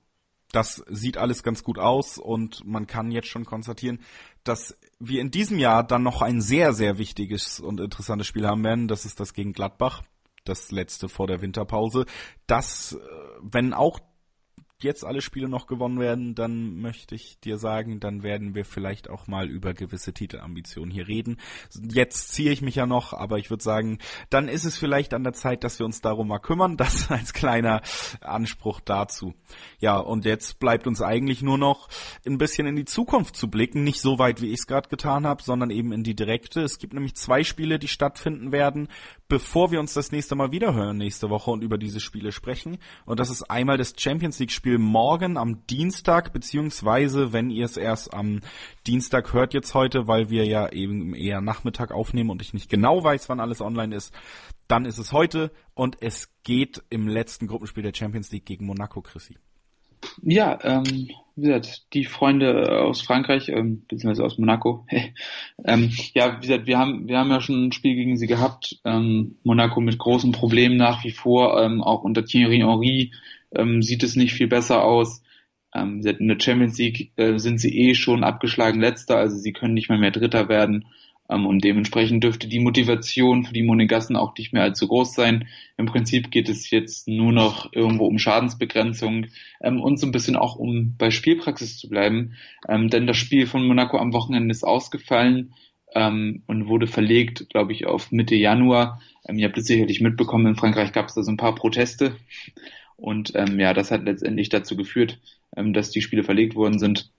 das 0.52 0.82
sieht 0.88 1.18
alles 1.18 1.42
ganz 1.42 1.62
gut 1.64 1.78
aus 1.78 2.18
und 2.18 2.64
man 2.64 2.86
kann 2.86 3.10
jetzt 3.10 3.28
schon 3.28 3.44
konstatieren, 3.44 4.00
dass 4.44 4.76
wir 4.98 5.20
in 5.20 5.30
diesem 5.30 5.58
Jahr 5.58 5.84
dann 5.84 6.02
noch 6.02 6.22
ein 6.22 6.40
sehr, 6.40 6.72
sehr 6.72 6.98
wichtiges 6.98 7.60
und 7.60 7.80
interessantes 7.80 8.26
Spiel 8.26 8.46
haben 8.46 8.64
werden. 8.64 8.88
Das 8.88 9.04
ist 9.04 9.20
das 9.20 9.34
gegen 9.34 9.52
Gladbach, 9.52 10.02
das 10.44 10.70
letzte 10.70 11.08
vor 11.08 11.26
der 11.26 11.42
Winterpause. 11.42 12.06
Das, 12.46 12.92
äh, 12.92 12.98
wenn 13.42 13.74
auch 13.74 14.00
jetzt 14.82 15.04
alle 15.04 15.22
Spiele 15.22 15.48
noch 15.48 15.66
gewonnen 15.66 15.98
werden, 15.98 16.34
dann 16.34 16.80
möchte 16.80 17.14
ich 17.14 17.40
dir 17.40 17.56
sagen, 17.56 17.98
dann 17.98 18.22
werden 18.22 18.54
wir 18.54 18.64
vielleicht 18.64 19.08
auch 19.08 19.26
mal 19.26 19.48
über 19.48 19.72
gewisse 19.72 20.12
Titelambitionen 20.12 20.90
hier 20.90 21.08
reden. 21.08 21.38
Jetzt 21.72 22.32
ziehe 22.32 22.50
ich 22.52 22.60
mich 22.60 22.74
ja 22.74 22.86
noch, 22.86 23.14
aber 23.14 23.38
ich 23.38 23.48
würde 23.48 23.62
sagen, 23.62 23.98
dann 24.28 24.48
ist 24.48 24.64
es 24.64 24.76
vielleicht 24.76 25.14
an 25.14 25.24
der 25.24 25.32
Zeit, 25.32 25.64
dass 25.64 25.78
wir 25.78 25.86
uns 25.86 26.00
darum 26.00 26.28
mal 26.28 26.38
kümmern. 26.38 26.76
Das 26.86 27.10
als 27.10 27.32
kleiner 27.32 27.82
Anspruch 28.20 28.78
dazu. 28.80 29.34
Ja, 29.80 29.96
und 29.96 30.24
jetzt 30.24 30.60
bleibt 30.60 30.86
uns 30.86 31.02
eigentlich 31.02 31.42
nur 31.42 31.58
noch 31.58 31.88
ein 32.24 32.38
bisschen 32.38 32.68
in 32.68 32.76
die 32.76 32.84
Zukunft 32.84 33.34
zu 33.34 33.50
blicken. 33.50 33.82
Nicht 33.82 34.00
so 34.00 34.20
weit, 34.20 34.40
wie 34.40 34.48
ich 34.48 34.60
es 34.60 34.66
gerade 34.68 34.88
getan 34.88 35.26
habe, 35.26 35.42
sondern 35.42 35.70
eben 35.70 35.90
in 35.90 36.04
die 36.04 36.14
direkte. 36.14 36.60
Es 36.60 36.78
gibt 36.78 36.92
nämlich 36.92 37.16
zwei 37.16 37.42
Spiele, 37.42 37.80
die 37.80 37.88
stattfinden 37.88 38.52
werden, 38.52 38.88
bevor 39.28 39.70
wir 39.70 39.80
uns 39.80 39.94
das 39.94 40.12
nächste 40.12 40.34
Mal 40.34 40.52
wiederhören 40.52 40.96
nächste 40.96 41.30
Woche 41.30 41.50
und 41.50 41.62
über 41.62 41.78
diese 41.78 42.00
Spiele 42.00 42.32
sprechen. 42.32 42.78
Und 43.04 43.20
das 43.20 43.30
ist 43.30 43.44
einmal 43.44 43.76
das 43.76 43.94
Champions 43.96 44.38
League 44.38 44.52
Spiel 44.52 44.78
morgen 44.78 45.36
am 45.36 45.66
Dienstag, 45.66 46.32
beziehungsweise 46.32 47.32
wenn 47.32 47.50
ihr 47.50 47.64
es 47.64 47.76
erst 47.76 48.14
am 48.14 48.40
Dienstag 48.86 49.32
hört 49.32 49.54
jetzt 49.54 49.74
heute, 49.74 50.06
weil 50.06 50.30
wir 50.30 50.44
ja 50.44 50.68
eben 50.70 51.14
eher 51.14 51.40
Nachmittag 51.40 51.90
aufnehmen 51.90 52.30
und 52.30 52.42
ich 52.42 52.54
nicht 52.54 52.70
genau 52.70 53.02
weiß, 53.02 53.28
wann 53.28 53.40
alles 53.40 53.60
online 53.60 53.94
ist, 53.94 54.14
dann 54.68 54.84
ist 54.84 54.98
es 54.98 55.12
heute 55.12 55.50
und 55.74 56.02
es 56.02 56.30
geht 56.42 56.82
im 56.90 57.08
letzten 57.08 57.46
Gruppenspiel 57.46 57.82
der 57.82 57.94
Champions 57.94 58.30
League 58.32 58.46
gegen 58.46 58.66
Monaco, 58.66 59.00
Chrissy. 59.00 59.36
Ja, 60.22 60.58
ähm, 60.62 61.10
wie 61.36 61.46
gesagt, 61.46 61.92
die 61.92 62.04
Freunde 62.04 62.80
aus 62.80 63.02
Frankreich, 63.02 63.50
ähm, 63.50 63.82
beziehungsweise 63.86 64.24
aus 64.24 64.38
Monaco. 64.38 64.86
ähm, 65.64 65.90
ja, 66.14 66.36
wie 66.36 66.46
gesagt, 66.46 66.66
wir 66.66 66.78
haben, 66.78 67.08
wir 67.08 67.18
haben 67.18 67.30
ja 67.30 67.40
schon 67.40 67.66
ein 67.66 67.72
Spiel 67.72 67.94
gegen 67.94 68.16
sie 68.16 68.26
gehabt. 68.26 68.80
Ähm, 68.84 69.36
Monaco 69.44 69.80
mit 69.80 69.98
großen 69.98 70.32
Problemen 70.32 70.76
nach 70.76 71.04
wie 71.04 71.10
vor. 71.10 71.62
Ähm, 71.62 71.82
auch 71.82 72.02
unter 72.02 72.24
Thierry 72.24 72.58
Henry 72.58 73.12
ähm, 73.54 73.82
sieht 73.82 74.02
es 74.02 74.16
nicht 74.16 74.32
viel 74.32 74.48
besser 74.48 74.82
aus. 74.82 75.22
Ähm, 75.74 76.00
in 76.00 76.28
der 76.28 76.40
Champions 76.40 76.78
League 76.78 77.12
äh, 77.16 77.38
sind 77.38 77.58
sie 77.60 77.76
eh 77.76 77.94
schon 77.94 78.24
abgeschlagen 78.24 78.80
letzter, 78.80 79.18
also 79.18 79.36
sie 79.36 79.52
können 79.52 79.74
nicht 79.74 79.90
mal 79.90 79.98
mehr 79.98 80.10
Dritter 80.10 80.48
werden. 80.48 80.86
Ähm, 81.28 81.46
und 81.46 81.64
dementsprechend 81.64 82.22
dürfte 82.22 82.48
die 82.48 82.60
Motivation 82.60 83.44
für 83.44 83.52
die 83.52 83.62
Monegassen 83.62 84.16
auch 84.16 84.34
nicht 84.36 84.52
mehr 84.52 84.62
allzu 84.62 84.88
groß 84.88 85.14
sein. 85.14 85.48
Im 85.76 85.86
Prinzip 85.86 86.30
geht 86.30 86.48
es 86.48 86.70
jetzt 86.70 87.08
nur 87.08 87.32
noch 87.32 87.72
irgendwo 87.72 88.06
um 88.06 88.18
Schadensbegrenzung 88.18 89.26
ähm, 89.60 89.80
und 89.80 89.98
so 89.98 90.06
ein 90.06 90.12
bisschen 90.12 90.36
auch 90.36 90.56
um 90.56 90.94
bei 90.96 91.10
Spielpraxis 91.10 91.78
zu 91.78 91.88
bleiben. 91.88 92.34
Ähm, 92.68 92.88
denn 92.88 93.06
das 93.06 93.16
Spiel 93.16 93.46
von 93.46 93.66
Monaco 93.66 93.98
am 93.98 94.12
Wochenende 94.12 94.52
ist 94.52 94.64
ausgefallen 94.64 95.54
und 95.94 96.68
wurde 96.68 96.88
verlegt, 96.88 97.48
glaube 97.48 97.72
ich, 97.72 97.86
auf 97.86 98.12
Mitte 98.12 98.34
Januar. 98.34 99.00
Ihr 99.32 99.46
habt 99.46 99.56
es 99.56 99.64
sicherlich 99.66 100.02
mitbekommen, 100.02 100.48
in 100.48 100.56
Frankreich 100.56 100.92
gab 100.92 101.06
es 101.06 101.14
da 101.14 101.22
so 101.22 101.30
ein 101.30 101.38
paar 101.38 101.54
Proteste. 101.54 102.16
Und 102.96 103.32
ja, 103.34 103.72
das 103.72 103.92
hat 103.92 104.04
letztendlich 104.04 104.50
dazu 104.50 104.76
geführt, 104.76 105.18
dass 105.52 105.90
die 105.92 106.02
Spiele 106.02 106.22
verlegt 106.22 106.54
worden 106.54 106.78
sind. 106.78 107.10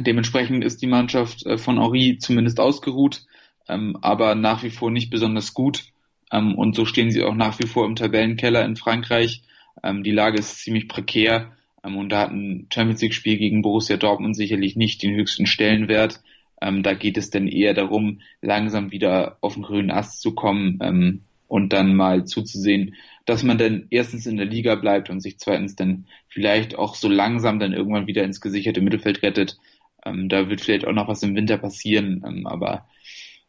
Dementsprechend 0.00 0.64
ist 0.64 0.82
die 0.82 0.86
Mannschaft 0.86 1.46
äh, 1.46 1.58
von 1.58 1.80
Henri 1.80 2.18
zumindest 2.18 2.60
ausgeruht, 2.60 3.24
ähm, 3.68 3.96
aber 4.00 4.34
nach 4.34 4.62
wie 4.62 4.70
vor 4.70 4.90
nicht 4.90 5.10
besonders 5.10 5.54
gut. 5.54 5.84
Ähm, 6.32 6.54
und 6.56 6.74
so 6.74 6.84
stehen 6.84 7.10
sie 7.10 7.22
auch 7.22 7.34
nach 7.34 7.58
wie 7.58 7.66
vor 7.66 7.86
im 7.86 7.96
Tabellenkeller 7.96 8.64
in 8.64 8.76
Frankreich. 8.76 9.42
Ähm, 9.82 10.02
die 10.02 10.10
Lage 10.10 10.38
ist 10.38 10.58
ziemlich 10.58 10.88
prekär 10.88 11.52
ähm, 11.84 11.96
und 11.96 12.10
da 12.10 12.22
hat 12.22 12.30
ein 12.30 12.66
Champions 12.72 13.02
League 13.02 13.14
Spiel 13.14 13.38
gegen 13.38 13.62
Borussia 13.62 13.96
Dortmund 13.96 14.36
sicherlich 14.36 14.76
nicht 14.76 15.02
den 15.02 15.14
höchsten 15.14 15.46
Stellenwert. 15.46 16.20
Ähm, 16.60 16.82
da 16.82 16.94
geht 16.94 17.16
es 17.16 17.30
dann 17.30 17.46
eher 17.46 17.74
darum, 17.74 18.20
langsam 18.40 18.90
wieder 18.90 19.38
auf 19.40 19.54
den 19.54 19.62
grünen 19.62 19.90
Ast 19.90 20.20
zu 20.20 20.34
kommen 20.34 20.78
ähm, 20.82 21.20
und 21.46 21.72
dann 21.72 21.94
mal 21.94 22.24
zuzusehen, 22.24 22.94
dass 23.26 23.42
man 23.42 23.58
dann 23.58 23.86
erstens 23.90 24.26
in 24.26 24.36
der 24.36 24.46
Liga 24.46 24.74
bleibt 24.74 25.10
und 25.10 25.20
sich 25.20 25.38
zweitens 25.38 25.76
dann 25.76 26.06
vielleicht 26.28 26.76
auch 26.76 26.94
so 26.94 27.08
langsam 27.08 27.58
dann 27.58 27.72
irgendwann 27.72 28.06
wieder 28.06 28.24
ins 28.24 28.40
gesicherte 28.40 28.80
Mittelfeld 28.80 29.22
rettet. 29.22 29.56
Ähm, 30.04 30.28
da 30.28 30.48
wird 30.48 30.60
vielleicht 30.60 30.86
auch 30.86 30.92
noch 30.92 31.08
was 31.08 31.22
im 31.22 31.34
Winter 31.34 31.58
passieren, 31.58 32.22
ähm, 32.26 32.46
aber 32.46 32.88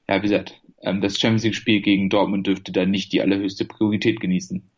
ja, 0.08 0.18
wie 0.18 0.28
gesagt, 0.28 0.62
ähm, 0.82 1.02
das 1.02 1.20
Champions 1.20 1.44
League 1.44 1.56
Spiel 1.56 1.82
gegen 1.82 2.10
Dortmund 2.10 2.48
dürfte 2.48 2.72
da 2.72 2.86
nicht 2.86 3.12
die 3.12 3.22
allerhöchste 3.22 3.66
Priorität 3.66 4.20
genießen. 4.20 4.70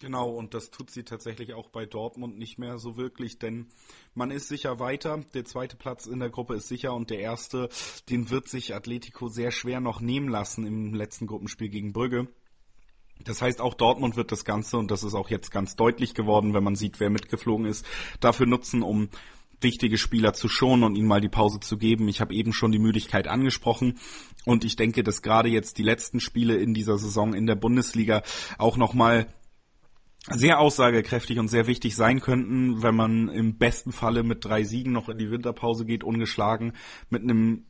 Genau, 0.00 0.28
und 0.28 0.52
das 0.52 0.70
tut 0.70 0.90
sie 0.90 1.04
tatsächlich 1.04 1.54
auch 1.54 1.70
bei 1.70 1.86
Dortmund 1.86 2.36
nicht 2.36 2.58
mehr 2.58 2.78
so 2.78 2.96
wirklich, 2.96 3.38
denn 3.38 3.68
man 4.12 4.30
ist 4.30 4.48
sicher 4.48 4.78
weiter. 4.78 5.24
Der 5.32 5.44
zweite 5.44 5.76
Platz 5.76 6.06
in 6.06 6.18
der 6.18 6.30
Gruppe 6.30 6.56
ist 6.56 6.68
sicher 6.68 6.92
und 6.94 7.10
der 7.10 7.20
erste, 7.20 7.68
den 8.10 8.28
wird 8.28 8.48
sich 8.48 8.74
Atletico 8.74 9.28
sehr 9.28 9.50
schwer 9.50 9.80
noch 9.80 10.00
nehmen 10.00 10.28
lassen 10.28 10.66
im 10.66 10.94
letzten 10.94 11.26
Gruppenspiel 11.26 11.70
gegen 11.70 11.92
Brügge. 11.92 12.28
Das 13.24 13.40
heißt, 13.40 13.60
auch 13.60 13.74
Dortmund 13.74 14.16
wird 14.16 14.32
das 14.32 14.44
Ganze, 14.44 14.76
und 14.76 14.90
das 14.90 15.04
ist 15.04 15.14
auch 15.14 15.30
jetzt 15.30 15.50
ganz 15.50 15.76
deutlich 15.76 16.14
geworden, 16.14 16.52
wenn 16.52 16.64
man 16.64 16.74
sieht, 16.74 17.00
wer 17.00 17.08
mitgeflogen 17.08 17.64
ist, 17.64 17.86
dafür 18.20 18.46
nutzen, 18.46 18.82
um 18.82 19.08
wichtige 19.60 19.98
Spieler 19.98 20.32
zu 20.32 20.48
schonen 20.48 20.84
und 20.84 20.96
ihnen 20.96 21.08
mal 21.08 21.20
die 21.20 21.28
Pause 21.28 21.60
zu 21.60 21.78
geben. 21.78 22.08
Ich 22.08 22.20
habe 22.20 22.34
eben 22.34 22.52
schon 22.52 22.72
die 22.72 22.78
Müdigkeit 22.78 23.28
angesprochen 23.28 23.98
und 24.44 24.64
ich 24.64 24.76
denke, 24.76 25.02
dass 25.02 25.22
gerade 25.22 25.48
jetzt 25.48 25.78
die 25.78 25.82
letzten 25.82 26.20
Spiele 26.20 26.56
in 26.56 26.74
dieser 26.74 26.98
Saison 26.98 27.34
in 27.34 27.46
der 27.46 27.56
Bundesliga 27.56 28.22
auch 28.58 28.76
nochmal 28.76 29.26
sehr 30.30 30.58
aussagekräftig 30.58 31.38
und 31.38 31.48
sehr 31.48 31.66
wichtig 31.66 31.96
sein 31.96 32.20
könnten, 32.20 32.82
wenn 32.82 32.94
man 32.94 33.28
im 33.28 33.58
besten 33.58 33.92
Falle 33.92 34.22
mit 34.22 34.44
drei 34.44 34.64
Siegen 34.64 34.92
noch 34.92 35.08
in 35.08 35.18
die 35.18 35.30
Winterpause 35.30 35.84
geht, 35.84 36.02
ungeschlagen, 36.02 36.72
mit 37.10 37.22
einem 37.22 37.66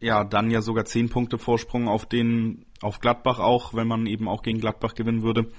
ja, 0.00 0.24
dann 0.24 0.50
ja 0.50 0.62
sogar 0.62 0.84
zehn 0.84 1.08
Punkte 1.08 1.38
Vorsprung 1.38 1.88
auf 1.88 2.06
den, 2.06 2.64
auf 2.80 3.00
Gladbach 3.00 3.38
auch, 3.38 3.74
wenn 3.74 3.86
man 3.86 4.06
eben 4.06 4.28
auch 4.28 4.42
gegen 4.42 4.60
Gladbach 4.60 4.94
gewinnen 4.94 5.22
würde. 5.22 5.50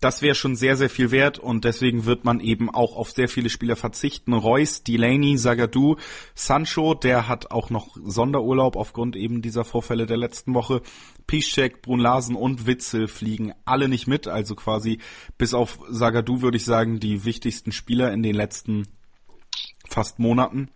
Das 0.00 0.22
wäre 0.22 0.34
schon 0.34 0.56
sehr, 0.56 0.76
sehr 0.76 0.90
viel 0.90 1.10
wert 1.10 1.38
und 1.38 1.64
deswegen 1.64 2.06
wird 2.06 2.24
man 2.24 2.40
eben 2.40 2.70
auch 2.70 2.96
auf 2.96 3.10
sehr 3.10 3.28
viele 3.28 3.50
Spieler 3.50 3.76
verzichten. 3.76 4.32
Reus, 4.32 4.82
Delaney, 4.82 5.36
Zagadou, 5.36 5.96
Sancho, 6.34 6.94
der 6.94 7.28
hat 7.28 7.50
auch 7.50 7.70
noch 7.70 7.96
Sonderurlaub 8.02 8.76
aufgrund 8.76 9.16
eben 9.16 9.42
dieser 9.42 9.64
Vorfälle 9.64 10.06
der 10.06 10.16
letzten 10.16 10.54
Woche. 10.54 10.82
Piszczek, 11.26 11.82
Brun 11.82 12.00
Larsen 12.00 12.36
und 12.36 12.66
Witzel 12.66 13.08
fliegen 13.08 13.52
alle 13.64 13.88
nicht 13.88 14.06
mit, 14.06 14.26
also 14.26 14.54
quasi 14.54 14.98
bis 15.38 15.54
auf 15.54 15.78
Zagadou 15.90 16.42
würde 16.42 16.56
ich 16.56 16.64
sagen, 16.64 17.00
die 17.00 17.24
wichtigsten 17.24 17.72
Spieler 17.72 18.12
in 18.12 18.22
den 18.22 18.34
letzten 18.34 18.88
fast 19.86 20.18
Monaten 20.18 20.70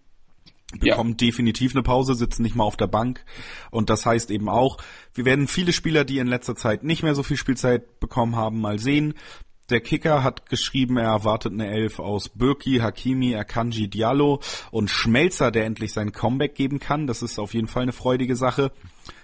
bekommen 0.79 1.11
ja. 1.11 1.16
definitiv 1.16 1.75
eine 1.75 1.83
Pause, 1.83 2.14
sitzen 2.14 2.43
nicht 2.43 2.55
mal 2.55 2.64
auf 2.64 2.77
der 2.77 2.87
Bank. 2.87 3.25
Und 3.71 3.91
das 3.91 4.05
heißt 4.05 4.31
eben 4.31 4.49
auch, 4.49 4.79
wir 5.14 5.25
werden 5.25 5.49
viele 5.49 5.73
Spieler, 5.73 6.05
die 6.05 6.19
in 6.19 6.27
letzter 6.27 6.57
Zeit 6.57 6.85
nicht 6.85 7.03
mehr 7.03 7.14
so 7.14 7.23
viel 7.23 7.37
Spielzeit 7.37 8.01
bekommen 8.01 8.37
haben, 8.37 8.61
mal 8.61 8.79
sehen. 8.79 9.14
Der 9.71 9.81
Kicker 9.81 10.23
hat 10.23 10.49
geschrieben, 10.49 10.97
er 10.97 11.11
erwartet 11.11 11.53
eine 11.53 11.69
Elf 11.69 11.99
aus 11.99 12.31
Birki, 12.31 12.79
Hakimi, 12.79 13.37
Akanji, 13.37 13.89
Diallo 13.89 14.41
und 14.71 14.89
Schmelzer, 14.89 15.51
der 15.51 15.66
endlich 15.66 15.93
sein 15.93 16.12
Comeback 16.12 16.55
geben 16.55 16.79
kann. 16.79 17.07
Das 17.07 17.23
ist 17.23 17.39
auf 17.39 17.53
jeden 17.53 17.69
Fall 17.69 17.83
eine 17.83 17.93
freudige 17.93 18.35
Sache. 18.35 18.73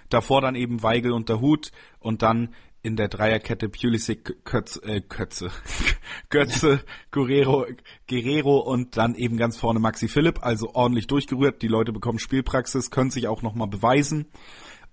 Davor 0.09 0.41
dann 0.41 0.53
eben 0.53 0.83
Weigel 0.83 1.13
und 1.13 1.29
der 1.29 1.41
Hut 1.41 1.71
und 1.99 2.21
dann 2.21 2.53
in 2.85 2.95
der 2.95 3.07
Dreierkette 3.07 3.67
Pulisic, 3.67 4.45
Kötze, 4.45 4.83
äh, 4.83 5.01
Kötze, 5.01 5.49
Götze, 6.29 6.81
Guerrero, 7.09 7.65
Guerrero 8.07 8.59
und 8.59 8.95
dann 8.95 9.15
eben 9.15 9.37
ganz 9.37 9.57
vorne 9.57 9.79
Maxi 9.79 10.07
Philipp, 10.07 10.43
also 10.43 10.75
ordentlich 10.75 11.07
durchgerührt. 11.07 11.63
Die 11.63 11.67
Leute 11.67 11.91
bekommen 11.91 12.19
Spielpraxis, 12.19 12.91
können 12.91 13.09
sich 13.09 13.27
auch 13.27 13.41
nochmal 13.41 13.67
beweisen. 13.67 14.27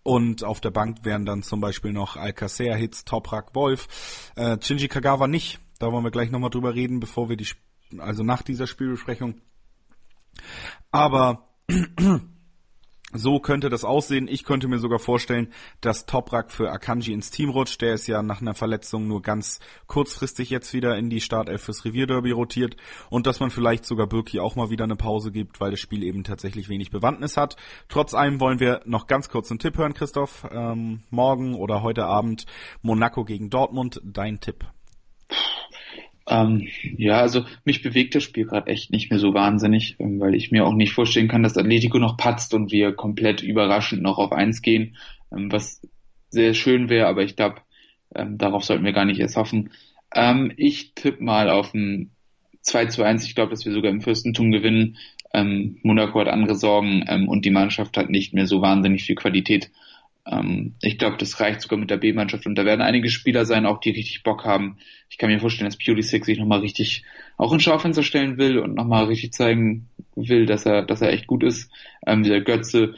Und 0.03 0.43
auf 0.43 0.62
der 0.62 0.70
Bank 0.70 1.05
wären 1.05 1.26
dann 1.26 1.43
zum 1.43 1.61
Beispiel 1.61 1.93
noch 1.93 2.16
Alcacer, 2.16 2.74
Hitz, 2.74 3.05
Toprak, 3.05 3.55
Wolf, 3.55 4.32
äh, 4.36 4.57
Shinji 4.59 4.88
Kagawa 4.88 5.28
nicht. 5.28 5.61
Da 5.78 5.93
wollen 5.93 6.03
wir 6.03 6.11
gleich 6.11 6.30
nochmal 6.30 6.51
drüber 6.51 6.74
reden, 6.74 6.99
bevor 6.99 7.28
wir 7.28 7.36
die, 7.36 7.47
also 7.99 8.22
nach 8.22 8.40
dieser 8.40 8.66
Spielbesprechung. 8.66 9.43
Aber 10.90 11.47
so 13.12 13.40
könnte 13.40 13.68
das 13.68 13.84
aussehen. 13.84 14.28
Ich 14.28 14.44
könnte 14.44 14.68
mir 14.68 14.78
sogar 14.78 14.98
vorstellen, 14.98 15.48
dass 15.80 16.06
Toprak 16.06 16.50
für 16.50 16.70
Akanji 16.70 17.12
ins 17.12 17.30
Team 17.30 17.50
rutscht. 17.50 17.80
Der 17.80 17.94
ist 17.94 18.06
ja 18.06 18.22
nach 18.22 18.40
einer 18.40 18.54
Verletzung 18.54 19.06
nur 19.06 19.22
ganz 19.22 19.60
kurzfristig 19.86 20.50
jetzt 20.50 20.72
wieder 20.72 20.96
in 20.96 21.10
die 21.10 21.20
Startelf 21.20 21.62
fürs 21.62 21.84
Revierderby 21.84 22.30
rotiert 22.30 22.76
und 23.10 23.26
dass 23.26 23.40
man 23.40 23.50
vielleicht 23.50 23.84
sogar 23.84 24.06
Birki 24.06 24.40
auch 24.40 24.56
mal 24.56 24.70
wieder 24.70 24.84
eine 24.84 24.96
Pause 24.96 25.32
gibt, 25.32 25.60
weil 25.60 25.70
das 25.70 25.80
Spiel 25.80 26.02
eben 26.02 26.24
tatsächlich 26.24 26.68
wenig 26.68 26.90
Bewandtnis 26.90 27.36
hat. 27.36 27.56
Trotz 27.88 28.14
allem 28.14 28.40
wollen 28.40 28.60
wir 28.60 28.80
noch 28.84 29.06
ganz 29.06 29.28
kurz 29.28 29.50
einen 29.50 29.58
Tipp 29.58 29.78
hören, 29.78 29.94
Christoph. 29.94 30.46
Ähm, 30.50 31.02
morgen 31.10 31.54
oder 31.54 31.82
heute 31.82 32.06
Abend 32.06 32.46
Monaco 32.82 33.24
gegen 33.24 33.50
Dortmund. 33.50 34.00
Dein 34.04 34.40
Tipp. 34.40 34.66
Ähm, 36.32 36.66
ja, 36.96 37.20
also 37.20 37.44
mich 37.64 37.82
bewegt 37.82 38.14
das 38.14 38.22
Spiel 38.22 38.46
gerade 38.46 38.70
echt 38.70 38.90
nicht 38.90 39.10
mehr 39.10 39.18
so 39.18 39.34
wahnsinnig, 39.34 39.96
ähm, 39.98 40.18
weil 40.18 40.34
ich 40.34 40.50
mir 40.50 40.64
auch 40.66 40.72
nicht 40.72 40.94
vorstellen 40.94 41.28
kann, 41.28 41.42
dass 41.42 41.58
Atletico 41.58 41.98
noch 41.98 42.16
patzt 42.16 42.54
und 42.54 42.72
wir 42.72 42.92
komplett 42.92 43.42
überraschend 43.42 44.02
noch 44.02 44.16
auf 44.16 44.32
eins 44.32 44.62
gehen, 44.62 44.96
ähm, 45.30 45.52
was 45.52 45.86
sehr 46.30 46.54
schön 46.54 46.88
wäre, 46.88 47.06
aber 47.06 47.22
ich 47.22 47.36
glaube, 47.36 47.56
ähm, 48.14 48.38
darauf 48.38 48.64
sollten 48.64 48.84
wir 48.84 48.94
gar 48.94 49.04
nicht 49.04 49.20
erst 49.20 49.36
hoffen. 49.36 49.72
Ähm, 50.14 50.52
ich 50.56 50.94
tippe 50.94 51.22
mal 51.22 51.50
auf 51.50 51.74
ein 51.74 52.12
2 52.62 52.86
zu 52.86 53.02
1. 53.02 53.26
Ich 53.26 53.34
glaube, 53.34 53.50
dass 53.50 53.66
wir 53.66 53.72
sogar 53.72 53.90
im 53.90 54.00
Fürstentum 54.00 54.52
gewinnen. 54.52 54.96
Ähm, 55.34 55.78
Monaco 55.82 56.18
hat 56.18 56.28
andere 56.28 56.54
Sorgen 56.54 57.02
und 57.26 57.44
die 57.44 57.50
Mannschaft 57.50 57.96
hat 57.96 58.08
nicht 58.08 58.34
mehr 58.34 58.46
so 58.46 58.62
wahnsinnig 58.62 59.02
viel 59.02 59.16
Qualität. 59.16 59.70
Ähm, 60.26 60.74
ich 60.80 60.98
glaube, 60.98 61.16
das 61.16 61.40
reicht 61.40 61.60
sogar 61.60 61.78
mit 61.78 61.90
der 61.90 61.96
B-Mannschaft 61.96 62.46
und 62.46 62.54
da 62.54 62.64
werden 62.64 62.80
einige 62.80 63.08
Spieler 63.08 63.44
sein, 63.44 63.66
auch 63.66 63.80
die 63.80 63.90
richtig 63.90 64.22
Bock 64.22 64.44
haben. 64.44 64.78
Ich 65.10 65.18
kann 65.18 65.30
mir 65.30 65.40
vorstellen, 65.40 65.68
dass 65.68 65.78
Pulisic 65.78 66.24
sich 66.24 66.38
nochmal 66.38 66.60
richtig 66.60 67.04
auch 67.36 67.52
ins 67.52 67.62
Schaufenster 67.62 68.02
stellen 68.02 68.38
will 68.38 68.58
und 68.58 68.74
nochmal 68.74 69.04
richtig 69.06 69.32
zeigen 69.32 69.88
will, 70.14 70.46
dass 70.46 70.66
er, 70.66 70.82
dass 70.82 71.00
er 71.00 71.12
echt 71.12 71.26
gut 71.26 71.42
ist. 71.42 71.70
Ähm, 72.06 72.22
dieser 72.22 72.40
Götze 72.40 72.94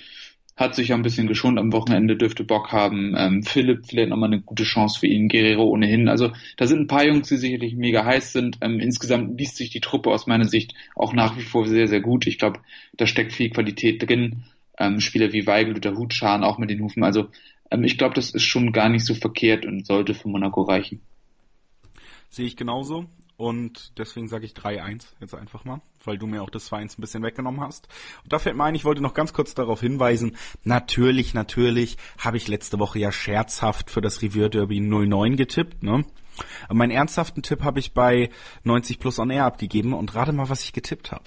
hat 0.56 0.76
sich 0.76 0.88
ja 0.88 0.94
ein 0.94 1.02
bisschen 1.02 1.26
geschont 1.26 1.58
am 1.58 1.72
Wochenende, 1.72 2.16
dürfte 2.16 2.44
Bock 2.44 2.70
haben. 2.70 3.14
Ähm, 3.16 3.42
Philipp 3.42 3.86
vielleicht 3.86 4.10
nochmal 4.10 4.32
eine 4.32 4.40
gute 4.40 4.62
Chance 4.62 5.00
für 5.00 5.08
ihn, 5.08 5.28
Guerrero 5.28 5.64
ohnehin. 5.64 6.08
Also 6.08 6.30
da 6.56 6.66
sind 6.66 6.82
ein 6.82 6.86
paar 6.86 7.04
Jungs, 7.04 7.28
die 7.28 7.38
sicherlich 7.38 7.74
mega 7.74 8.04
heiß 8.04 8.32
sind. 8.32 8.58
Ähm, 8.60 8.78
insgesamt 8.78 9.38
liest 9.38 9.56
sich 9.56 9.70
die 9.70 9.80
Truppe 9.80 10.10
aus 10.10 10.28
meiner 10.28 10.46
Sicht 10.46 10.74
auch 10.94 11.12
nach 11.12 11.36
wie 11.36 11.42
vor 11.42 11.66
sehr, 11.66 11.88
sehr 11.88 12.00
gut. 12.00 12.26
Ich 12.28 12.38
glaube, 12.38 12.60
da 12.96 13.06
steckt 13.06 13.32
viel 13.32 13.50
Qualität 13.50 14.08
drin 14.08 14.44
ähm, 14.78 15.00
Spieler 15.00 15.32
wie 15.32 15.46
Weigel 15.46 15.76
oder 15.76 15.96
Hutschan 15.96 16.44
auch 16.44 16.58
mit 16.58 16.70
den 16.70 16.80
Hufen. 16.80 17.04
Also 17.04 17.28
ähm, 17.70 17.84
ich 17.84 17.98
glaube, 17.98 18.14
das 18.14 18.30
ist 18.30 18.44
schon 18.44 18.72
gar 18.72 18.88
nicht 18.88 19.04
so 19.04 19.14
verkehrt 19.14 19.66
und 19.66 19.86
sollte 19.86 20.14
für 20.14 20.28
Monaco 20.28 20.62
reichen. 20.62 21.00
Sehe 22.28 22.46
ich 22.46 22.56
genauso. 22.56 23.06
Und 23.36 23.98
deswegen 23.98 24.28
sage 24.28 24.46
ich 24.46 24.52
3-1 24.52 25.06
jetzt 25.20 25.34
einfach 25.34 25.64
mal, 25.64 25.80
weil 26.04 26.18
du 26.18 26.26
mir 26.26 26.42
auch 26.42 26.50
das 26.50 26.70
2-1 26.70 26.98
ein 26.98 27.00
bisschen 27.00 27.22
weggenommen 27.24 27.60
hast. 27.60 27.88
Und 28.22 28.32
da 28.32 28.38
fällt 28.38 28.56
mir 28.56 28.64
ein, 28.64 28.76
ich 28.76 28.84
wollte 28.84 29.02
noch 29.02 29.14
ganz 29.14 29.32
kurz 29.32 29.54
darauf 29.54 29.80
hinweisen, 29.80 30.36
natürlich, 30.62 31.34
natürlich 31.34 31.96
habe 32.18 32.36
ich 32.36 32.46
letzte 32.46 32.78
Woche 32.78 33.00
ja 33.00 33.10
scherzhaft 33.10 33.90
für 33.90 34.00
das 34.00 34.22
Review 34.22 34.48
Derby 34.48 34.78
09 34.78 35.36
getippt, 35.36 35.82
ne? 35.82 36.04
Aber 36.64 36.74
meinen 36.74 36.90
ernsthaften 36.90 37.42
Tipp 37.42 37.62
habe 37.62 37.80
ich 37.80 37.92
bei 37.92 38.30
90 38.64 38.98
plus 38.98 39.18
on 39.18 39.30
air 39.30 39.44
abgegeben 39.44 39.94
und 39.94 40.14
rate 40.14 40.32
mal, 40.32 40.48
was 40.48 40.64
ich 40.64 40.72
getippt 40.72 41.10
habe. 41.12 41.24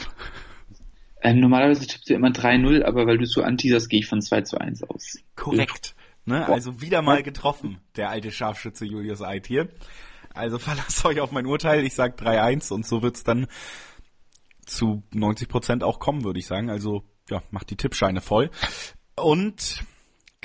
Ähm, 1.22 1.40
normalerweise 1.40 1.88
tippst 1.88 2.10
du 2.10 2.14
immer 2.14 2.30
3-0, 2.30 2.84
aber 2.84 3.08
weil 3.08 3.18
du 3.18 3.26
so 3.26 3.42
anteaserst, 3.42 3.90
gehe 3.90 4.00
ich 4.00 4.08
von 4.08 4.22
2 4.22 4.42
zu 4.42 4.60
1 4.60 4.84
aus. 4.84 5.18
Korrekt. 5.36 5.96
Ne? 6.26 6.46
Also 6.46 6.82
wieder 6.82 7.02
mal 7.02 7.24
getroffen, 7.24 7.80
der 7.96 8.10
alte 8.10 8.32
Scharfschütze 8.32 8.86
Julius 8.86 9.22
Eid 9.22 9.48
hier. 9.48 9.70
Also 10.34 10.60
verlasst 10.60 11.04
euch 11.06 11.20
auf 11.22 11.32
mein 11.32 11.46
Urteil, 11.46 11.84
ich 11.86 11.96
sag 11.96 12.20
3-1 12.20 12.72
und 12.74 12.86
so 12.86 13.02
wird's 13.02 13.24
dann 13.24 13.48
zu 14.66 15.04
90 15.14 15.48
Prozent 15.48 15.84
auch 15.84 16.00
kommen, 16.00 16.24
würde 16.24 16.40
ich 16.40 16.46
sagen. 16.46 16.70
Also 16.70 17.04
ja, 17.30 17.42
macht 17.52 17.70
die 17.70 17.78
Tippscheine 17.78 18.22
voll. 18.22 18.52
Und 19.16 19.84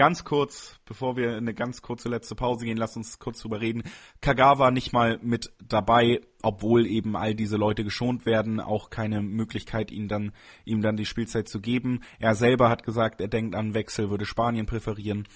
Ganz 0.03 0.25
kurz, 0.25 0.81
bevor 0.85 1.17
wir 1.17 1.29
in 1.29 1.45
eine 1.45 1.55
ganz 1.55 1.81
kurze 1.81 2.09
letzte 2.09 2.35
Pause 2.35 2.65
gehen, 2.65 2.77
lass 2.77 2.97
uns 2.97 3.21
kurz 3.21 3.41
drüber 3.41 3.61
reden. 3.61 3.85
Kagawa 4.21 4.73
nicht 4.73 4.93
mal 4.93 5.21
mit 5.23 5.53
dabei, 5.65 6.23
obwohl 6.43 6.89
eben 6.89 7.15
all 7.15 7.37
diese 7.37 7.57
Leute 7.57 7.85
geschont 7.85 8.27
werden, 8.27 8.59
auch 8.59 8.91
keine 8.91 9.23
Möglichkeit, 9.23 9.93
ihn 9.93 10.09
dann, 10.09 10.33
ihm 10.65 10.83
dann 10.83 10.97
die 10.97 11.05
Spielzeit 11.05 11.47
zu 11.47 11.61
geben. 11.61 12.01
Er 12.19 12.35
selber 12.35 12.69
hat 12.69 12.83
gesagt, 12.83 13.21
er 13.21 13.29
denkt 13.29 13.55
an 13.55 13.75
Wechsel, 13.75 14.11
würde 14.11 14.25
Spanien 14.25 14.67
präferieren 14.67 15.29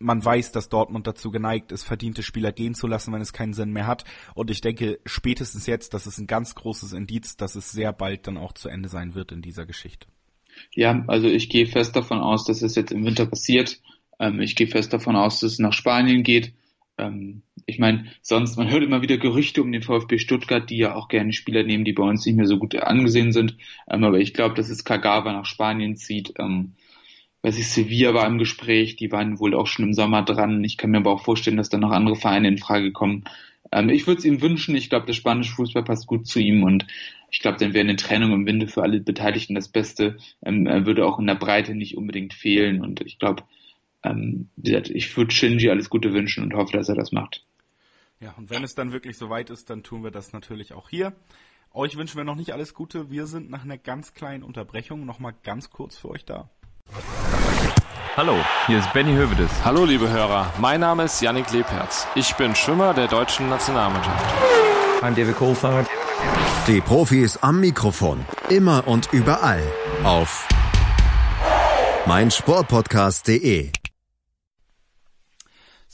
man 0.00 0.22
weiß, 0.22 0.50
dass 0.50 0.68
Dortmund 0.68 1.06
dazu 1.06 1.30
geneigt 1.30 1.70
ist, 1.70 1.84
verdiente 1.84 2.24
Spieler 2.24 2.50
gehen 2.50 2.74
zu 2.74 2.88
lassen, 2.88 3.12
wenn 3.12 3.22
es 3.22 3.32
keinen 3.32 3.54
Sinn 3.54 3.70
mehr 3.70 3.86
hat. 3.86 4.04
Und 4.34 4.50
ich 4.50 4.60
denke, 4.60 4.98
spätestens 5.06 5.66
jetzt, 5.66 5.94
das 5.94 6.08
ist 6.08 6.18
ein 6.18 6.26
ganz 6.26 6.56
großes 6.56 6.92
Indiz, 6.92 7.36
dass 7.36 7.54
es 7.54 7.70
sehr 7.70 7.92
bald 7.92 8.26
dann 8.26 8.36
auch 8.36 8.52
zu 8.52 8.68
Ende 8.68 8.88
sein 8.88 9.14
wird 9.14 9.30
in 9.30 9.40
dieser 9.40 9.66
Geschichte. 9.66 10.08
Ja, 10.74 11.04
also 11.06 11.28
ich 11.28 11.48
gehe 11.48 11.66
fest 11.66 11.96
davon 11.96 12.18
aus, 12.18 12.44
dass 12.44 12.62
es 12.62 12.74
jetzt 12.74 12.92
im 12.92 13.04
Winter 13.04 13.26
passiert. 13.26 13.80
Ähm, 14.18 14.40
ich 14.40 14.56
gehe 14.56 14.66
fest 14.66 14.92
davon 14.92 15.16
aus, 15.16 15.40
dass 15.40 15.52
es 15.52 15.58
nach 15.58 15.72
Spanien 15.72 16.22
geht. 16.22 16.52
Ähm, 16.98 17.42
ich 17.66 17.78
meine, 17.78 18.06
sonst, 18.20 18.56
man 18.56 18.70
hört 18.70 18.82
immer 18.82 19.02
wieder 19.02 19.16
Gerüchte 19.16 19.62
um 19.62 19.72
den 19.72 19.82
VfB 19.82 20.18
Stuttgart, 20.18 20.68
die 20.68 20.76
ja 20.76 20.94
auch 20.94 21.08
gerne 21.08 21.32
Spieler 21.32 21.62
nehmen, 21.62 21.84
die 21.84 21.92
bei 21.92 22.02
uns 22.02 22.26
nicht 22.26 22.36
mehr 22.36 22.46
so 22.46 22.58
gut 22.58 22.74
angesehen 22.76 23.32
sind. 23.32 23.56
Ähm, 23.88 24.04
aber 24.04 24.18
ich 24.18 24.34
glaube, 24.34 24.54
dass 24.54 24.68
es 24.68 24.84
Kagawa 24.84 25.32
nach 25.32 25.46
Spanien 25.46 25.96
zieht. 25.96 26.34
Ähm, 26.38 26.74
weiß 27.42 27.58
ich, 27.58 27.68
Sevilla 27.68 28.14
war 28.14 28.26
im 28.26 28.38
Gespräch, 28.38 28.96
die 28.96 29.12
waren 29.12 29.38
wohl 29.38 29.54
auch 29.54 29.66
schon 29.66 29.86
im 29.86 29.94
Sommer 29.94 30.22
dran. 30.22 30.62
Ich 30.64 30.76
kann 30.76 30.90
mir 30.90 30.98
aber 30.98 31.12
auch 31.12 31.24
vorstellen, 31.24 31.56
dass 31.56 31.68
da 31.68 31.78
noch 31.78 31.90
andere 31.90 32.16
Vereine 32.16 32.48
in 32.48 32.58
Frage 32.58 32.92
kommen. 32.92 33.24
Ähm, 33.74 33.88
ich 33.88 34.06
würde 34.06 34.18
es 34.18 34.24
ihm 34.24 34.40
wünschen. 34.40 34.76
Ich 34.76 34.88
glaube, 34.88 35.06
der 35.06 35.12
spanische 35.12 35.54
Fußball 35.54 35.82
passt 35.82 36.06
gut 36.06 36.26
zu 36.26 36.38
ihm 36.38 36.62
und 36.62 36.86
ich 37.30 37.40
glaube, 37.40 37.58
dann 37.58 37.74
wäre 37.74 37.84
eine 37.84 37.96
Trennung 37.96 38.32
im 38.32 38.46
Winde 38.46 38.68
für 38.68 38.82
alle 38.82 39.00
Beteiligten 39.00 39.56
das 39.56 39.68
Beste. 39.68 40.16
Ähm, 40.42 40.66
er 40.66 40.86
würde 40.86 41.04
auch 41.04 41.18
in 41.18 41.26
der 41.26 41.34
Breite 41.34 41.74
nicht 41.74 41.96
unbedingt 41.96 42.32
fehlen 42.32 42.80
und 42.80 43.00
ich 43.00 43.18
glaube, 43.18 43.42
ähm, 44.04 44.48
ich 44.62 45.16
würde 45.16 45.34
Shinji 45.34 45.68
alles 45.70 45.90
Gute 45.90 46.12
wünschen 46.12 46.44
und 46.44 46.54
hoffe, 46.54 46.72
dass 46.72 46.88
er 46.88 46.94
das 46.94 47.10
macht. 47.10 47.44
Ja, 48.20 48.32
und 48.38 48.48
wenn 48.48 48.62
es 48.62 48.74
dann 48.74 48.92
wirklich 48.92 49.18
soweit 49.18 49.50
ist, 49.50 49.68
dann 49.70 49.82
tun 49.82 50.04
wir 50.04 50.12
das 50.12 50.32
natürlich 50.32 50.72
auch 50.72 50.88
hier. 50.88 51.12
Euch 51.72 51.96
wünschen 51.96 52.16
wir 52.16 52.24
noch 52.24 52.36
nicht 52.36 52.52
alles 52.52 52.72
Gute. 52.72 53.10
Wir 53.10 53.26
sind 53.26 53.50
nach 53.50 53.64
einer 53.64 53.78
ganz 53.78 54.14
kleinen 54.14 54.44
Unterbrechung 54.44 55.04
nochmal 55.04 55.34
ganz 55.42 55.70
kurz 55.70 55.96
für 55.98 56.10
euch 56.10 56.24
da. 56.24 56.48
Hallo, 58.16 58.36
hier 58.68 58.78
ist 58.78 58.92
Benny 58.92 59.12
Hövedes. 59.12 59.50
Hallo 59.64 59.84
liebe 59.84 60.08
Hörer, 60.08 60.52
mein 60.58 60.78
Name 60.78 61.02
ist 61.02 61.20
Yannick 61.20 61.50
Lebherz. 61.50 62.06
Ich 62.14 62.32
bin 62.36 62.54
Schwimmer 62.54 62.94
der 62.94 63.08
deutschen 63.08 63.48
Nationalmannschaft. 63.48 64.24
I'm 65.02 65.16
David 65.16 65.34
Kohlfahrt. 65.36 65.88
Die 66.68 66.80
Profis 66.80 67.36
am 67.38 67.58
Mikrofon, 67.58 68.24
immer 68.48 68.86
und 68.86 69.12
überall 69.12 69.64
auf 70.04 70.46
meinsportpodcast.de. 72.06 73.72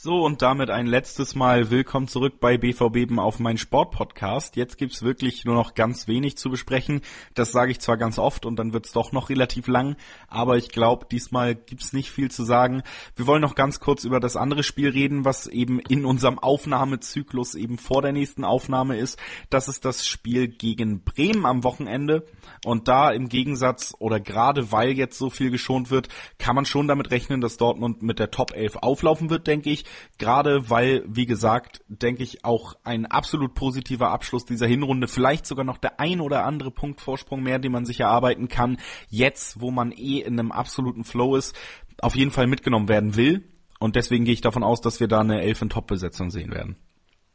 So, 0.03 0.25
und 0.25 0.41
damit 0.41 0.71
ein 0.71 0.87
letztes 0.87 1.35
Mal 1.35 1.69
willkommen 1.69 2.07
zurück 2.07 2.39
bei 2.39 2.57
BVB 2.57 3.15
auf 3.19 3.37
mein 3.37 3.59
Sportpodcast. 3.59 4.55
Jetzt 4.55 4.79
gibt's 4.79 5.03
wirklich 5.03 5.45
nur 5.45 5.53
noch 5.53 5.75
ganz 5.75 6.07
wenig 6.07 6.37
zu 6.37 6.49
besprechen. 6.49 7.01
Das 7.35 7.51
sage 7.51 7.69
ich 7.69 7.79
zwar 7.81 7.97
ganz 7.97 8.17
oft 8.17 8.47
und 8.47 8.55
dann 8.55 8.73
wird's 8.73 8.93
doch 8.93 9.11
noch 9.11 9.29
relativ 9.29 9.67
lang, 9.67 9.95
aber 10.27 10.57
ich 10.57 10.69
glaube, 10.69 11.05
diesmal 11.11 11.53
gibt's 11.53 11.93
nicht 11.93 12.09
viel 12.09 12.31
zu 12.31 12.43
sagen. 12.43 12.81
Wir 13.15 13.27
wollen 13.27 13.43
noch 13.43 13.53
ganz 13.53 13.79
kurz 13.79 14.03
über 14.03 14.19
das 14.19 14.35
andere 14.35 14.63
Spiel 14.63 14.89
reden, 14.89 15.23
was 15.23 15.45
eben 15.45 15.79
in 15.79 16.03
unserem 16.03 16.39
Aufnahmezyklus 16.39 17.53
eben 17.53 17.77
vor 17.77 18.01
der 18.01 18.11
nächsten 18.11 18.43
Aufnahme 18.43 18.97
ist. 18.97 19.19
Das 19.51 19.67
ist 19.67 19.85
das 19.85 20.07
Spiel 20.07 20.47
gegen 20.47 21.03
Bremen 21.03 21.45
am 21.45 21.63
Wochenende. 21.63 22.25
Und 22.65 22.87
da 22.87 23.11
im 23.11 23.29
Gegensatz 23.29 23.93
oder 23.99 24.19
gerade 24.19 24.71
weil 24.71 24.93
jetzt 24.93 25.19
so 25.19 25.29
viel 25.29 25.51
geschont 25.51 25.91
wird, 25.91 26.07
kann 26.39 26.55
man 26.55 26.65
schon 26.65 26.87
damit 26.87 27.11
rechnen, 27.11 27.39
dass 27.39 27.57
Dortmund 27.57 28.01
mit 28.01 28.17
der 28.17 28.31
Top 28.31 28.55
11 28.55 28.77
auflaufen 28.77 29.29
wird, 29.29 29.45
denke 29.45 29.69
ich. 29.69 29.85
Gerade 30.17 30.69
weil, 30.69 31.03
wie 31.07 31.25
gesagt, 31.25 31.81
denke 31.87 32.23
ich, 32.23 32.45
auch 32.45 32.75
ein 32.83 33.05
absolut 33.05 33.53
positiver 33.53 34.11
Abschluss 34.11 34.45
dieser 34.45 34.67
Hinrunde, 34.67 35.07
vielleicht 35.07 35.45
sogar 35.45 35.65
noch 35.65 35.77
der 35.77 35.99
ein 35.99 36.21
oder 36.21 36.45
andere 36.45 36.71
Punkt 36.71 37.01
Vorsprung 37.01 37.43
mehr, 37.43 37.59
den 37.59 37.71
man 37.71 37.85
sich 37.85 37.99
erarbeiten 37.99 38.47
kann, 38.47 38.77
jetzt, 39.09 39.61
wo 39.61 39.71
man 39.71 39.91
eh 39.91 40.19
in 40.19 40.39
einem 40.39 40.51
absoluten 40.51 41.03
Flow 41.03 41.35
ist, 41.35 41.55
auf 42.01 42.15
jeden 42.15 42.31
Fall 42.31 42.47
mitgenommen 42.47 42.89
werden 42.89 43.15
will. 43.15 43.43
Und 43.79 43.95
deswegen 43.95 44.25
gehe 44.25 44.33
ich 44.33 44.41
davon 44.41 44.63
aus, 44.63 44.81
dass 44.81 44.99
wir 44.99 45.07
da 45.07 45.21
eine 45.21 45.41
Elfen-Top-Besetzung 45.41 46.29
sehen 46.29 46.51
werden. 46.51 46.77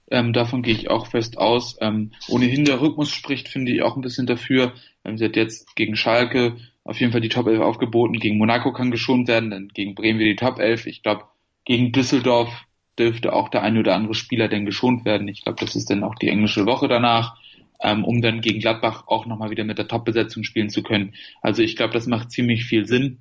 Ähm, 0.08 0.32
davon 0.32 0.62
gehe 0.62 0.74
ich 0.74 0.90
auch 0.90 1.08
fest 1.08 1.38
aus. 1.38 1.76
Ähm, 1.80 2.12
ohnehin 2.28 2.64
der 2.64 2.80
Rhythmus 2.80 3.10
spricht, 3.10 3.48
finde 3.48 3.72
ich, 3.72 3.82
auch 3.82 3.96
ein 3.96 4.02
bisschen 4.02 4.26
dafür. 4.26 4.72
Ähm, 5.04 5.18
sie 5.18 5.24
hat 5.24 5.36
jetzt 5.36 5.74
gegen 5.74 5.96
Schalke 5.96 6.56
auf 6.84 7.00
jeden 7.00 7.10
Fall 7.10 7.20
die 7.20 7.28
Top 7.28 7.48
11 7.48 7.60
aufgeboten. 7.60 8.20
Gegen 8.20 8.38
Monaco 8.38 8.72
kann 8.72 8.92
geschont 8.92 9.26
werden, 9.26 9.50
dann 9.50 9.68
gegen 9.68 9.96
Bremen 9.96 10.20
wieder 10.20 10.30
die 10.30 10.36
Top 10.36 10.60
11. 10.60 10.86
Ich 10.86 11.02
glaube, 11.02 11.24
gegen 11.66 11.92
Düsseldorf 11.92 12.64
dürfte 12.98 13.34
auch 13.34 13.50
der 13.50 13.62
eine 13.62 13.80
oder 13.80 13.94
andere 13.94 14.14
Spieler 14.14 14.48
denn 14.48 14.64
geschont 14.64 15.04
werden. 15.04 15.28
Ich 15.28 15.42
glaube, 15.44 15.60
das 15.60 15.76
ist 15.76 15.90
dann 15.90 16.02
auch 16.02 16.14
die 16.14 16.28
englische 16.28 16.64
Woche 16.64 16.88
danach, 16.88 17.36
ähm, 17.82 18.04
um 18.04 18.22
dann 18.22 18.40
gegen 18.40 18.60
Gladbach 18.60 19.04
auch 19.08 19.26
nochmal 19.26 19.50
wieder 19.50 19.64
mit 19.64 19.76
der 19.76 19.88
Top-Besetzung 19.88 20.44
spielen 20.44 20.70
zu 20.70 20.82
können. 20.82 21.14
Also 21.42 21.62
ich 21.62 21.76
glaube, 21.76 21.92
das 21.92 22.06
macht 22.06 22.30
ziemlich 22.30 22.64
viel 22.64 22.86
Sinn, 22.86 23.18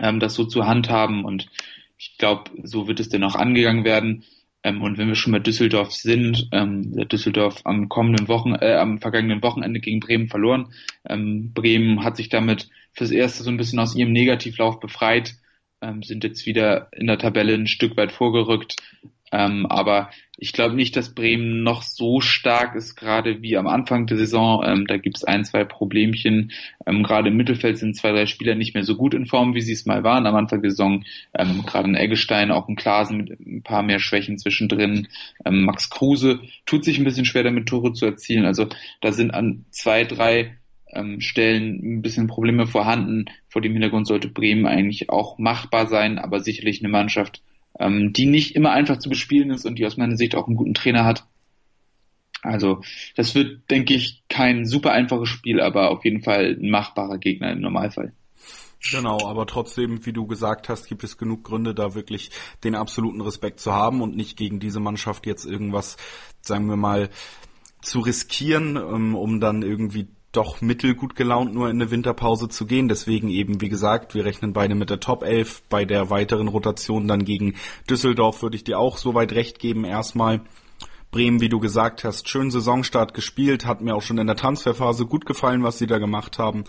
ähm, 0.00 0.18
das 0.18 0.34
so 0.34 0.44
zu 0.44 0.66
handhaben 0.66 1.24
und 1.24 1.48
ich 1.98 2.18
glaube, 2.18 2.50
so 2.64 2.88
wird 2.88 3.00
es 3.00 3.08
dann 3.08 3.22
auch 3.22 3.36
angegangen 3.36 3.84
werden. 3.84 4.24
Ähm, 4.62 4.82
und 4.82 4.98
wenn 4.98 5.08
wir 5.08 5.14
schon 5.14 5.32
bei 5.32 5.38
Düsseldorf 5.38 5.92
sind, 5.92 6.48
ähm, 6.52 7.06
Düsseldorf 7.08 7.60
am 7.64 7.88
kommenden 7.88 8.28
Wochen, 8.28 8.54
äh, 8.54 8.74
am 8.74 8.98
vergangenen 8.98 9.42
Wochenende 9.42 9.80
gegen 9.80 10.00
Bremen 10.00 10.28
verloren. 10.28 10.72
Ähm, 11.08 11.52
Bremen 11.54 12.02
hat 12.02 12.16
sich 12.16 12.30
damit 12.30 12.68
fürs 12.92 13.10
Erste 13.10 13.44
so 13.44 13.50
ein 13.50 13.58
bisschen 13.58 13.78
aus 13.78 13.94
ihrem 13.94 14.12
Negativlauf 14.12 14.80
befreit 14.80 15.36
ähm, 15.80 16.02
sind 16.02 16.24
jetzt 16.24 16.46
wieder 16.46 16.88
in 16.92 17.06
der 17.06 17.18
Tabelle 17.18 17.54
ein 17.54 17.66
Stück 17.66 17.96
weit 17.96 18.12
vorgerückt. 18.12 18.76
Ähm, 19.32 19.66
aber 19.66 20.10
ich 20.38 20.52
glaube 20.52 20.76
nicht, 20.76 20.96
dass 20.96 21.14
Bremen 21.14 21.62
noch 21.62 21.82
so 21.82 22.20
stark 22.20 22.76
ist, 22.76 22.94
gerade 22.94 23.42
wie 23.42 23.56
am 23.56 23.66
Anfang 23.66 24.06
der 24.06 24.18
Saison. 24.18 24.62
Ähm, 24.64 24.86
da 24.86 24.98
gibt 24.98 25.16
es 25.16 25.24
ein, 25.24 25.44
zwei 25.44 25.64
Problemchen. 25.64 26.52
Ähm, 26.86 27.02
gerade 27.02 27.28
im 27.28 27.36
Mittelfeld 27.36 27.78
sind 27.78 27.96
zwei, 27.96 28.12
drei 28.12 28.26
Spieler 28.26 28.54
nicht 28.54 28.74
mehr 28.74 28.84
so 28.84 28.96
gut 28.96 29.14
in 29.14 29.26
Form, 29.26 29.54
wie 29.54 29.62
sie 29.62 29.72
es 29.72 29.84
mal 29.84 30.04
waren 30.04 30.26
am 30.26 30.36
Anfang 30.36 30.62
der 30.62 30.70
Saison. 30.70 31.04
Ähm, 31.34 31.64
gerade 31.66 31.88
ein 31.88 31.96
Eggestein, 31.96 32.52
auch 32.52 32.68
ein 32.68 32.76
Klasen 32.76 33.16
mit 33.16 33.40
ein 33.40 33.62
paar 33.62 33.82
mehr 33.82 33.98
Schwächen 33.98 34.38
zwischendrin. 34.38 35.08
Ähm, 35.44 35.64
Max 35.64 35.90
Kruse 35.90 36.40
tut 36.64 36.84
sich 36.84 36.98
ein 36.98 37.04
bisschen 37.04 37.24
schwer 37.24 37.42
damit, 37.42 37.66
Tore 37.68 37.92
zu 37.94 38.06
erzielen. 38.06 38.44
Also 38.44 38.68
da 39.00 39.12
sind 39.12 39.32
an 39.32 39.64
zwei, 39.70 40.04
drei 40.04 40.56
ähm, 40.96 41.20
Stellen 41.20 41.98
ein 41.98 42.02
bisschen 42.02 42.26
Probleme 42.26 42.66
vorhanden. 42.66 43.26
Vor 43.48 43.62
dem 43.62 43.72
Hintergrund 43.72 44.06
sollte 44.06 44.28
Bremen 44.28 44.66
eigentlich 44.66 45.10
auch 45.10 45.38
machbar 45.38 45.86
sein, 45.86 46.18
aber 46.18 46.40
sicherlich 46.40 46.80
eine 46.80 46.88
Mannschaft, 46.88 47.42
ähm, 47.78 48.12
die 48.12 48.26
nicht 48.26 48.56
immer 48.56 48.72
einfach 48.72 48.98
zu 48.98 49.08
bespielen 49.08 49.50
ist 49.50 49.64
und 49.64 49.78
die 49.78 49.86
aus 49.86 49.96
meiner 49.96 50.16
Sicht 50.16 50.34
auch 50.34 50.46
einen 50.46 50.56
guten 50.56 50.74
Trainer 50.74 51.04
hat. 51.04 51.26
Also 52.42 52.82
das 53.16 53.34
wird, 53.34 53.70
denke 53.70 53.94
ich, 53.94 54.22
kein 54.28 54.66
super 54.66 54.92
einfaches 54.92 55.28
Spiel, 55.28 55.60
aber 55.60 55.90
auf 55.90 56.04
jeden 56.04 56.22
Fall 56.22 56.56
ein 56.60 56.70
machbarer 56.70 57.18
Gegner 57.18 57.50
im 57.52 57.60
Normalfall. 57.60 58.12
Genau, 58.90 59.26
aber 59.26 59.46
trotzdem, 59.46 60.04
wie 60.06 60.12
du 60.12 60.26
gesagt 60.26 60.68
hast, 60.68 60.86
gibt 60.88 61.02
es 61.02 61.18
genug 61.18 61.44
Gründe, 61.44 61.74
da 61.74 61.94
wirklich 61.94 62.30
den 62.62 62.74
absoluten 62.74 63.20
Respekt 63.20 63.58
zu 63.58 63.72
haben 63.72 64.00
und 64.00 64.16
nicht 64.16 64.36
gegen 64.36 64.60
diese 64.60 64.80
Mannschaft 64.80 65.26
jetzt 65.26 65.44
irgendwas, 65.44 65.96
sagen 66.40 66.68
wir 66.68 66.76
mal, 66.76 67.08
zu 67.80 68.00
riskieren, 68.00 68.76
ähm, 68.76 69.14
um 69.14 69.40
dann 69.40 69.62
irgendwie 69.62 70.08
doch 70.36 70.60
mittelgut 70.60 71.16
gelaunt 71.16 71.54
nur 71.54 71.68
in 71.68 71.80
eine 71.80 71.90
Winterpause 71.90 72.48
zu 72.48 72.66
gehen. 72.66 72.88
Deswegen 72.88 73.28
eben, 73.28 73.60
wie 73.60 73.68
gesagt, 73.68 74.14
wir 74.14 74.24
rechnen 74.24 74.52
beide 74.52 74.74
mit 74.74 74.90
der 74.90 75.00
Top 75.00 75.22
11. 75.22 75.62
Bei 75.68 75.84
der 75.84 76.10
weiteren 76.10 76.48
Rotation 76.48 77.08
dann 77.08 77.24
gegen 77.24 77.54
Düsseldorf 77.88 78.42
würde 78.42 78.56
ich 78.56 78.64
dir 78.64 78.78
auch 78.78 78.98
soweit 78.98 79.32
recht 79.32 79.58
geben 79.58 79.84
erstmal. 79.84 80.40
Bremen, 81.10 81.40
wie 81.40 81.48
du 81.48 81.60
gesagt 81.60 82.04
hast, 82.04 82.28
schönen 82.28 82.50
Saisonstart 82.50 83.14
gespielt, 83.14 83.64
hat 83.64 83.80
mir 83.80 83.94
auch 83.94 84.02
schon 84.02 84.18
in 84.18 84.26
der 84.26 84.36
Transferphase 84.36 85.06
gut 85.06 85.24
gefallen, 85.24 85.62
was 85.62 85.78
sie 85.78 85.86
da 85.86 85.98
gemacht 85.98 86.38
haben. 86.38 86.64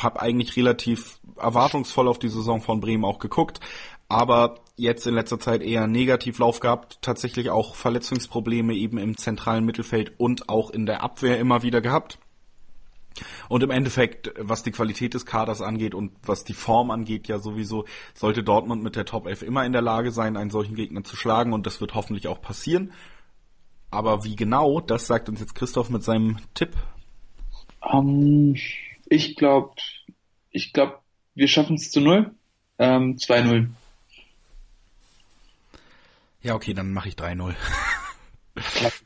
Hab 0.00 0.22
eigentlich 0.22 0.56
relativ 0.56 1.18
erwartungsvoll 1.36 2.08
auf 2.08 2.18
die 2.18 2.28
Saison 2.28 2.62
von 2.62 2.80
Bremen 2.80 3.04
auch 3.04 3.18
geguckt, 3.18 3.60
aber 4.08 4.60
jetzt 4.76 5.06
in 5.06 5.14
letzter 5.14 5.38
Zeit 5.38 5.62
eher 5.62 5.86
Negativlauf 5.86 6.60
gehabt, 6.60 6.98
tatsächlich 7.02 7.50
auch 7.50 7.74
Verletzungsprobleme 7.74 8.74
eben 8.74 8.98
im 8.98 9.16
zentralen 9.16 9.64
Mittelfeld 9.64 10.12
und 10.18 10.48
auch 10.48 10.70
in 10.70 10.86
der 10.86 11.02
Abwehr 11.02 11.38
immer 11.38 11.62
wieder 11.62 11.80
gehabt. 11.80 12.18
Und 13.48 13.62
im 13.62 13.70
Endeffekt, 13.70 14.32
was 14.38 14.62
die 14.62 14.72
Qualität 14.72 15.14
des 15.14 15.26
Kaders 15.26 15.62
angeht 15.62 15.94
und 15.94 16.12
was 16.24 16.44
die 16.44 16.54
Form 16.54 16.90
angeht, 16.90 17.28
ja 17.28 17.38
sowieso, 17.38 17.84
sollte 18.14 18.42
Dortmund 18.42 18.82
mit 18.82 18.96
der 18.96 19.04
Top 19.04 19.26
11 19.26 19.42
immer 19.42 19.64
in 19.64 19.72
der 19.72 19.82
Lage 19.82 20.10
sein, 20.10 20.36
einen 20.36 20.50
solchen 20.50 20.74
Gegner 20.74 21.04
zu 21.04 21.16
schlagen 21.16 21.52
und 21.52 21.66
das 21.66 21.80
wird 21.80 21.94
hoffentlich 21.94 22.28
auch 22.28 22.40
passieren. 22.40 22.92
Aber 23.90 24.24
wie 24.24 24.34
genau, 24.34 24.80
das 24.80 25.06
sagt 25.06 25.28
uns 25.28 25.40
jetzt 25.40 25.54
Christoph 25.54 25.90
mit 25.90 26.02
seinem 26.02 26.38
Tipp. 26.54 26.76
Um, 27.80 28.54
ähm, 28.54 28.56
ich 29.06 29.36
glaube, 29.36 29.74
ich 30.50 30.72
glaube, 30.72 30.98
wir 31.34 31.48
schaffen 31.48 31.76
es 31.76 31.90
zu 31.90 32.00
null. 32.00 32.34
Ähm, 32.78 33.16
2-0. 33.16 33.68
Ja, 36.42 36.54
okay, 36.54 36.74
dann 36.74 36.92
mache 36.92 37.08
ich 37.08 37.14
3-0. 37.14 37.54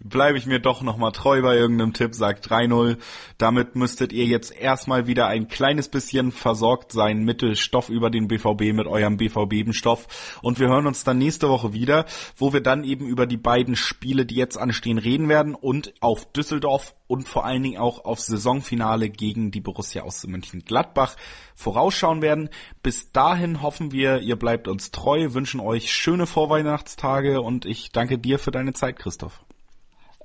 bleibe 0.00 0.38
ich 0.38 0.46
mir 0.46 0.58
doch 0.58 0.82
nochmal 0.82 1.12
treu 1.12 1.42
bei 1.42 1.56
irgendeinem 1.56 1.92
Tipp, 1.92 2.14
sagt 2.14 2.50
3-0. 2.50 2.98
Damit 3.36 3.76
müsstet 3.76 4.12
ihr 4.12 4.24
jetzt 4.24 4.54
erstmal 4.54 5.06
wieder 5.06 5.26
ein 5.26 5.48
kleines 5.48 5.88
bisschen 5.88 6.32
versorgt 6.32 6.92
sein 6.92 7.24
mit 7.24 7.44
Stoff 7.58 7.88
über 7.88 8.10
den 8.10 8.28
BVB, 8.28 8.72
mit 8.72 8.86
eurem 8.86 9.16
BVB-Stoff. 9.16 10.40
Und 10.42 10.58
wir 10.58 10.68
hören 10.68 10.86
uns 10.86 11.04
dann 11.04 11.18
nächste 11.18 11.48
Woche 11.48 11.72
wieder, 11.72 12.06
wo 12.36 12.52
wir 12.52 12.60
dann 12.60 12.84
eben 12.84 13.06
über 13.06 13.26
die 13.26 13.36
beiden 13.36 13.76
Spiele, 13.76 14.26
die 14.26 14.36
jetzt 14.36 14.56
anstehen, 14.56 14.98
reden 14.98 15.28
werden 15.28 15.54
und 15.54 15.94
auf 16.00 16.30
Düsseldorf 16.32 16.94
und 17.06 17.28
vor 17.28 17.44
allen 17.44 17.62
Dingen 17.62 17.78
auch 17.78 18.04
aufs 18.04 18.26
Saisonfinale 18.26 19.08
gegen 19.08 19.50
die 19.50 19.60
Borussia 19.60 20.02
aus 20.02 20.26
Mönchengladbach 20.26 21.16
vorausschauen 21.54 22.22
werden. 22.22 22.50
Bis 22.82 23.12
dahin 23.12 23.62
hoffen 23.62 23.92
wir, 23.92 24.20
ihr 24.20 24.36
bleibt 24.36 24.68
uns 24.68 24.90
treu, 24.90 25.32
wünschen 25.32 25.60
euch 25.60 25.92
schöne 25.92 26.26
Vorweihnachtstage 26.26 27.40
und 27.40 27.64
ich 27.64 27.90
danke 27.92 28.18
dir 28.18 28.38
für 28.38 28.50
deine 28.50 28.74
Zeit, 28.74 28.98
Christoph. 28.98 29.42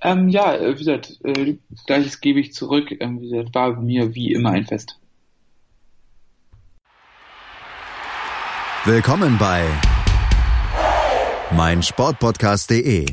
Ähm, 0.03 0.27
ja, 0.27 0.53
äh, 0.53 0.73
wie 0.73 0.79
gesagt, 0.79 1.19
äh, 1.23 1.55
gleiches 1.87 2.19
gebe 2.19 2.39
ich 2.39 2.53
zurück. 2.53 2.93
Ähm, 2.99 3.21
wie 3.21 3.29
gesagt, 3.29 3.55
war 3.55 3.79
mir 3.79 4.13
wie 4.13 4.33
immer 4.33 4.51
ein 4.51 4.65
Fest. 4.65 4.99
Willkommen 8.83 9.37
bei 9.37 9.63
meinsportpodcast.de. 11.55 13.05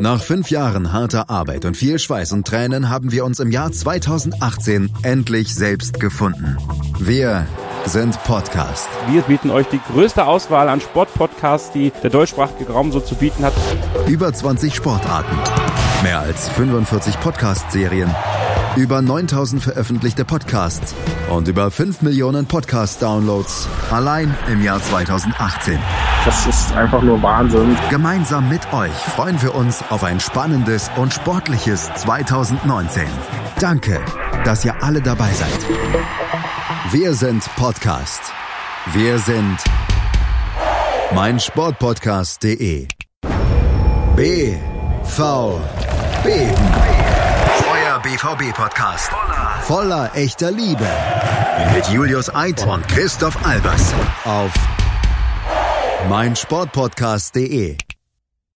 Nach 0.00 0.20
fünf 0.20 0.50
Jahren 0.50 0.92
harter 0.92 1.30
Arbeit 1.30 1.64
und 1.64 1.78
viel 1.78 1.98
Schweiß 1.98 2.32
und 2.32 2.46
Tränen 2.46 2.90
haben 2.90 3.10
wir 3.10 3.24
uns 3.24 3.40
im 3.40 3.50
Jahr 3.50 3.72
2018 3.72 4.90
endlich 5.02 5.54
selbst 5.54 5.98
gefunden. 5.98 6.58
Wir 6.98 7.46
sind 7.86 8.22
Podcast. 8.24 8.88
Wir 9.08 9.22
bieten 9.22 9.50
euch 9.50 9.66
die 9.68 9.80
größte 9.92 10.26
Auswahl 10.26 10.68
an 10.68 10.80
Sportpodcasts, 10.80 11.72
die 11.72 11.90
der 12.02 12.10
deutschsprachige 12.10 12.70
Raum 12.70 12.92
so 12.92 13.00
zu 13.00 13.14
bieten 13.14 13.44
hat. 13.44 13.54
Über 14.06 14.32
20 14.32 14.74
Sportarten, 14.74 15.36
mehr 16.04 16.20
als 16.20 16.50
45 16.50 17.18
Podcast-Serien, 17.18 18.14
über 18.76 19.00
9000 19.00 19.62
veröffentlichte 19.62 20.26
Podcasts 20.26 20.94
und 21.30 21.48
über 21.48 21.70
5 21.70 22.02
Millionen 22.02 22.44
Podcast-Downloads 22.44 23.66
allein 23.90 24.36
im 24.52 24.62
Jahr 24.62 24.82
2018. 24.82 25.78
Das 26.26 26.46
ist 26.46 26.72
einfach 26.74 27.00
nur 27.00 27.22
Wahnsinn. 27.22 27.74
Gemeinsam 27.88 28.50
mit 28.50 28.70
euch 28.74 28.92
freuen 28.92 29.40
wir 29.40 29.54
uns 29.54 29.82
auf 29.88 30.04
ein 30.04 30.20
spannendes 30.20 30.90
und 30.96 31.14
sportliches 31.14 31.90
2019. 31.94 33.04
Danke, 33.58 33.98
dass 34.44 34.62
ihr 34.62 34.74
alle 34.82 35.00
dabei 35.00 35.32
seid. 35.32 35.58
Wir 36.92 37.14
sind 37.14 37.48
Podcast. 37.56 38.20
Wir 38.92 39.18
sind 39.18 39.56
mein 41.14 41.40
Sportpodcast.de. 41.40 42.88
B 46.24 46.30
V 46.30 46.36
B 46.36 46.54
Euer 47.70 48.00
BVB 48.00 48.54
Podcast. 48.56 49.10
Voller 49.60 50.10
echter 50.14 50.50
Liebe. 50.50 50.86
Mit 51.74 51.86
Julius 51.88 52.34
Eid 52.34 52.66
und 52.66 52.88
Christoph 52.88 53.36
Albers 53.44 53.92
auf 54.24 54.50
mein 56.08 56.34
Sportpodcast.de. 56.34 57.76